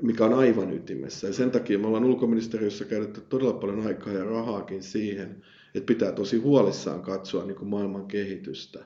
mikä 0.03 0.25
on 0.25 0.35
aivan 0.35 0.73
ytimessä. 0.73 1.27
Ja 1.27 1.33
sen 1.33 1.51
takia 1.51 1.79
me 1.79 1.87
ollaan 1.87 2.05
ulkoministeriössä 2.05 2.85
käytetty 2.85 3.21
todella 3.29 3.53
paljon 3.53 3.87
aikaa 3.87 4.13
ja 4.13 4.25
rahaakin 4.25 4.83
siihen, 4.83 5.43
että 5.75 5.87
pitää 5.87 6.13
tosi 6.13 6.37
huolissaan 6.37 7.01
katsoa 7.01 7.45
niin 7.45 7.57
kuin 7.57 7.69
maailman 7.69 8.07
kehitystä. 8.07 8.85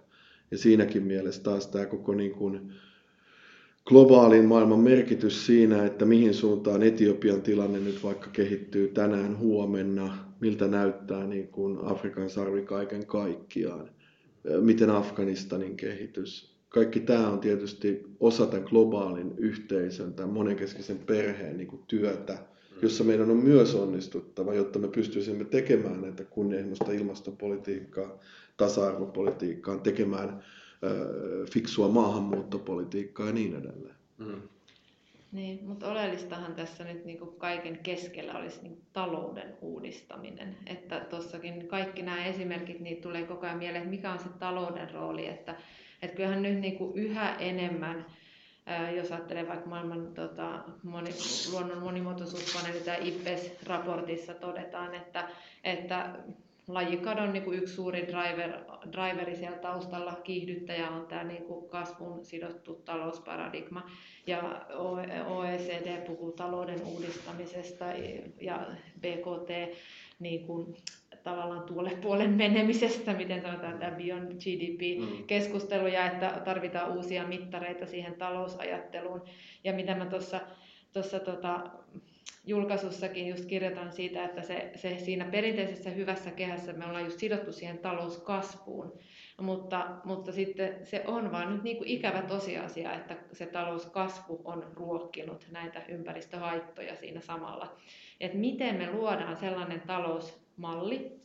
Ja 0.50 0.58
siinäkin 0.58 1.02
mielessä 1.02 1.42
taas 1.42 1.66
tämä 1.66 1.86
koko 1.86 2.14
niin 2.14 2.32
kuin 2.32 2.72
globaalin 3.84 4.44
maailman 4.44 4.80
merkitys 4.80 5.46
siinä, 5.46 5.86
että 5.86 6.04
mihin 6.04 6.34
suuntaan 6.34 6.82
Etiopian 6.82 7.42
tilanne 7.42 7.80
nyt 7.80 8.02
vaikka 8.02 8.30
kehittyy 8.30 8.88
tänään, 8.88 9.38
huomenna, 9.38 10.18
miltä 10.40 10.68
näyttää 10.68 11.26
niin 11.26 11.48
kuin 11.48 11.78
Afrikan 11.82 12.30
sarvi 12.30 12.62
kaiken 12.62 13.06
kaikkiaan, 13.06 13.90
miten 14.60 14.90
Afganistanin 14.90 15.76
kehitys. 15.76 16.55
Kaikki 16.76 17.00
tämä 17.00 17.28
on 17.28 17.40
tietysti 17.40 18.04
osa 18.20 18.46
tämän 18.46 18.66
globaalin 18.68 19.34
yhteisön, 19.36 20.14
tämän 20.14 20.32
monenkeskisen 20.32 20.98
perheen 20.98 21.56
niin 21.56 21.68
kuin 21.68 21.82
työtä, 21.88 22.38
jossa 22.82 23.04
meidän 23.04 23.30
on 23.30 23.36
myös 23.36 23.74
onnistuttava, 23.74 24.54
jotta 24.54 24.78
me 24.78 24.88
pystyisimme 24.88 25.44
tekemään 25.44 26.00
näitä 26.00 26.24
kunnianhimoista 26.24 26.92
ilmastopolitiikkaa, 26.92 28.18
tasa-arvopolitiikkaa, 28.56 29.78
tekemään 29.78 30.44
fiksua 31.52 31.88
maahanmuuttopolitiikkaa 31.88 33.26
ja 33.26 33.32
niin 33.32 33.56
edelleen. 33.56 33.96
Mm. 34.18 34.42
Niin, 35.32 35.64
mutta 35.64 35.90
oleellistahan 35.90 36.54
tässä 36.54 36.84
nyt 36.84 37.04
niin 37.04 37.18
kuin 37.18 37.36
kaiken 37.38 37.78
keskellä 37.78 38.38
olisi 38.38 38.62
niin 38.62 38.82
talouden 38.92 39.56
uudistaminen. 39.60 40.56
Että 40.66 41.00
tuossakin 41.00 41.68
kaikki 41.68 42.02
nämä 42.02 42.26
esimerkit, 42.26 42.80
niin 42.80 43.02
tulee 43.02 43.22
koko 43.22 43.46
ajan 43.46 43.58
mieleen, 43.58 43.82
että 43.82 43.90
mikä 43.90 44.12
on 44.12 44.18
se 44.18 44.28
talouden 44.38 44.90
rooli. 44.90 45.26
Että, 45.26 45.56
että 46.02 46.16
kyllähän 46.16 46.42
nyt 46.42 46.60
niin 46.60 46.78
kuin 46.78 46.98
yhä 46.98 47.34
enemmän, 47.34 48.06
jos 48.96 49.12
ajattelee 49.12 49.48
vaikka 49.48 49.68
maailman 49.68 50.14
tota, 50.14 50.64
moni, 50.82 51.10
luonnon 51.52 51.82
monimuotoisuuspaneeli 51.82 52.80
tai 52.80 53.08
IPES-raportissa 53.08 54.34
todetaan, 54.34 54.94
että, 54.94 55.28
että 55.64 56.14
lajikadon 56.68 57.32
niin 57.32 57.42
kuin 57.42 57.58
yksi 57.58 57.74
suuri 57.74 58.06
driver, 58.06 58.50
driveri 58.92 59.36
siellä 59.36 59.58
taustalla, 59.58 60.12
kiihdyttäjä 60.24 60.90
on 60.90 61.06
tämä 61.06 61.24
niin 61.24 61.44
kuin 61.44 61.68
kasvun 61.68 62.24
sidottu 62.24 62.74
talousparadigma. 62.74 63.90
Ja 64.26 64.66
OECD 65.26 66.06
puhuu 66.06 66.32
talouden 66.32 66.82
uudistamisesta 66.84 67.84
ja 68.40 68.66
BKT 69.00 69.78
niin 70.18 70.46
kuin, 70.46 70.76
tavallaan 71.26 71.62
tuolle 71.62 71.90
puolen 71.90 72.30
menemisestä, 72.30 73.14
miten 73.14 73.42
sanotaan 73.42 73.78
tämä 73.78 73.96
Beyond 73.96 74.32
GDP-keskustelu, 74.32 75.86
ja 75.86 76.06
että 76.06 76.42
tarvitaan 76.44 76.96
uusia 76.96 77.26
mittareita 77.26 77.86
siihen 77.86 78.14
talousajatteluun. 78.14 79.22
Ja 79.64 79.72
mitä 79.72 79.94
mä 79.94 80.06
tuossa 80.92 81.20
tota, 81.24 81.70
julkaisussakin 82.46 83.28
just 83.28 83.44
kirjoitan 83.44 83.92
siitä, 83.92 84.24
että 84.24 84.42
se, 84.42 84.70
se 84.74 84.98
siinä 84.98 85.24
perinteisessä 85.24 85.90
hyvässä 85.90 86.30
kehässä 86.30 86.72
me 86.72 86.86
ollaan 86.86 87.04
just 87.04 87.18
sidottu 87.18 87.52
siihen 87.52 87.78
talouskasvuun, 87.78 88.98
mutta, 89.40 89.86
mutta 90.04 90.32
sitten 90.32 90.86
se 90.86 91.04
on 91.06 91.32
vaan 91.32 91.52
nyt 91.52 91.62
niin 91.62 91.76
kuin 91.76 91.88
ikävä 91.88 92.22
tosiasia, 92.22 92.94
että 92.94 93.16
se 93.32 93.46
talouskasvu 93.46 94.40
on 94.44 94.66
ruokkinut 94.74 95.46
näitä 95.50 95.82
ympäristöhaittoja 95.88 96.96
siinä 96.96 97.20
samalla. 97.20 97.76
Et 98.20 98.34
miten 98.34 98.76
me 98.76 98.92
luodaan 98.92 99.36
sellainen 99.36 99.80
talousmalli 100.62 101.20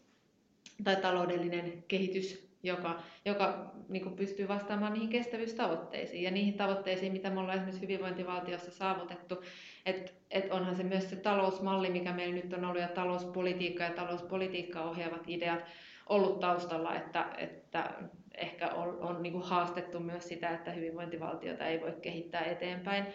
tai 0.83 0.95
taloudellinen 0.95 1.83
kehitys, 1.87 2.51
joka, 2.63 2.99
joka 3.25 3.71
niin 3.89 4.03
kuin 4.03 4.15
pystyy 4.15 4.47
vastaamaan 4.47 4.93
niihin 4.93 5.09
kestävyystavoitteisiin 5.09 6.23
ja 6.23 6.31
niihin 6.31 6.53
tavoitteisiin, 6.53 7.11
mitä 7.11 7.29
me 7.29 7.39
ollaan 7.39 7.57
esimerkiksi 7.57 7.81
hyvinvointivaltiossa 7.81 8.71
saavutettu. 8.71 9.43
Et, 9.85 10.13
et 10.31 10.51
onhan 10.51 10.75
se 10.75 10.83
myös 10.83 11.09
se 11.09 11.15
talousmalli, 11.15 11.89
mikä 11.89 12.13
meillä 12.13 12.35
nyt 12.35 12.53
on 12.53 12.65
ollut, 12.65 12.81
ja 12.81 12.87
talouspolitiikka 12.87 13.83
ja 13.83 13.89
talouspolitiikkaa 13.93 14.89
ohjaavat 14.89 15.23
ideat 15.27 15.65
ollut 16.09 16.39
taustalla, 16.39 16.95
että, 16.95 17.25
että 17.37 17.93
ehkä 18.37 18.67
on, 18.67 18.99
on 18.99 19.23
niin 19.23 19.33
kuin 19.33 19.45
haastettu 19.45 19.99
myös 19.99 20.27
sitä, 20.27 20.49
että 20.49 20.71
hyvinvointivaltiota 20.71 21.65
ei 21.65 21.81
voi 21.81 21.93
kehittää 22.01 22.41
eteenpäin 22.41 23.05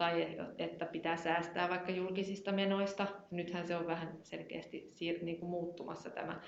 tai 0.00 0.36
että 0.58 0.86
pitää 0.86 1.16
säästää 1.16 1.68
vaikka 1.68 1.92
julkisista 1.92 2.52
menoista. 2.52 3.06
Nythän 3.30 3.66
se 3.66 3.76
on 3.76 3.86
vähän 3.86 4.08
selkeästi 4.22 4.92
siir- 4.94 5.24
niin 5.24 5.38
kuin 5.38 5.50
muuttumassa 5.50 6.10
tämä 6.10 6.40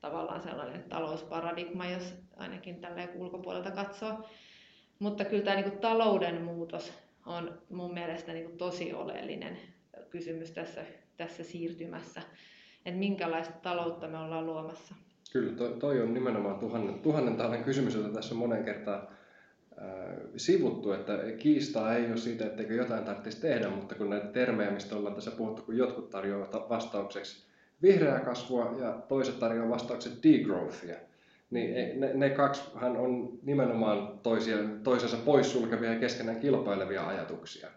tavallaan 0.00 0.40
sellainen 0.40 0.82
talousparadigma, 0.82 1.86
jos 1.86 2.14
ainakin 2.36 2.80
tällä 2.80 3.08
ulkopuolelta 3.14 3.70
katsoo. 3.70 4.12
Mutta 4.98 5.24
kyllä 5.24 5.44
tämä 5.44 5.56
niin 5.56 5.70
kuin 5.70 5.80
talouden 5.80 6.42
muutos 6.42 6.92
on 7.26 7.58
mun 7.70 7.94
mielestä 7.94 8.32
niin 8.32 8.44
kuin 8.44 8.58
tosi 8.58 8.92
oleellinen 8.92 9.58
kysymys 10.10 10.50
tässä, 10.50 10.84
tässä 11.16 11.44
siirtymässä, 11.44 12.22
että 12.86 12.98
minkälaista 12.98 13.54
taloutta 13.62 14.08
me 14.08 14.18
ollaan 14.18 14.46
luomassa. 14.46 14.94
Kyllä, 15.32 15.52
toi, 15.52 15.76
toi 15.80 16.02
on 16.02 16.14
nimenomaan 16.14 16.58
tuhannen, 16.58 16.98
tuhannen 16.98 17.36
taalan 17.36 17.64
kysymys, 17.64 17.94
jota 17.94 18.08
tässä 18.08 18.34
on 18.34 18.38
monen 18.38 18.64
kertaan 18.64 19.08
sivuttu, 20.36 20.92
että 20.92 21.18
kiistaa 21.38 21.94
ei 21.94 22.06
ole 22.06 22.16
siitä, 22.16 22.46
etteikö 22.46 22.74
jotain 22.74 23.04
tarvitsisi 23.04 23.40
tehdä, 23.40 23.68
mutta 23.68 23.94
kun 23.94 24.10
näitä 24.10 24.26
termejä, 24.26 24.70
mistä 24.70 24.96
ollaan 24.96 25.14
tässä 25.14 25.30
puhuttu, 25.30 25.62
kun 25.62 25.76
jotkut 25.76 26.10
tarjoavat 26.10 26.68
vastaukseksi 26.68 27.48
vihreää 27.82 28.20
kasvua 28.20 28.76
ja 28.80 28.92
toiset 29.08 29.38
tarjoavat 29.38 29.70
vastaukset 29.70 30.12
degrowthia, 30.22 30.96
niin 31.50 32.00
ne, 32.00 32.14
ne 32.14 32.30
kaksihan 32.30 32.96
on 32.96 33.38
nimenomaan 33.42 34.18
toisia, 34.22 34.56
toisensa 34.82 35.16
poissulkevia 35.16 35.92
ja 35.92 35.98
keskenään 35.98 36.40
kilpailevia 36.40 37.08
ajatuksia. 37.08 37.68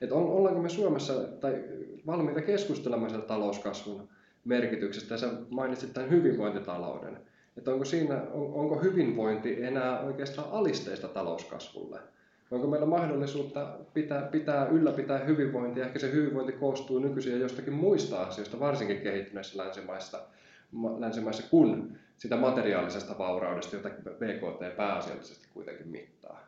Et 0.00 0.12
on, 0.12 0.22
ollaanko 0.22 0.62
me 0.62 0.68
Suomessa 0.68 1.12
tai 1.40 1.64
valmiita 2.06 2.42
keskustelemaan 2.42 3.22
talouskasvun 3.22 4.08
merkityksestä, 4.44 5.14
ja 5.14 5.18
sä 5.18 5.32
mainitsit 5.50 5.92
tämän 5.92 6.10
hyvinvointitalouden. 6.10 7.18
Että 7.58 7.70
onko, 7.70 7.84
siinä, 7.84 8.22
on, 8.32 8.54
onko 8.54 8.80
hyvinvointi 8.82 9.64
enää 9.64 10.00
oikeastaan 10.00 10.48
alisteista 10.50 11.08
talouskasvulle? 11.08 12.00
Onko 12.50 12.66
meillä 12.66 12.86
mahdollisuutta 12.86 13.78
pitää, 13.94 14.22
pitää 14.22 14.66
ylläpitää 14.66 15.18
hyvinvointia? 15.18 15.86
Ehkä 15.86 15.98
se 15.98 16.12
hyvinvointi 16.12 16.52
koostuu 16.52 16.98
nykyisin 16.98 17.40
jostakin 17.40 17.72
muista 17.72 18.22
asioista, 18.22 18.60
varsinkin 18.60 19.00
kehittyneissä 19.00 19.58
länsimaissa, 19.58 20.20
länsimaissa 20.98 21.50
kuin 21.50 21.98
sitä 22.18 22.36
materiaalisesta 22.36 23.18
vauraudesta, 23.18 23.76
jota 23.76 23.90
BKT 23.90 24.76
pääasiallisesti 24.76 25.48
kuitenkin 25.54 25.88
mittaa. 25.88 26.40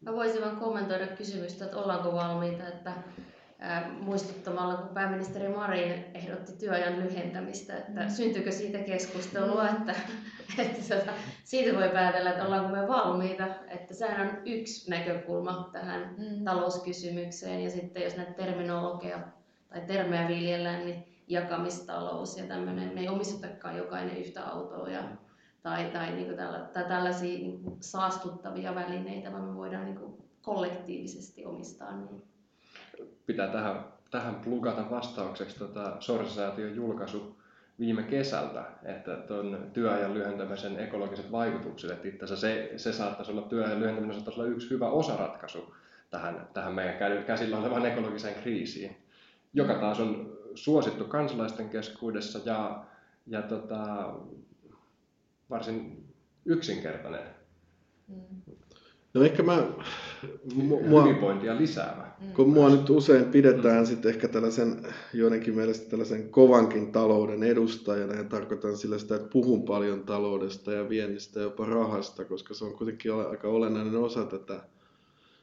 Mä 0.00 0.12
voisin 0.12 0.42
vain 0.42 0.56
kommentoida 0.56 1.06
kysymystä, 1.06 1.64
että 1.64 1.76
ollaanko 1.76 2.12
valmiita, 2.12 2.68
että 2.68 2.92
muistuttamalla, 4.00 4.76
kun 4.76 4.94
pääministeri 4.94 5.48
Marin 5.48 6.04
ehdotti 6.14 6.52
työajan 6.52 7.00
lyhentämistä, 7.00 7.76
että 7.76 8.00
mm. 8.00 8.10
syntyykö 8.10 8.52
siitä 8.52 8.78
keskustelua, 8.78 9.62
mm. 9.62 9.76
että, 9.76 9.94
että 10.58 10.96
tota, 10.96 11.12
siitä 11.44 11.76
voi 11.76 11.88
päätellä, 11.88 12.30
että 12.30 12.44
ollaanko 12.44 12.76
me 12.76 12.88
valmiita, 12.88 13.46
että 13.68 13.94
sehän 13.94 14.28
on 14.28 14.38
yksi 14.44 14.90
näkökulma 14.90 15.68
tähän 15.72 16.14
mm. 16.18 16.44
talouskysymykseen, 16.44 17.64
ja 17.64 17.70
sitten 17.70 18.02
jos 18.02 18.16
näitä 18.16 18.32
terminologia 18.32 19.18
tai 19.68 19.80
termejä 19.80 20.28
viljellään, 20.28 20.84
niin 20.84 21.04
jakamistalous 21.28 22.38
ja 22.38 22.44
tämmöinen, 22.44 22.94
me 22.94 23.00
ei 23.00 23.08
omistetakaan 23.08 23.76
jokainen 23.76 24.16
yhtä 24.16 24.44
autoa 24.44 24.88
ja, 24.88 25.02
tai, 25.62 25.84
tai, 25.84 26.12
niin 26.12 26.36
tällä, 26.36 26.58
tai 26.58 26.84
tällaisia 26.84 27.38
niin 27.38 27.60
saastuttavia 27.80 28.74
välineitä, 28.74 29.32
vaan 29.32 29.44
me 29.44 29.54
voidaan 29.54 29.84
niin 29.84 30.18
kollektiivisesti 30.42 31.44
omistaa. 31.44 31.96
Niin. 31.96 32.29
Pitää 33.26 33.48
tähän, 33.48 33.84
tähän 34.10 34.34
plugata 34.34 34.90
vastaukseksi 34.90 35.58
tota 35.58 35.96
Sorsasäätiön 36.00 36.76
julkaisu 36.76 37.40
viime 37.78 38.02
kesältä, 38.02 38.64
että 38.84 39.16
tuon 39.16 39.70
työajan 39.72 40.14
lyhentämisen 40.14 40.80
ekologiset 40.80 41.32
vaikutukset, 41.32 41.90
että 41.90 42.08
itse 42.08 42.36
se, 42.36 42.72
se 42.76 42.92
saattaisi 42.92 43.32
olla 43.32 43.42
työajan 43.42 43.80
lyhentäminen 43.80 44.14
saattaisi 44.14 44.40
olla 44.40 44.50
yksi 44.50 44.70
hyvä 44.70 44.88
osaratkaisu 44.88 45.74
tähän, 46.10 46.48
tähän 46.54 46.74
meidän 46.74 47.24
käsillä 47.24 47.58
olevaan 47.58 47.86
ekologiseen 47.86 48.42
kriisiin, 48.42 48.96
joka 49.54 49.74
taas 49.74 50.00
on 50.00 50.38
suosittu 50.54 51.04
kansalaisten 51.04 51.68
keskuudessa 51.68 52.40
ja, 52.44 52.84
ja 53.26 53.42
tota, 53.42 54.12
varsin 55.50 56.04
yksinkertainen. 56.44 57.26
Mm. 58.08 58.54
No 59.14 59.22
ehkä 59.22 59.42
mä... 59.42 59.66
Mua, 60.54 61.02
hyvinvointia 61.02 61.58
lisäävä. 61.58 62.10
Mm. 62.20 62.32
Kun 62.32 62.50
mua 62.50 62.68
nyt 62.68 62.90
usein 62.90 63.24
pidetään 63.24 63.80
mm. 63.80 63.86
sitten 63.86 64.14
ehkä 64.14 64.28
tällaisen, 64.28 64.86
joidenkin 65.14 65.54
mielestä 65.54 65.90
tällaisen 65.90 66.28
kovankin 66.28 66.92
talouden 66.92 67.42
edustajana 67.42 68.14
ja 68.14 68.24
tarkoitan 68.24 68.76
sillä 68.76 68.98
sitä, 68.98 69.14
että 69.14 69.28
puhun 69.28 69.62
paljon 69.62 70.04
taloudesta 70.04 70.72
ja 70.72 70.88
viennistä 70.88 71.40
ja 71.40 71.44
jopa 71.44 71.66
rahasta, 71.66 72.24
koska 72.24 72.54
se 72.54 72.64
on 72.64 72.74
kuitenkin 72.76 73.14
aika 73.14 73.48
olennainen 73.48 73.96
osa 73.96 74.24
tätä 74.24 74.60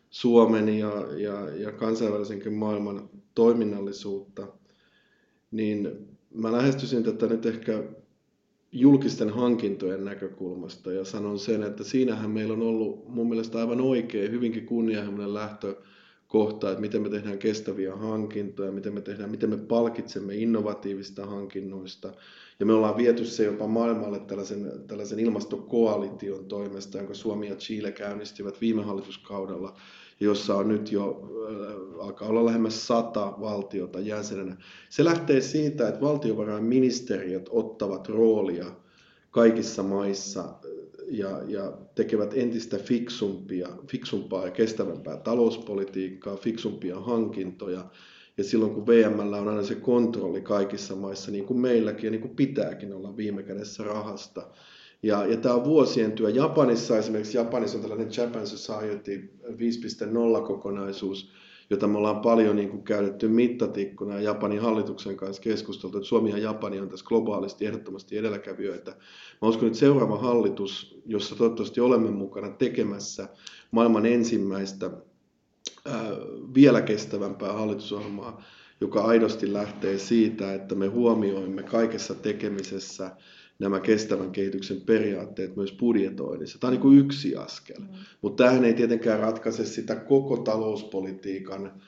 Suomen 0.09 0.70
ja, 0.70 0.91
ja, 1.18 1.49
ja 1.49 1.72
kansainvälisenkin 1.72 2.53
maailman 2.53 3.09
toiminnallisuutta 3.36 4.47
niin 5.51 6.07
mä 6.34 6.51
lähestyisin 6.51 7.03
tätä 7.03 7.28
nyt 7.28 7.45
ehkä 7.45 7.84
julkisten 8.80 9.30
hankintojen 9.30 10.06
näkökulmasta 10.06 10.92
ja 10.92 11.06
sanon 11.06 11.40
sen, 11.40 11.64
että 11.64 11.84
siinähän 11.84 12.32
meillä 12.32 12.54
on 12.54 12.62
ollut 12.62 13.08
mun 13.10 13.30
mielestä 13.30 13.60
aivan 13.60 13.82
oikein, 13.82 14.32
hyvinkin 14.32 14.66
kunnianhimoinen 14.66 15.34
lähtö 15.34 15.76
kohta, 16.28 16.70
että 16.70 16.82
miten 16.82 17.02
me 17.02 17.10
tehdään 17.10 17.38
kestäviä 17.38 17.96
hankintoja, 17.96 18.72
miten 18.72 18.94
me, 18.94 19.02
tehdään, 19.02 19.30
miten 19.30 19.50
me 19.50 19.58
palkitsemme 19.58 20.36
innovatiivista 20.36 21.26
hankinnoista. 21.26 22.14
Ja 22.60 22.66
me 22.66 22.74
ollaan 22.74 22.98
viety 22.98 23.26
se 23.26 23.44
jopa 23.44 23.68
maailmalle 23.68 24.20
tällaisen, 24.20 24.72
tällaisen 24.88 25.20
ilmastokoalition 25.20 26.46
toimesta, 26.46 26.98
jonka 26.98 27.14
Suomi 27.14 27.50
ja 27.50 27.56
Chile 27.56 27.92
käynnistivät 27.92 28.62
viime 28.62 28.84
hallituskaudella, 28.84 29.76
jossa 30.20 30.55
on 30.55 30.68
nyt 30.68 30.91
jo, 30.91 31.30
äh, 31.49 32.05
alkaa 32.05 32.30
olla 32.30 32.45
lähemmäs 32.45 32.88
sata 32.88 33.34
valtiota 33.39 33.99
jäsenenä. 33.99 34.57
Se 34.89 35.03
lähtee 35.03 35.41
siitä, 35.41 35.88
että 35.88 36.01
valtiovarainministeriöt 36.01 37.49
ottavat 37.51 38.09
roolia 38.09 38.65
kaikissa 39.32 39.84
maissa 39.84 40.53
ja, 41.07 41.41
ja 41.47 41.74
tekevät 41.95 42.34
entistä 42.34 42.78
fiksumpia, 42.78 43.70
fiksumpaa 43.88 44.45
ja 44.45 44.51
kestävämpää 44.51 45.18
talouspolitiikkaa, 45.18 46.38
fiksumpia 46.38 46.99
hankintoja. 46.99 47.86
Ja 48.38 48.43
silloin 48.43 48.74
kun 48.74 48.88
VMllä 48.88 49.38
on 49.38 49.47
aina 49.47 49.63
se 49.63 49.76
kontrolli 49.76 50.41
kaikissa 50.41 50.95
maissa, 50.95 51.32
niin 51.32 51.45
kuin 51.45 51.59
meilläkin 51.59 52.05
ja 52.05 52.11
niin 52.11 52.22
kuin 52.22 52.36
pitääkin 52.36 52.93
olla 52.93 53.18
viime 53.18 53.43
kädessä 53.43 53.84
rahasta. 53.84 54.47
Ja, 55.04 55.26
ja 55.26 55.38
tämä 55.38 55.56
on 55.56 55.66
vuosien 55.66 56.12
työ. 56.12 56.30
Japanissa 56.30 56.98
esimerkiksi, 56.98 57.38
Japanissa 57.38 57.78
on 57.78 57.82
tällainen 57.82 58.10
Japan 58.18 58.48
Society 58.48 59.34
5.0 60.39 60.48
kokonaisuus, 60.48 61.32
jota 61.70 61.88
me 61.88 61.98
ollaan 61.98 62.20
paljon 62.20 62.56
niin 62.56 62.70
kuin 62.70 62.84
käytetty 62.84 63.28
mittatikkuna 63.28 64.16
ja 64.16 64.22
Japanin 64.22 64.62
hallituksen 64.62 65.18
kanssa 65.18 65.41
keskusteltu, 65.41 65.98
että 65.98 66.08
Suomi 66.08 66.30
ja 66.30 66.38
Japani 66.38 66.80
on 66.80 66.89
tässä 66.89 67.06
globaalisti 67.06 67.66
ehdottomasti 67.66 68.18
edelläkävijöitä. 68.18 68.91
Mä 69.41 69.48
uskon, 69.48 69.68
että 69.68 69.80
seuraava 69.80 70.18
hallitus, 70.18 71.02
jossa 71.06 71.36
toivottavasti 71.36 71.82
olemme 71.82 72.12
mukana 72.12 72.50
tekemässä 72.50 73.28
maailman 73.72 74.06
ensimmäistä 74.06 74.91
ää, 75.86 76.12
vielä 76.54 76.82
kestävämpää 76.82 77.54
hallitusohjelmaa, 77.54 78.41
joka 78.82 79.02
aidosti 79.02 79.54
lähtee 79.54 79.98
siitä, 79.98 80.54
että 80.54 80.76
me 80.76 80.88
huomioimme 80.88 81.64
kaikessa 81.64 82.16
tekemisessä 82.16 83.12
nämä 83.60 83.80
kestävän 83.80 84.32
kehityksen 84.32 84.82
periaatteet 84.82 85.55
myös 85.55 85.72
budjetoinnissa. 85.72 86.60
Tämä 86.60 86.70
on 86.70 86.74
niin 86.74 86.82
kuin 86.82 86.99
yksi 86.99 87.36
askel, 87.36 87.80
mm. 87.80 87.88
mutta 88.22 88.43
tämähän 88.43 88.66
ei 88.66 88.74
tietenkään 88.74 89.20
ratkaise 89.20 89.66
sitä 89.66 89.95
koko 89.95 90.38
talouspolitiikan 90.38 91.82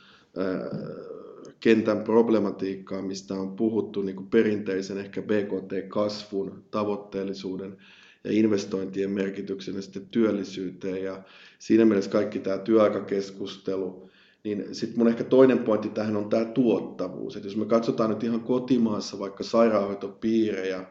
kentän 1.60 2.04
problematiikkaa, 2.04 3.02
mistä 3.02 3.34
on 3.34 3.56
puhuttu 3.56 4.02
niin 4.02 4.16
kuin 4.16 4.30
perinteisen 4.30 4.98
ehkä 4.98 5.22
BKT-kasvun, 5.22 6.64
tavoitteellisuuden 6.72 7.78
ja 8.24 8.32
investointien 8.32 9.12
merkityksen 9.12 9.76
ja 9.76 9.82
sitten 9.82 10.08
työllisyyteen. 10.12 11.04
Ja 11.04 11.24
siinä 11.60 11.86
mielessä 11.86 12.12
kaikki 12.12 12.40
tämä 12.40 12.58
työaikakeskustelu, 12.58 14.10
niin 14.44 14.76
sitten 14.76 15.00
mun 15.00 15.08
ehkä 15.08 15.24
toinen 15.24 15.60
pointti 15.60 15.90
tähän 15.90 16.16
on 16.16 16.30
tämä 16.30 16.46
tuottavuus. 16.46 17.36
Et 17.36 17.44
jos 17.44 17.58
me 17.58 17.66
katsotaan 17.66 18.10
nyt 18.10 18.24
ihan 18.24 18.42
kotimaassa 18.42 19.20
vaikka 19.20 19.44
sairaanhoitopiirejä, 19.44 20.86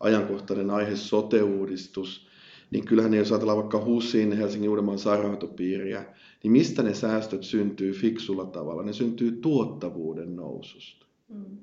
ajankohtainen 0.00 0.70
aihe 0.70 0.96
sote-uudistus, 0.96 2.26
niin 2.70 2.84
kyllähän 2.84 3.14
jos 3.14 3.32
ajatellaan 3.32 3.58
vaikka 3.58 3.84
HUSin, 3.84 4.32
Helsingin 4.32 4.70
Uudenmaan 4.70 4.98
sairaanhoitopiiriä, 4.98 6.04
niin 6.42 6.52
mistä 6.52 6.82
ne 6.82 6.94
säästöt 6.94 7.42
syntyy 7.42 7.92
fiksulla 7.92 8.46
tavalla? 8.46 8.82
Ne 8.82 8.92
syntyy 8.92 9.32
tuottavuuden 9.32 10.36
noususta. 10.36 11.06
Mm. 11.28 11.58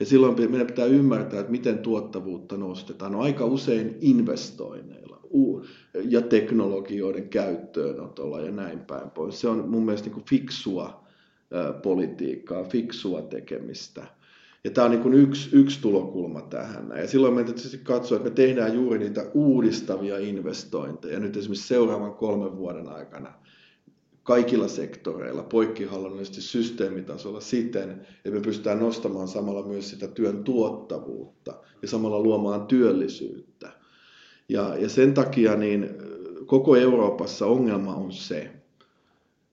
Ja 0.00 0.06
silloin 0.06 0.50
meidän 0.50 0.66
pitää 0.66 0.84
ymmärtää, 0.84 1.40
että 1.40 1.52
miten 1.52 1.78
tuottavuutta 1.78 2.56
nostetaan. 2.56 3.12
No 3.12 3.20
aika 3.20 3.44
usein 3.44 3.96
investoinneilla 4.00 5.20
ja 6.08 6.22
teknologioiden 6.22 7.28
käyttöönotolla 7.28 8.40
ja 8.40 8.50
näin 8.50 8.80
päin 8.80 9.10
pois. 9.10 9.40
Se 9.40 9.48
on 9.48 9.68
mun 9.68 9.84
mielestä 9.84 10.06
niin 10.06 10.14
kuin 10.14 10.24
fiksua 10.24 11.04
politiikkaa, 11.82 12.64
fiksua 12.64 13.22
tekemistä. 13.22 14.06
Ja 14.64 14.70
tämä 14.70 14.84
on 14.84 14.90
niin 14.90 15.02
kuin 15.02 15.14
yksi, 15.14 15.48
yksi 15.52 15.80
tulokulma 15.80 16.40
tähän. 16.42 16.92
Ja 16.96 17.08
silloin 17.08 17.34
meidän 17.34 17.54
tietysti 17.54 17.78
katsoa, 17.78 18.16
että 18.16 18.28
me 18.28 18.34
tehdään 18.34 18.74
juuri 18.74 18.98
niitä 18.98 19.30
uudistavia 19.34 20.18
investointeja 20.18 21.20
nyt 21.20 21.36
esimerkiksi 21.36 21.68
seuraavan 21.68 22.14
kolmen 22.14 22.56
vuoden 22.56 22.88
aikana 22.88 23.32
kaikilla 24.22 24.68
sektoreilla, 24.68 25.42
poikkihallinnollisesti 25.42 26.40
systeemitasolla 26.40 27.40
siten, 27.40 27.90
että 27.90 28.30
me 28.30 28.40
pystytään 28.40 28.80
nostamaan 28.80 29.28
samalla 29.28 29.66
myös 29.66 29.90
sitä 29.90 30.08
työn 30.08 30.44
tuottavuutta 30.44 31.54
ja 31.82 31.88
samalla 31.88 32.20
luomaan 32.20 32.66
työllisyyttä. 32.66 33.72
Ja, 34.48 34.76
ja 34.76 34.88
sen 34.88 35.14
takia 35.14 35.56
niin 35.56 35.90
koko 36.46 36.76
Euroopassa 36.76 37.46
ongelma 37.46 37.94
on 37.94 38.12
se, 38.12 38.50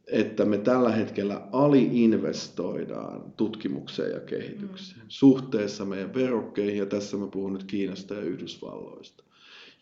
että 0.07 0.45
me 0.45 0.57
tällä 0.57 0.91
hetkellä 0.91 1.41
aliinvestoidaan 1.51 3.33
tutkimukseen 3.37 4.11
ja 4.11 4.19
kehitykseen 4.19 5.01
mm. 5.01 5.05
suhteessa 5.07 5.85
meidän 5.85 6.13
verokkeihin, 6.13 6.77
ja 6.77 6.85
tässä 6.85 7.17
mä 7.17 7.27
puhun 7.27 7.53
nyt 7.53 7.63
Kiinasta 7.63 8.13
ja 8.13 8.21
Yhdysvalloista. 8.21 9.23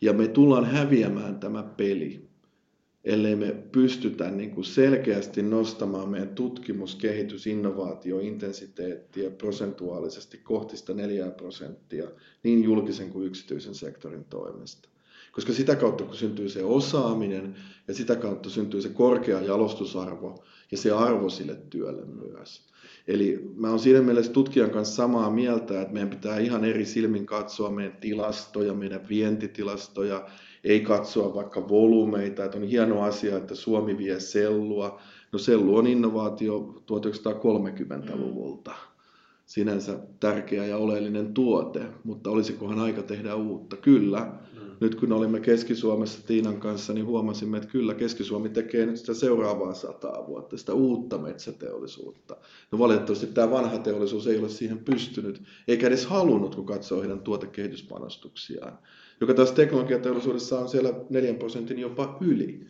Ja 0.00 0.12
me 0.12 0.28
tullaan 0.28 0.64
häviämään 0.64 1.40
tämä 1.40 1.62
peli, 1.62 2.28
ellei 3.04 3.36
me 3.36 3.52
pystytä 3.72 4.30
niin 4.30 4.50
kuin 4.50 4.64
selkeästi 4.64 5.42
nostamaan 5.42 6.08
meidän 6.08 6.34
tutkimus, 6.34 6.94
kehitys, 6.94 7.46
innovaatio, 7.46 8.18
intensiteettiä 8.18 9.30
prosentuaalisesti 9.30 10.38
kohti 10.38 10.76
sitä 10.76 10.94
4 10.94 11.30
prosenttia 11.30 12.10
niin 12.42 12.64
julkisen 12.64 13.10
kuin 13.10 13.26
yksityisen 13.26 13.74
sektorin 13.74 14.24
toimesta. 14.24 14.88
Koska 15.32 15.52
sitä 15.52 15.76
kautta, 15.76 16.04
kun 16.04 16.14
syntyy 16.14 16.48
se 16.48 16.64
osaaminen 16.64 17.54
ja 17.88 17.94
sitä 17.94 18.16
kautta 18.16 18.50
syntyy 18.50 18.82
se 18.82 18.88
korkea 18.88 19.40
jalostusarvo 19.40 20.44
ja 20.70 20.78
se 20.78 20.92
arvo 20.92 21.28
sille 21.28 21.56
työlle 21.70 22.02
myös. 22.04 22.70
Eli 23.08 23.52
mä 23.56 23.70
oon 23.70 23.78
siinä 23.78 24.00
mielessä 24.00 24.32
tutkijan 24.32 24.70
kanssa 24.70 24.94
samaa 24.94 25.30
mieltä, 25.30 25.80
että 25.80 25.92
meidän 25.92 26.10
pitää 26.10 26.38
ihan 26.38 26.64
eri 26.64 26.84
silmin 26.84 27.26
katsoa 27.26 27.70
meidän 27.70 27.96
tilastoja, 28.00 28.74
meidän 28.74 29.08
vientitilastoja, 29.08 30.26
ei 30.64 30.80
katsoa 30.80 31.34
vaikka 31.34 31.68
volyymeita, 31.68 32.44
että 32.44 32.58
on 32.58 32.64
hieno 32.64 33.02
asia, 33.02 33.36
että 33.36 33.54
Suomi 33.54 33.98
vie 33.98 34.20
sellua. 34.20 35.00
No 35.32 35.38
sellu 35.38 35.76
on 35.76 35.86
innovaatio 35.86 36.82
1930-luvulta. 36.92 38.72
Sinänsä 39.46 39.98
tärkeä 40.20 40.66
ja 40.66 40.76
oleellinen 40.76 41.34
tuote, 41.34 41.82
mutta 42.04 42.30
olisikohan 42.30 42.78
aika 42.78 43.02
tehdä 43.02 43.34
uutta? 43.34 43.76
Kyllä 43.76 44.32
nyt 44.80 44.94
kun 44.94 45.12
olimme 45.12 45.40
Keski-Suomessa 45.40 46.26
Tiinan 46.26 46.60
kanssa, 46.60 46.92
niin 46.92 47.06
huomasimme, 47.06 47.56
että 47.56 47.68
kyllä 47.68 47.94
Keski-Suomi 47.94 48.48
tekee 48.48 48.86
nyt 48.86 48.96
sitä 48.96 49.14
seuraavaa 49.14 49.74
sataa 49.74 50.26
vuotta, 50.26 50.56
sitä 50.56 50.74
uutta 50.74 51.18
metsäteollisuutta. 51.18 52.36
No 52.72 52.78
valitettavasti 52.78 53.26
tämä 53.26 53.50
vanha 53.50 53.78
teollisuus 53.78 54.26
ei 54.26 54.38
ole 54.38 54.48
siihen 54.48 54.78
pystynyt, 54.78 55.42
eikä 55.68 55.86
edes 55.86 56.06
halunnut, 56.06 56.54
kun 56.54 56.66
katsoo 56.66 57.00
heidän 57.00 57.20
tuotekehityspanostuksiaan, 57.20 58.78
joka 59.20 59.34
taas 59.34 59.52
teknologiateollisuudessa 59.52 60.58
on 60.58 60.68
siellä 60.68 60.92
4 61.10 61.34
prosentin 61.34 61.78
jopa 61.78 62.18
yli, 62.20 62.66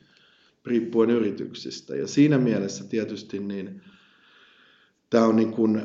riippuen 0.67 1.11
yrityksistä. 1.11 1.97
Ja 1.97 2.07
siinä 2.07 2.39
mielessä 2.39 2.85
tietysti 2.85 3.39
niin 3.39 3.83
tämä 5.11 5.25
on 5.25 5.37
niin 5.37 5.53
kuin 5.53 5.83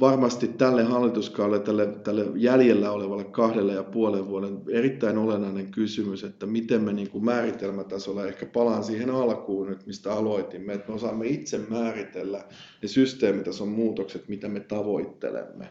varmasti 0.00 0.48
tälle 0.48 0.82
hallituskaudelle, 0.82 1.64
tälle, 1.64 1.86
tälle 1.86 2.26
jäljellä 2.34 2.90
olevalle 2.90 3.24
kahdelle 3.24 3.72
ja 3.72 3.82
puolen 3.82 4.28
vuoden 4.28 4.62
erittäin 4.68 5.18
olennainen 5.18 5.70
kysymys, 5.70 6.24
että 6.24 6.46
miten 6.46 6.82
me 6.82 6.92
niin 6.92 7.10
kuin 7.10 7.24
määritelmätasolla, 7.24 8.26
ehkä 8.26 8.46
palaan 8.46 8.84
siihen 8.84 9.10
alkuun 9.10 9.68
nyt, 9.68 9.86
mistä 9.86 10.12
aloitimme, 10.12 10.72
että 10.72 10.88
me 10.88 10.94
osaamme 10.94 11.26
itse 11.26 11.58
määritellä 11.68 12.44
ne 12.82 12.88
systeemitason 12.88 13.68
muutokset, 13.68 14.28
mitä 14.28 14.48
me 14.48 14.60
tavoittelemme. 14.60 15.68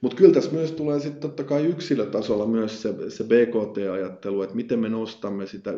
Mutta 0.00 0.16
kyllä 0.16 0.34
tässä 0.34 0.52
myös 0.52 0.72
tulee 0.72 1.00
sitten 1.00 1.20
totta 1.20 1.44
kai 1.44 1.64
yksilötasolla 1.64 2.46
myös 2.46 2.82
se, 2.82 3.10
se 3.10 3.24
BKT-ajattelu, 3.24 4.42
että 4.42 4.56
miten 4.56 4.78
me 4.78 4.88
nostamme 4.88 5.46
sitä 5.46 5.74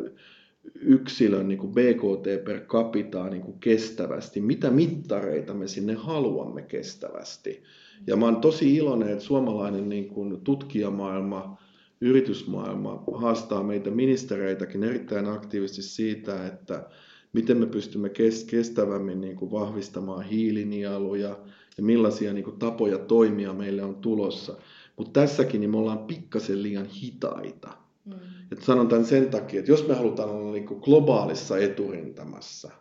yksilön 0.81 1.47
niin 1.47 1.59
kuin 1.59 1.71
BKT 1.71 2.45
per 2.45 2.59
capita 2.59 3.29
niin 3.29 3.41
kuin 3.41 3.59
kestävästi, 3.59 4.41
mitä 4.41 4.71
mittareita 4.71 5.53
me 5.53 5.67
sinne 5.67 5.93
haluamme 5.93 6.61
kestävästi. 6.61 7.63
Ja 8.07 8.15
mä 8.15 8.25
oon 8.25 8.41
tosi 8.41 8.75
iloinen, 8.75 9.09
että 9.09 9.23
suomalainen 9.23 9.89
niin 9.89 10.07
kuin 10.07 10.41
tutkijamaailma, 10.41 11.57
yritysmaailma 12.01 13.03
haastaa 13.13 13.63
meitä 13.63 13.91
ministereitäkin 13.91 14.83
erittäin 14.83 15.25
aktiivisesti 15.25 15.81
siitä, 15.81 16.47
että 16.47 16.89
miten 17.33 17.57
me 17.57 17.65
pystymme 17.65 18.11
kestävämmin 18.49 19.21
niin 19.21 19.35
kuin 19.35 19.51
vahvistamaan 19.51 20.25
hiilinieluja 20.25 21.39
ja 21.77 21.83
millaisia 21.83 22.33
niin 22.33 22.43
kuin 22.43 22.59
tapoja 22.59 22.97
toimia 22.97 23.53
meille 23.53 23.83
on 23.83 23.95
tulossa. 23.95 24.57
Mutta 24.97 25.21
tässäkin 25.21 25.61
niin 25.61 25.71
me 25.71 25.77
ollaan 25.77 26.07
pikkasen 26.07 26.63
liian 26.63 26.85
hitaita. 26.85 27.77
Mm. 28.05 28.13
Et 28.51 28.61
sanon 28.61 28.87
tämän 28.87 29.05
sen 29.05 29.29
takia, 29.29 29.59
että 29.59 29.71
jos 29.71 29.87
me 29.87 29.93
halutaan 29.93 30.29
olla 30.29 30.51
niin 30.51 30.65
globaalissa 30.65 31.57
eturintamassa, 31.57 32.71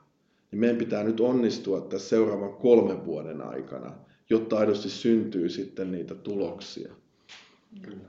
niin 0.50 0.60
meidän 0.60 0.76
pitää 0.76 1.02
nyt 1.02 1.20
onnistua 1.20 1.80
tässä 1.80 2.08
seuraavan 2.08 2.54
kolmen 2.54 3.06
vuoden 3.06 3.42
aikana, 3.42 3.92
jotta 4.30 4.58
aidosti 4.58 4.90
syntyy 4.90 5.48
sitten 5.48 5.92
niitä 5.92 6.14
tuloksia. 6.14 6.92
Kyllä. 7.82 8.08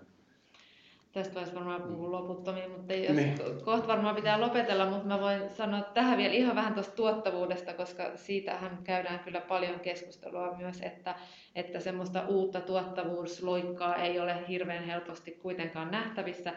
Tästä 1.13 1.35
voisi 1.35 1.55
varmaan 1.55 1.81
puhua 1.81 2.11
loputtomiin, 2.11 2.71
mutta 2.71 2.93
jos 2.93 3.15
Niin. 3.15 3.35
kohta 3.65 3.87
varmaan 3.87 4.15
pitää 4.15 4.41
lopetella, 4.41 4.89
mutta 4.89 5.07
mä 5.07 5.19
voin 5.21 5.41
sanoa 5.53 5.81
tähän 5.81 6.17
vielä 6.17 6.33
ihan 6.33 6.55
vähän 6.55 6.73
tuosta 6.73 6.95
tuottavuudesta, 6.95 7.73
koska 7.73 8.11
siitähän 8.15 8.77
käydään 8.83 9.19
kyllä 9.19 9.41
paljon 9.41 9.79
keskustelua 9.79 10.55
myös, 10.57 10.81
että, 10.81 11.15
että 11.55 11.79
semmoista 11.79 12.27
uutta 12.27 12.61
tuottavuusloikkaa 12.61 13.95
ei 13.95 14.19
ole 14.19 14.47
hirveän 14.47 14.83
helposti 14.83 15.31
kuitenkaan 15.31 15.91
nähtävissä, 15.91 16.53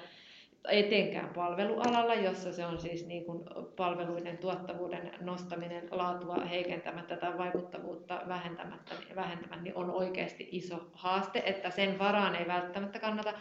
etenkään 0.68 1.28
palvelualalla, 1.28 2.14
jossa 2.14 2.52
se 2.52 2.66
on 2.66 2.78
siis 2.78 3.06
niin 3.06 3.24
kuin 3.24 3.44
palveluiden 3.76 4.38
tuottavuuden 4.38 5.10
nostaminen 5.20 5.88
laatua 5.90 6.34
heikentämättä 6.34 7.16
tai 7.16 7.38
vaikuttavuutta 7.38 8.22
vähentämättä, 8.28 8.94
vähentämättä, 9.16 9.62
niin 9.62 9.76
on 9.76 9.90
oikeasti 9.90 10.48
iso 10.52 10.90
haaste, 10.92 11.42
että 11.46 11.70
sen 11.70 11.98
varaan 11.98 12.36
ei 12.36 12.46
välttämättä 12.46 12.98
kannata 12.98 13.32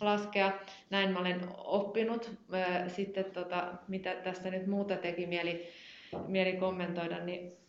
laskea. 0.00 0.52
Näin 0.90 1.10
mä 1.10 1.18
olen 1.18 1.40
oppinut. 1.56 2.30
Sitten 2.88 3.24
tota, 3.24 3.72
mitä 3.88 4.14
tässä 4.14 4.50
nyt 4.50 4.66
muuta 4.66 4.96
teki 4.96 5.26
mieli, 5.26 5.68
mieli 6.26 6.52
kommentoida, 6.52 7.24
niin 7.24 7.61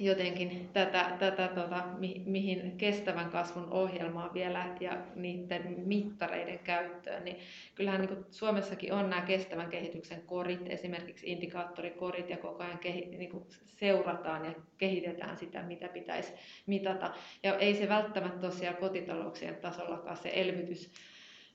jotenkin 0.00 0.68
tätä, 0.72 1.16
tätä 1.18 1.48
tota, 1.48 1.84
mi, 1.98 2.22
mihin 2.26 2.76
kestävän 2.78 3.30
kasvun 3.30 3.70
ohjelmaa 3.70 4.34
vielä 4.34 4.76
ja 4.80 4.96
niiden 5.14 5.74
mittareiden 5.86 6.58
käyttöön, 6.58 7.24
niin 7.24 7.36
kyllähän 7.74 8.00
niin 8.00 8.24
Suomessakin 8.30 8.92
on 8.92 9.10
nämä 9.10 9.22
kestävän 9.22 9.70
kehityksen 9.70 10.22
korit, 10.22 10.60
esimerkiksi 10.66 11.30
indikaattorikorit 11.30 12.30
ja 12.30 12.36
koko 12.36 12.64
ajan 12.64 12.78
kehi, 12.78 13.00
niin 13.00 13.46
seurataan 13.66 14.44
ja 14.44 14.52
kehitetään 14.78 15.36
sitä, 15.36 15.62
mitä 15.62 15.88
pitäisi 15.88 16.32
mitata. 16.66 17.14
Ja 17.42 17.58
ei 17.58 17.74
se 17.74 17.88
välttämättä 17.88 18.50
siellä 18.50 18.80
kotitalouksien 18.80 19.56
tasollakaan 19.56 20.16
se 20.16 20.30
elvytys 20.34 20.90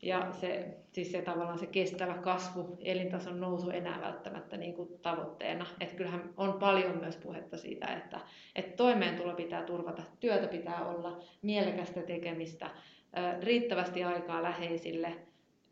ja 0.05 0.31
se, 0.31 0.77
siis 0.91 1.11
se 1.11 1.21
tavallaan 1.21 1.59
se 1.59 1.67
kestävä 1.67 2.13
kasvu, 2.13 2.77
elintason 2.81 3.39
nousu 3.39 3.69
enää 3.69 4.01
välttämättä 4.01 4.57
niin 4.57 4.73
kuin 4.73 4.99
tavoitteena. 5.01 5.65
Että 5.79 5.95
kyllähän 5.95 6.29
on 6.37 6.53
paljon 6.53 6.97
myös 6.97 7.17
puhetta 7.17 7.57
siitä, 7.57 7.87
että, 7.87 8.19
että 8.55 8.75
toimeentulo 8.75 9.33
pitää 9.33 9.63
turvata, 9.63 10.03
työtä 10.19 10.47
pitää 10.47 10.85
olla, 10.85 11.23
mielekästä 11.41 12.01
tekemistä, 12.01 12.69
riittävästi 13.41 14.03
aikaa 14.03 14.43
läheisille 14.43 15.15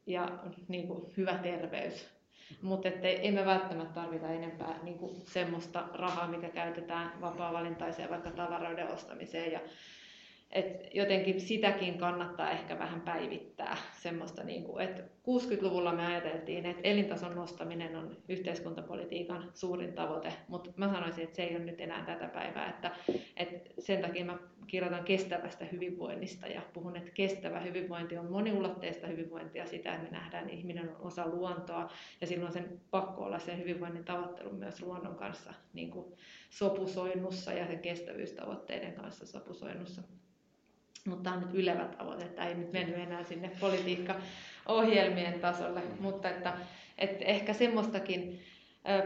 ja 0.06 0.40
niin 0.68 0.88
kuin 0.88 1.14
hyvä 1.18 1.34
terveys. 1.34 2.14
Mutta 2.62 2.90
ei 3.04 3.32
me 3.32 3.46
välttämättä 3.46 3.94
tarvita 3.94 4.30
enempää 4.30 4.80
niin 4.84 4.98
kuin 4.98 5.16
semmoista 5.24 5.88
rahaa, 5.94 6.28
mikä 6.28 6.50
käytetään 6.50 7.22
vapaa-valintaiseen 7.22 8.10
vaikka 8.10 8.32
tavaroiden 8.32 8.92
ostamiseen 8.92 9.52
ja 9.52 9.60
et 10.54 10.88
jotenkin 10.94 11.42
sitäkin 11.42 11.98
kannattaa 11.98 12.52
ehkä 12.52 12.80
vähän 12.80 13.02
päivittää. 13.02 13.78
Semmoista, 13.92 14.44
niin 14.44 14.64
kuin, 14.64 14.84
että 14.84 15.02
60-luvulla 15.02 15.94
me 15.94 16.06
ajateltiin, 16.06 16.66
että 16.66 16.82
elintason 16.84 17.36
nostaminen 17.36 17.96
on 17.96 18.18
yhteiskuntapolitiikan 18.30 19.52
suurin 19.54 19.94
tavoite, 19.94 20.34
mutta 20.48 20.72
mä 20.76 20.94
sanoisin, 20.94 21.24
että 21.24 21.36
se 21.36 21.44
ei 21.44 21.56
ole 21.56 21.66
nyt 21.66 21.82
enää 21.82 22.06
tätä 22.06 22.28
päivää. 22.28 22.70
Että, 22.70 22.92
että 23.38 23.70
sen 23.80 24.02
takia 24.02 24.26
mä 24.26 24.38
kirjoitan 24.68 25.04
kestävästä 25.04 25.66
hyvinvoinnista 25.66 26.48
ja 26.48 26.62
puhun, 26.74 26.96
että 26.96 27.12
kestävä 27.12 27.60
hyvinvointi 27.60 28.18
on 28.18 28.32
moniulotteista 28.32 29.08
hyvinvointia, 29.08 29.66
sitä, 29.66 29.96
että 29.96 30.04
me 30.04 30.18
nähdään, 30.18 30.44
että 30.44 30.56
ihminen 30.56 30.90
on 30.90 30.96
osa 31.00 31.28
luontoa 31.28 31.90
ja 32.22 32.28
silloin 32.28 32.54
sen 32.54 32.82
pakko 32.92 33.24
olla 33.24 33.40
sen 33.40 33.60
hyvinvoinnin 33.60 34.06
tavoittelu 34.06 34.54
myös 34.54 34.82
luonnon 34.82 35.16
kanssa 35.16 35.54
niin 35.74 35.92
kuin 35.92 36.16
sopusoinnussa 36.50 37.54
ja 37.54 37.68
sen 37.68 37.80
kestävyystavoitteiden 37.80 38.94
kanssa 38.94 39.26
sopusoinnussa. 39.26 40.02
Mutta 41.08 41.24
tämä 41.24 41.36
on 41.36 41.42
nyt 41.42 41.54
ylevä 41.54 41.86
tavoite, 41.86 42.26
että 42.26 42.46
ei 42.46 42.56
nyt 42.56 42.72
mennyt 42.72 42.98
enää 43.00 43.24
sinne 43.24 43.52
politiikkaohjelmien 43.60 45.40
tasolle, 45.40 45.82
mutta 46.00 46.30
että, 46.30 46.54
että 46.98 47.26
ehkä 47.26 47.54
semmoistakin 47.54 48.40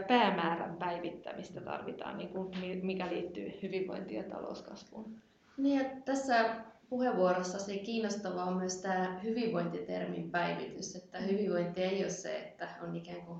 päämäärän 0.08 0.76
päivittämistä 0.76 1.60
tarvitaan, 1.60 2.18
niin 2.18 2.28
kuin 2.28 2.50
mikä 2.82 3.08
liittyy 3.08 3.52
hyvinvointiin 3.62 4.24
ja 4.24 4.30
talouskasvuun. 4.30 5.16
Niin, 5.56 5.78
ja 5.78 5.84
tässä 6.04 6.56
puheenvuorossa 6.88 7.58
se 7.58 7.78
kiinnostavaa 7.78 8.44
on 8.44 8.56
myös 8.56 8.76
tämä 8.76 9.20
hyvinvointitermin 9.24 10.30
päivitys, 10.30 10.96
että 10.96 11.18
hyvinvointi 11.18 11.82
ei 11.82 12.02
ole 12.02 12.10
se, 12.10 12.38
että 12.38 12.68
on 12.82 12.96
ikään 12.96 13.22
kuin 13.22 13.38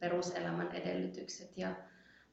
peruselämän 0.00 0.72
edellytykset 0.72 1.58
ja 1.58 1.68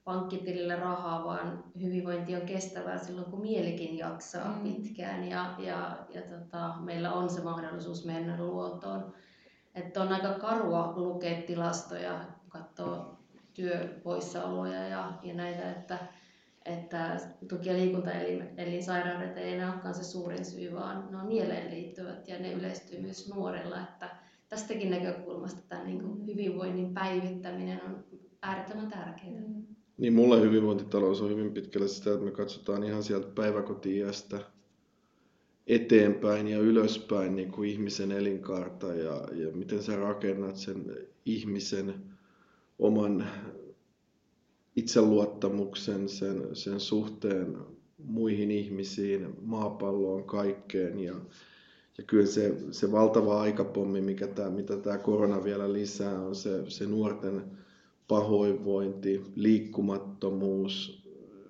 pankkitilille 0.06 0.76
rahaa, 0.76 1.26
vaan 1.26 1.64
hyvinvointi 1.82 2.36
on 2.36 2.42
kestävää 2.42 2.98
silloin, 2.98 3.32
kun 3.32 3.42
mielikin 3.42 3.98
jaksaa 3.98 4.56
mm. 4.56 4.64
pitkään 4.64 5.30
ja, 5.30 5.56
ja, 5.60 5.98
ja 6.14 6.22
tota, 6.22 6.74
meillä 6.80 7.14
on 7.14 7.30
se 7.30 7.42
mahdollisuus 7.42 8.06
mennä 8.06 8.38
luontoon. 8.38 9.14
Että 9.76 10.02
on 10.02 10.14
aika 10.14 10.34
karua 10.34 10.94
lukea 10.96 11.42
tilastoja, 11.42 12.26
katsoa 12.50 13.18
työpoissaoloja 13.54 14.88
ja, 14.88 15.14
ja 15.24 15.34
näitä, 15.34 15.72
että, 15.72 15.98
että 16.66 17.20
tuki- 17.50 17.70
ja 17.70 17.76
liikuntaelinsairaudet 17.76 19.38
ei 19.38 19.54
enää 19.54 19.74
olekaan 19.74 19.96
se 19.96 20.04
suurin 20.04 20.46
syy, 20.46 20.74
vaan 20.74 21.08
ne 21.12 21.18
on 21.18 21.28
mieleen 21.28 21.72
liittyvät 21.72 22.28
ja 22.28 22.40
ne 22.40 22.54
yleistyy 22.54 23.02
myös 23.02 23.34
nuorilla. 23.34 23.80
Että 23.80 24.10
tästäkin 24.50 24.92
näkökulmasta 24.92 25.62
tämä 25.70 25.84
niin 25.84 26.02
kuin 26.02 26.28
hyvinvoinnin 26.28 26.94
päivittäminen 26.94 27.82
on 27.86 28.06
äärettömän 28.42 28.90
tärkeää. 28.90 29.42
Mm. 29.42 29.65
Niin 29.98 30.14
mulle 30.14 30.42
hyvinvointitalous 30.42 31.22
on 31.22 31.30
hyvin 31.30 31.52
pitkälle 31.52 31.88
sitä, 31.88 32.14
että 32.14 32.26
me 32.26 32.32
katsotaan 32.32 32.84
ihan 32.84 33.04
sieltä 33.04 33.28
päiväkotiiästä 33.36 34.40
eteenpäin 35.68 36.48
ja 36.48 36.60
ylöspäin 36.60 37.36
niin 37.36 37.52
kuin 37.52 37.70
ihmisen 37.70 38.12
elinkaarta 38.12 38.94
ja, 38.94 39.28
ja 39.34 39.52
miten 39.52 39.84
sä 39.84 39.96
rakennat 39.96 40.56
sen 40.56 40.98
ihmisen 41.26 41.94
oman 42.80 43.28
itseluottamuksen, 44.76 46.10
sen, 46.10 46.56
sen 46.56 46.80
suhteen 46.80 47.58
muihin 47.98 48.52
ihmisiin, 48.52 49.36
maapalloon, 49.42 50.24
kaikkeen. 50.24 51.00
Ja, 51.00 51.16
ja 51.98 52.04
kyllä 52.04 52.26
se, 52.26 52.56
se 52.72 52.92
valtava 52.92 53.42
aikapommi, 53.42 54.02
mikä 54.02 54.28
tää, 54.28 54.50
mitä 54.50 54.78
tämä 54.78 54.98
korona 54.98 55.44
vielä 55.44 55.74
lisää, 55.74 56.22
on 56.22 56.36
se, 56.36 56.70
se 56.70 56.86
nuorten 56.86 57.58
pahoinvointi, 58.08 59.22
liikkumattomuus, 59.36 61.06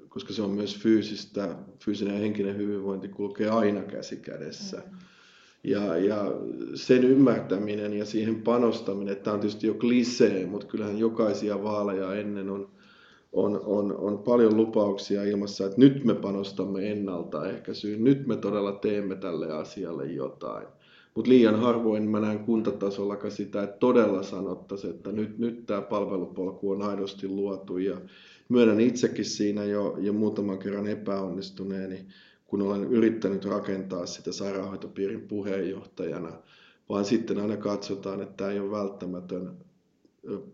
koska 0.10 0.34
se 0.34 0.42
on 0.42 0.52
myös 0.52 0.78
fyysistä, 0.78 1.56
fyysinen 1.80 2.14
ja 2.14 2.20
henkinen 2.20 2.58
hyvinvointi 2.58 3.08
kulkee 3.08 3.50
aina 3.50 3.82
käsi 3.82 4.18
kädessä. 4.18 4.84
Ja, 5.64 5.98
ja 5.98 6.32
sen 6.76 7.04
ymmärtäminen 7.04 7.94
ja 7.94 8.06
siihen 8.06 8.42
panostaminen, 8.42 9.18
tämä 9.18 9.34
on 9.34 9.40
tietysti 9.40 9.68
jo 9.68 9.74
klisee, 9.74 10.46
mutta 10.46 10.68
kyllähän 10.68 11.00
jokaisia 11.00 11.64
vaaleja 11.64 12.16
ennen 12.16 12.50
on, 12.50 12.70
on, 13.34 13.62
on, 13.66 13.98
on 13.98 14.18
paljon 14.18 14.58
lupauksia 14.58 15.24
ilmassa, 15.24 15.66
että 15.66 15.80
nyt 15.80 16.04
me 16.04 16.14
panostamme 16.14 16.92
ennaltaehkäisyyn, 16.92 18.04
nyt 18.04 18.28
me 18.28 18.38
todella 18.38 18.72
teemme 18.72 19.16
tälle 19.16 19.52
asialle 19.52 20.06
jotain. 20.06 20.68
Mutta 21.16 21.30
liian 21.30 21.60
harvoin 21.60 22.10
mä 22.10 22.20
näen 22.20 22.40
kuntatasollakaan 22.40 23.32
sitä, 23.32 23.64
että 23.64 23.78
todella 23.78 24.24
sanottaisiin, 24.24 24.94
että 24.94 25.12
nyt, 25.12 25.38
nyt 25.38 25.66
tämä 25.66 25.82
palvelupolku 25.82 26.72
on 26.72 26.82
aidosti 26.82 27.28
luotu. 27.28 27.78
Ja 27.78 28.02
myönnän 28.50 28.80
itsekin 28.80 29.26
siinä 29.26 29.64
jo, 29.64 29.98
jo 30.00 30.14
muutaman 30.14 30.60
kerran 30.60 30.88
epäonnistuneeni, 30.88 32.06
kun 32.48 32.62
olen 32.62 32.84
yrittänyt 32.84 33.46
rakentaa 33.46 34.06
sitä 34.06 34.32
sairaanhoitopiirin 34.32 35.22
puheenjohtajana, 35.22 36.32
vaan 36.90 37.06
sitten 37.06 37.40
aina 37.40 37.58
katsotaan, 37.58 38.22
että 38.22 38.34
tämä 38.38 38.52
ei 38.52 38.60
ole 38.60 38.72
välttämätön 38.72 39.58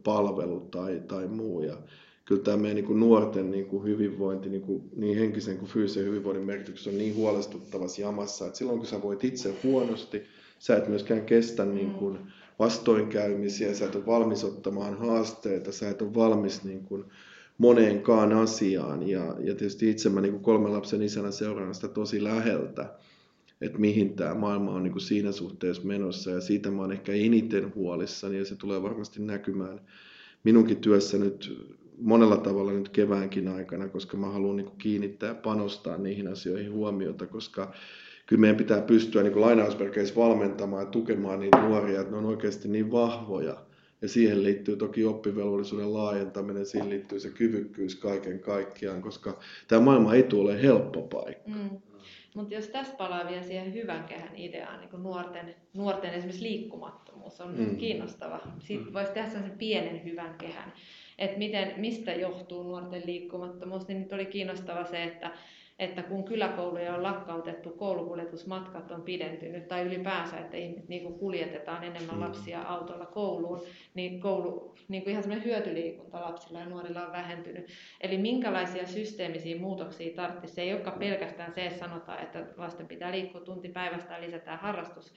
palvelu 0.03 0.59
tai, 0.59 1.01
tai 1.07 1.27
muu. 1.27 1.61
Ja 1.61 1.77
kyllä 2.25 2.41
tämä 2.41 2.57
meidän 2.57 2.83
niin 2.83 2.99
nuorten 2.99 3.51
niin 3.51 3.65
kuin 3.65 3.83
hyvinvointi, 3.83 4.49
niin, 4.49 4.61
kuin, 4.61 4.83
niin 4.95 5.17
henkisen 5.17 5.57
kuin 5.57 5.69
fyysisen 5.71 6.05
hyvinvoinnin 6.05 6.45
merkitys 6.45 6.87
on 6.87 6.97
niin 6.97 7.15
huolestuttavassa 7.15 8.01
jamassa, 8.01 8.45
että 8.45 8.57
silloin 8.57 8.77
kun 8.77 8.87
sä 8.87 9.01
voit 9.01 9.23
itse 9.23 9.55
huonosti, 9.63 10.23
sä 10.61 10.77
et 10.77 10.87
myöskään 10.87 11.25
kestä 11.25 11.65
niin 11.65 11.91
kuin 11.91 12.17
vastoinkäymisiä, 12.59 13.73
sä 13.73 13.85
et 13.85 13.95
ole 13.95 14.05
valmis 14.05 14.43
ottamaan 14.43 14.97
haasteita, 14.97 15.71
sä 15.71 15.89
et 15.89 16.01
ole 16.01 16.13
valmis 16.13 16.63
niin 16.63 16.83
kuin 16.83 17.05
moneenkaan 17.57 18.33
asiaan. 18.33 19.09
Ja, 19.09 19.35
ja 19.39 19.55
tietysti 19.55 19.89
itse 19.89 20.09
mä 20.09 20.21
niin 20.21 20.31
kuin 20.31 20.43
kolmen 20.43 20.73
lapsen 20.73 21.01
isänä 21.01 21.31
seuraan 21.31 21.75
sitä 21.75 21.87
tosi 21.87 22.23
läheltä, 22.23 22.93
että 23.61 23.79
mihin 23.79 24.13
tämä 24.15 24.35
maailma 24.35 24.71
on 24.71 24.83
niin 24.83 24.91
kuin 24.91 25.01
siinä 25.01 25.31
suhteessa 25.31 25.83
menossa. 25.83 26.31
Ja 26.31 26.41
siitä 26.41 26.71
mä 26.71 26.81
oon 26.81 26.91
ehkä 26.91 27.13
eniten 27.13 27.75
huolissani 27.75 28.37
ja 28.37 28.45
se 28.45 28.55
tulee 28.55 28.81
varmasti 28.81 29.21
näkymään 29.21 29.81
minunkin 30.43 30.77
työssä 30.77 31.17
nyt 31.17 31.67
monella 31.97 32.37
tavalla 32.37 32.71
nyt 32.71 32.89
keväänkin 32.89 33.47
aikana, 33.47 33.87
koska 33.87 34.17
mä 34.17 34.27
haluan 34.27 34.55
niin 34.55 34.67
kuin 34.67 34.77
kiinnittää 34.77 35.29
ja 35.29 35.35
panostaa 35.35 35.97
niihin 35.97 36.27
asioihin 36.27 36.71
huomiota, 36.71 37.27
koska 37.27 37.73
kyllä 38.31 38.41
meidän 38.41 38.57
pitää 38.57 38.81
pystyä 38.81 39.23
niin 39.23 39.41
lainausmerkeissä 39.41 40.15
valmentamaan 40.15 40.85
ja 40.85 40.91
tukemaan 40.91 41.39
niitä 41.39 41.61
nuoria, 41.61 41.99
että 42.01 42.11
ne 42.11 42.17
on 42.17 42.25
oikeasti 42.25 42.67
niin 42.67 42.91
vahvoja. 42.91 43.57
Ja 44.01 44.07
siihen 44.07 44.43
liittyy 44.43 44.75
toki 44.75 45.05
oppivelvollisuuden 45.05 45.93
laajentaminen, 45.93 46.65
siihen 46.65 46.89
liittyy 46.89 47.19
se 47.19 47.29
kyvykkyys 47.29 47.95
kaiken 47.95 48.39
kaikkiaan, 48.39 49.01
koska 49.01 49.39
tämä 49.67 49.81
maailma 49.81 50.13
ei 50.13 50.23
tule 50.23 50.61
helppo 50.61 51.01
paikka. 51.01 51.49
Mm. 51.49 51.69
Mutta 52.35 52.53
jos 52.53 52.67
tässä 52.67 52.93
palaa 52.93 53.27
vielä 53.27 53.43
siihen 53.43 53.73
hyvän 53.73 54.03
kehän 54.03 54.35
ideaan, 54.35 54.79
niin 54.79 54.89
kuin 54.89 55.03
nuorten, 55.03 55.55
nuorten 55.73 56.13
esimerkiksi 56.13 56.43
liikkumattomuus 56.43 57.41
on 57.41 57.57
mm. 57.57 57.77
kiinnostava. 57.77 58.39
Siitä 58.59 58.85
mm. 58.85 58.93
voisi 58.93 59.11
tehdä 59.11 59.29
sellaisen 59.29 59.57
pienen 59.57 60.03
hyvän 60.03 60.35
kehän, 60.37 60.73
että 61.17 61.37
miten, 61.37 61.73
mistä 61.77 62.13
johtuu 62.13 62.63
nuorten 62.63 63.01
liikkumattomuus, 63.05 63.87
niin 63.87 63.99
nyt 63.99 64.13
oli 64.13 64.25
kiinnostava 64.25 64.83
se, 64.83 65.03
että 65.03 65.31
että 65.79 66.03
kun 66.03 66.23
kyläkouluja 66.23 66.95
on 66.95 67.03
lakkautettu, 67.03 67.69
koulukuljetusmatkat 67.69 68.91
on 68.91 69.01
pidentynyt 69.01 69.67
tai 69.67 69.81
ylipäänsä, 69.81 70.37
että 70.37 70.57
ihmiset 70.57 70.89
niin 70.89 71.13
kuljetetaan 71.13 71.83
enemmän 71.83 72.15
mm. 72.15 72.21
lapsia 72.21 72.61
autolla 72.61 73.05
kouluun, 73.05 73.61
niin 73.93 74.21
koulu, 74.21 74.75
niin 74.87 75.03
kuin 75.03 75.11
ihan 75.11 75.23
semmoinen 75.23 75.45
hyötyliikunta 75.45 76.21
lapsilla 76.21 76.59
ja 76.59 76.65
nuorilla 76.65 77.05
on 77.05 77.11
vähentynyt. 77.11 77.67
Eli 78.01 78.17
minkälaisia 78.17 78.87
systeemisiä 78.87 79.59
muutoksia 79.59 80.15
tarvitsisi? 80.15 80.53
Se 80.53 80.61
ei 80.61 80.73
olekaan 80.73 80.99
pelkästään 80.99 81.53
se, 81.53 81.65
että 81.65 81.79
sanotaan, 81.79 82.23
että 82.23 82.45
lasten 82.57 82.87
pitää 82.87 83.11
liikkua 83.11 83.41
tunti 83.41 83.69
päivästä 83.69 84.13
ja 84.13 84.21
lisätään 84.21 84.59
harrastus, 84.59 85.13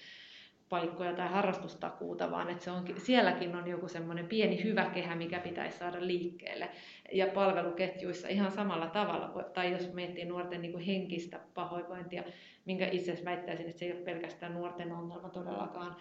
paikkoja 0.68 1.12
tai 1.12 1.28
harrastustakuuta, 1.28 2.30
vaan 2.30 2.50
että 2.50 2.64
se 2.64 2.70
on, 2.70 2.84
sielläkin 2.98 3.56
on 3.56 3.68
joku 3.68 3.88
semmoinen 3.88 4.26
pieni 4.26 4.64
hyvä 4.64 4.84
kehä, 4.84 5.14
mikä 5.14 5.38
pitäisi 5.38 5.78
saada 5.78 6.06
liikkeelle. 6.06 6.68
Ja 7.12 7.26
palveluketjuissa 7.26 8.28
ihan 8.28 8.52
samalla 8.52 8.86
tavalla, 8.86 9.42
tai 9.42 9.72
jos 9.72 9.92
miettii 9.92 10.24
nuorten 10.24 10.62
niin 10.62 10.72
kuin 10.72 10.84
henkistä 10.84 11.40
pahoinvointia, 11.54 12.22
minkä 12.64 12.86
itse 12.86 13.12
asiassa 13.12 13.30
väittäisin, 13.30 13.66
että 13.66 13.78
se 13.78 13.84
ei 13.84 13.92
ole 13.92 14.00
pelkästään 14.00 14.54
nuorten 14.54 14.92
ongelma 14.92 15.28
todellakaan, 15.28 15.96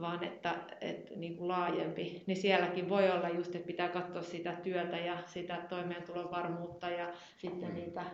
vaan 0.00 0.24
että, 0.24 0.54
että 0.80 1.14
niin 1.16 1.36
kuin 1.36 1.48
laajempi, 1.48 2.22
niin 2.26 2.36
sielläkin 2.36 2.88
voi 2.88 3.10
olla 3.10 3.28
just, 3.28 3.54
että 3.54 3.66
pitää 3.66 3.88
katsoa 3.88 4.22
sitä 4.22 4.52
työtä 4.52 4.96
ja 4.96 5.18
sitä 5.26 5.56
toimeentulon 5.68 6.30
varmuutta 6.30 6.90
ja 6.90 7.12
sitten 7.36 7.68
mm. 7.68 7.74
niitä 7.74 8.04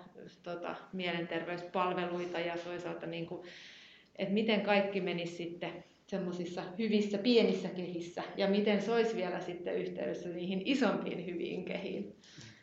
tota, 0.42 0.74
mielenterveyspalveluita 0.92 2.40
ja 2.40 2.54
toisaalta 2.64 3.06
niin 3.06 3.26
kuin, 3.26 3.42
että 4.18 4.34
miten 4.34 4.60
kaikki 4.60 5.00
menisi 5.00 5.36
sitten 5.36 5.84
semmoisissa 6.06 6.62
hyvissä 6.78 7.18
pienissä 7.18 7.68
kehissä 7.68 8.22
ja 8.36 8.46
miten 8.46 8.82
se 8.82 8.92
olisi 8.92 9.16
vielä 9.16 9.40
sitten 9.40 9.74
yhteydessä 9.74 10.28
niihin 10.28 10.62
isompiin 10.64 11.26
hyviin 11.26 11.64
kehiin. 11.64 12.16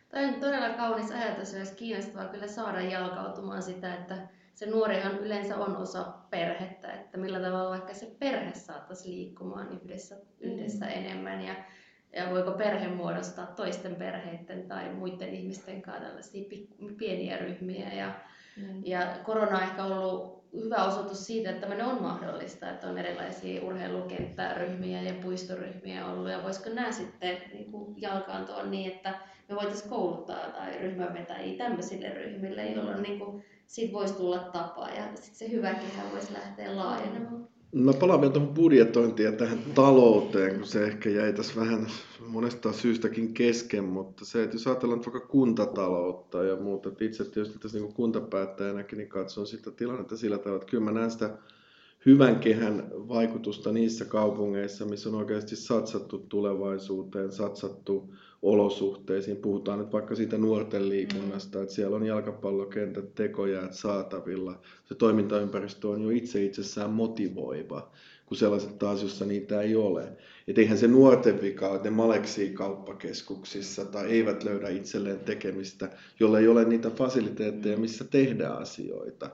Tämä 0.09 0.27
on 0.27 0.33
todella 0.33 0.69
kaunis 0.69 1.11
ajatus 1.11 1.53
ja 1.53 1.59
olisi 1.59 1.75
kiinnostavaa 1.75 2.27
kyllä 2.27 2.47
saada 2.47 2.81
jalkautumaan 2.81 3.63
sitä, 3.63 3.93
että 3.93 4.27
se 4.55 4.65
nuorihan 4.65 5.19
yleensä 5.19 5.57
on 5.57 5.77
osa 5.77 6.13
perhettä, 6.29 6.93
että 6.93 7.17
millä 7.17 7.39
tavalla 7.39 7.69
vaikka 7.69 7.93
se 7.93 8.15
perhe 8.19 8.53
saataisiin 8.53 9.15
liikkumaan 9.15 9.69
yhdessä, 9.71 10.17
yhdessä 10.39 10.85
mm. 10.85 10.91
enemmän 10.91 11.41
ja, 11.41 11.55
ja 12.13 12.29
voiko 12.31 12.51
perhe 12.51 12.87
muodostaa 12.87 13.45
toisten 13.45 13.95
perheiden 13.95 14.67
tai 14.67 14.93
muiden 14.93 15.29
ihmisten 15.29 15.81
kanssa 15.81 16.03
tällaisia 16.03 16.49
pieniä 16.97 17.37
ryhmiä 17.37 17.93
ja, 17.93 18.11
mm. 18.57 18.81
ja 18.85 19.17
korona 19.23 19.57
on 19.57 19.63
ehkä 19.63 19.83
ollut 19.83 20.44
hyvä 20.63 20.85
osoitus 20.85 21.25
siitä, 21.25 21.49
että 21.49 21.61
tämmöinen 21.61 21.85
on 21.85 22.01
mahdollista, 22.01 22.69
että 22.69 22.87
on 22.87 22.97
erilaisia 22.97 23.63
urheilukenttäryhmiä 23.63 25.01
ja 25.01 25.13
puistoryhmiä 25.13 26.05
ollut, 26.07 26.29
ja 26.29 26.43
voisiko 26.43 26.69
nämä 26.69 26.91
sitten 26.91 27.37
niin 27.53 27.71
kuin 27.71 28.01
jalkaantua 28.01 28.63
niin, 28.63 28.91
että 28.91 29.19
me 29.49 29.55
voitaisiin 29.55 29.89
kouluttaa 29.89 30.49
tai 30.49 30.77
ryhmänvetäjiä 30.79 31.57
tämmöisille 31.57 32.09
ryhmille, 32.09 32.65
jolloin 32.65 33.01
niin 33.01 33.19
kuin, 33.19 33.43
siitä 33.67 33.93
voisi 33.93 34.13
tulla 34.13 34.39
tapa, 34.39 34.89
ja 34.89 35.03
sitten 35.15 35.35
se 35.35 35.51
hyvä 35.51 35.73
kehä 35.73 36.03
voisi 36.11 36.33
lähteä 36.33 36.75
laajenemaan. 36.75 37.54
Mä 37.73 37.93
palaan 37.93 38.21
vielä 38.21 38.33
tuohon 38.33 38.53
budjetointiin 38.53 39.25
ja 39.25 39.31
tähän 39.31 39.59
talouteen, 39.75 40.55
kun 40.55 40.67
se 40.67 40.85
ehkä 40.85 41.09
jäi 41.09 41.33
tässä 41.33 41.55
vähän 41.55 41.87
monesta 42.27 42.73
syystäkin 42.73 43.33
kesken, 43.33 43.83
mutta 43.83 44.25
se, 44.25 44.43
että 44.43 44.55
jos 44.55 44.67
ajatellaan 44.67 44.99
vaikka 45.05 45.19
kuntataloutta 45.19 46.43
ja 46.43 46.55
muuta, 46.55 46.89
että 46.89 47.05
itse 47.05 47.25
tietysti 47.25 47.59
tässä 47.59 47.79
niin 47.79 47.93
kuntapäättäjänäkin 47.93 48.97
niin 48.97 49.09
katson 49.09 49.47
sitä 49.47 49.71
tilannetta 49.71 50.17
sillä 50.17 50.37
tavalla, 50.37 50.55
että 50.61 50.71
kyllä 50.71 50.83
mä 50.83 50.91
näen 50.91 51.11
sitä 51.11 51.37
hyvän 52.05 52.39
kehän 52.39 52.91
vaikutusta 52.93 53.71
niissä 53.71 54.05
kaupungeissa, 54.05 54.85
missä 54.85 55.09
on 55.09 55.15
oikeasti 55.15 55.55
satsattu 55.55 56.17
tulevaisuuteen, 56.17 57.31
satsattu 57.31 58.13
olosuhteisiin. 58.41 59.37
Puhutaan 59.37 59.79
nyt 59.79 59.93
vaikka 59.93 60.15
siitä 60.15 60.37
nuorten 60.37 60.89
liikunnasta, 60.89 61.57
mm. 61.57 61.63
että 61.63 61.75
siellä 61.75 61.95
on 61.95 62.05
jalkapallokentät, 62.05 63.15
tekojäät 63.15 63.73
saatavilla. 63.73 64.59
Se 64.85 64.95
toimintaympäristö 64.95 65.87
on 65.87 66.01
jo 66.01 66.09
itse 66.09 66.43
itsessään 66.43 66.89
motivoiva, 66.89 67.91
kun 68.25 68.37
sellaiset 68.37 68.79
taas, 68.79 69.03
jossa 69.03 69.25
niitä 69.25 69.61
ei 69.61 69.75
ole. 69.75 70.17
Et 70.47 70.57
eihän 70.57 70.77
se 70.77 70.87
nuorten 70.87 71.41
vika, 71.41 71.75
että 71.75 71.89
ne 71.89 71.95
maleksii 71.95 72.49
kauppakeskuksissa 72.49 73.85
tai 73.85 74.11
eivät 74.11 74.43
löydä 74.43 74.69
itselleen 74.69 75.19
tekemistä, 75.19 75.89
jolle 76.19 76.39
ei 76.39 76.47
ole 76.47 76.65
niitä 76.65 76.89
fasiliteetteja, 76.89 77.77
missä 77.77 78.03
tehdään 78.03 78.57
asioita. 78.57 79.29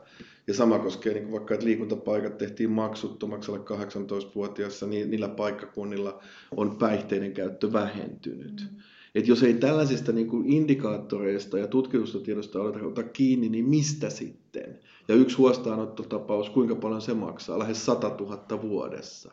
Ja 0.48 0.54
sama 0.54 0.80
koskee 0.80 1.14
niin 1.14 1.32
vaikka, 1.32 1.54
että 1.54 1.66
liikuntapaikat 1.66 2.38
tehtiin 2.38 2.70
maksuttomaksi 2.70 3.52
alle 3.52 3.64
18-vuotiaassa, 3.64 4.88
niin 4.88 5.12
niillä 5.12 5.30
paikkakunnilla 5.30 6.24
on 6.58 6.78
päihteiden 6.78 7.34
käyttö 7.34 7.74
vähentynyt. 7.74 8.68
Mm. 8.72 8.78
Et 9.16 9.28
jos 9.28 9.44
ei 9.44 9.54
tällaisista 9.54 10.12
niin 10.12 10.28
kuin 10.28 10.46
indikaattoreista 10.46 11.58
ja 11.58 11.68
tutkimustiedosta 11.68 12.62
ole 12.62 12.86
ottaa 12.86 13.04
kiinni, 13.04 13.50
niin 13.50 13.70
mistä 13.70 14.10
sitten? 14.10 14.80
Ja 15.08 15.16
yksi 15.16 15.38
huostaanottotapaus, 15.38 16.50
kuinka 16.50 16.76
paljon 16.76 17.02
se 17.02 17.14
maksaa? 17.14 17.60
Lähes 17.60 17.86
100 17.86 18.16
000 18.20 18.62
vuodessa. 18.62 19.32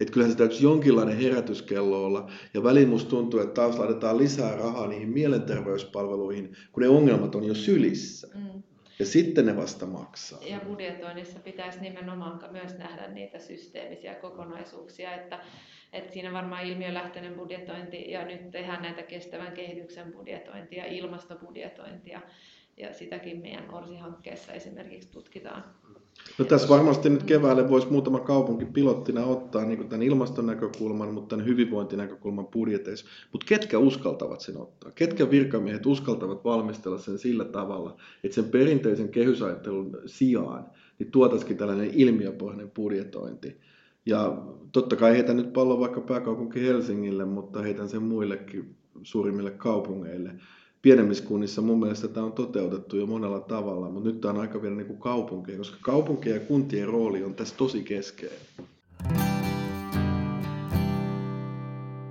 Et 0.00 0.10
kyllähän 0.10 0.32
se 0.32 0.38
täytyy 0.38 0.58
jonkinlainen 0.60 1.16
herätyskello 1.16 2.04
olla. 2.04 2.30
Ja 2.54 2.62
väliin 2.62 2.88
musta 2.88 3.10
tuntuu, 3.10 3.40
että 3.40 3.54
taas 3.54 3.78
laitetaan 3.78 4.18
lisää 4.18 4.56
rahaa 4.56 4.86
niihin 4.86 5.08
mielenterveyspalveluihin, 5.08 6.56
kun 6.72 6.82
ne 6.82 6.88
ongelmat 6.88 7.34
on 7.34 7.44
jo 7.44 7.54
sylissä. 7.54 8.28
Mm. 8.34 8.62
Ja 8.98 9.06
sitten 9.06 9.46
ne 9.46 9.56
vasta 9.56 9.86
maksaa. 9.86 10.38
Ja 10.42 10.60
budjetoinnissa 10.60 11.38
pitäisi 11.38 11.80
nimenomaan 11.80 12.40
myös 12.50 12.78
nähdä 12.78 13.08
niitä 13.08 13.38
systeemisiä 13.38 14.14
kokonaisuuksia, 14.14 15.14
että, 15.14 15.40
että 15.92 16.12
siinä 16.12 16.32
varmaan 16.32 16.66
ilmiölähtöinen 16.66 17.34
budjetointi 17.34 18.10
ja 18.10 18.24
nyt 18.24 18.50
tehdään 18.50 18.82
näitä 18.82 19.02
kestävän 19.02 19.52
kehityksen 19.52 20.12
budjetointia, 20.12 20.84
ilmastobudjetointia 20.84 22.20
ja 22.76 22.92
sitäkin 22.94 23.40
meidän 23.40 23.74
ORSI-hankkeessa 23.74 24.52
esimerkiksi 24.52 25.10
tutkitaan. 25.10 25.64
No 26.38 26.44
tässä 26.44 26.68
varmasti 26.68 27.10
nyt 27.10 27.22
keväälle 27.22 27.68
voisi 27.68 27.90
muutama 27.90 28.20
kaupunki 28.20 28.64
pilottina 28.64 29.24
ottaa 29.24 29.64
niin 29.64 29.88
tämän 29.88 30.02
ilmaston 30.02 30.46
näkökulman, 30.46 31.14
mutta 31.14 31.28
tämän 31.28 31.46
hyvinvointinäkökulman 31.46 32.46
budjeteissa. 32.46 33.06
Mutta 33.32 33.46
ketkä 33.48 33.78
uskaltavat 33.78 34.40
sen 34.40 34.56
ottaa? 34.60 34.90
Ketkä 34.90 35.30
virkamiehet 35.30 35.86
uskaltavat 35.86 36.44
valmistella 36.44 36.98
sen 36.98 37.18
sillä 37.18 37.44
tavalla, 37.44 37.96
että 38.24 38.34
sen 38.34 38.44
perinteisen 38.44 39.08
kehysajattelun 39.08 39.98
sijaan 40.06 40.66
niin 40.98 41.10
tuotaisikin 41.10 41.56
tällainen 41.56 41.90
ilmiöpohjainen 41.94 42.70
budjetointi. 42.70 43.56
Ja 44.06 44.42
totta 44.72 44.96
kai 44.96 45.12
heitän 45.12 45.36
nyt 45.36 45.52
pallon 45.52 45.80
vaikka 45.80 46.00
pääkaupunki 46.00 46.60
Helsingille, 46.60 47.24
mutta 47.24 47.62
heitän 47.62 47.88
sen 47.88 48.02
muillekin 48.02 48.76
suurimmille 49.02 49.50
kaupungeille 49.50 50.34
pienemmissä 50.82 51.24
kunnissa 51.24 51.62
mun 51.62 51.80
mielestä 51.80 52.08
tämä 52.08 52.26
on 52.26 52.32
toteutettu 52.32 52.96
jo 52.96 53.06
monella 53.06 53.40
tavalla, 53.40 53.90
mutta 53.90 54.08
nyt 54.08 54.20
tämä 54.20 54.34
on 54.34 54.40
aika 54.40 54.62
vielä 54.62 54.74
niin 54.74 54.86
kuin 54.86 54.98
koska 55.58 55.76
kaupunkien 55.82 56.34
ja 56.34 56.40
kuntien 56.40 56.88
rooli 56.88 57.24
on 57.24 57.34
tässä 57.34 57.54
tosi 57.56 57.82
keskeinen. 57.82 58.38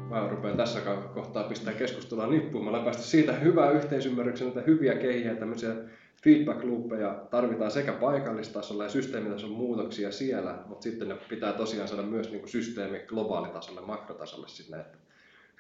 Mä 0.10 0.28
rupean 0.30 0.58
tässä 0.58 0.80
kohtaa 1.14 1.44
pistää 1.44 1.74
keskustelua 1.74 2.28
nippuun. 2.28 2.64
Mä 2.64 2.70
olen 2.70 2.84
päästy 2.84 3.04
siitä 3.04 3.34
hyvää 3.34 3.72
yhteisymmärryksen, 3.72 4.48
että 4.48 4.62
hyviä 4.62 4.96
kehiä, 4.96 5.36
tämmöisiä 5.36 5.76
feedback 6.24 6.64
loopeja 6.64 7.28
tarvitaan 7.32 7.72
sekä 7.72 7.94
paikallistasolla 7.94 8.84
ja 8.84 8.90
systeemitason 8.90 9.52
muutoksia 9.52 10.12
siellä, 10.12 10.58
mutta 10.68 10.84
sitten 10.84 11.10
ne 11.10 11.16
pitää 11.30 11.54
tosiaan 11.54 11.88
saada 11.88 12.04
myös 12.04 12.30
niin 12.30 12.40
kuin 12.40 12.50
systeemi 12.50 13.00
globaalitasolle, 13.00 13.82
makrotasolle 13.82 14.48
sinne, 14.48 14.80
että 14.80 14.98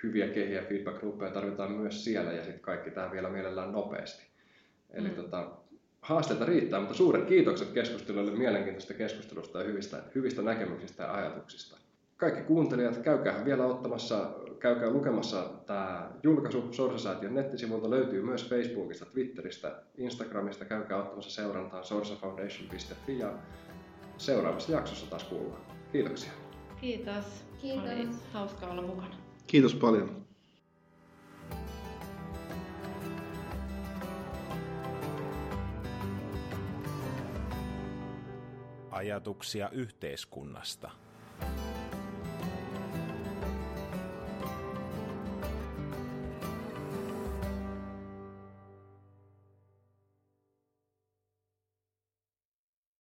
hyviä 0.03 0.27
kehiä 0.27 0.63
feedback 0.63 1.03
loopeja 1.03 1.31
tarvitaan 1.31 1.71
myös 1.71 2.03
siellä 2.03 2.31
ja 2.31 2.43
sitten 2.43 2.61
kaikki 2.61 2.91
tämä 2.91 3.11
vielä 3.11 3.29
mielellään 3.29 3.71
nopeasti. 3.71 4.23
Eli 4.93 5.07
mm. 5.09 5.15
tota, 5.15 5.51
haasteita 6.01 6.45
riittää, 6.45 6.79
mutta 6.79 6.95
suuret 6.95 7.25
kiitokset 7.25 7.71
keskustelulle 7.71 8.31
mielenkiintoista 8.31 8.93
keskustelusta 8.93 9.59
ja 9.59 9.65
hyvistä, 9.65 10.03
hyvistä 10.15 10.41
näkemyksistä 10.41 11.03
ja 11.03 11.13
ajatuksista. 11.13 11.77
Kaikki 12.17 12.41
kuuntelijat, 12.41 12.97
käykää 12.97 13.45
vielä 13.45 13.65
ottamassa, 13.65 14.31
käykää 14.59 14.89
lukemassa 14.89 15.49
tämä 15.65 16.11
julkaisu 16.23 16.73
Sorsa-säätiön 16.73 17.35
nettisivuilta, 17.35 17.89
löytyy 17.89 18.21
myös 18.21 18.49
Facebookista, 18.49 19.05
Twitteristä, 19.05 19.81
Instagramista, 19.97 20.65
käykää 20.65 20.97
ottamassa 20.97 21.31
seurantaan 21.31 21.83
sorsafoundation.fi 21.83 23.19
ja 23.19 23.33
seuraavassa 24.17 24.71
jaksossa 24.71 25.09
taas 25.09 25.23
kuullaan. 25.23 25.61
Kiitoksia. 25.91 26.31
Kiitos. 26.81 27.25
Kiitos. 27.61 27.89
Oli 27.91 28.09
hauska 28.33 28.67
olla 28.67 28.81
mukana. 28.81 29.20
Kiitos 29.51 29.75
paljon. 29.75 30.25
Ajatuksia 38.91 39.69
yhteiskunnasta. 39.69 40.91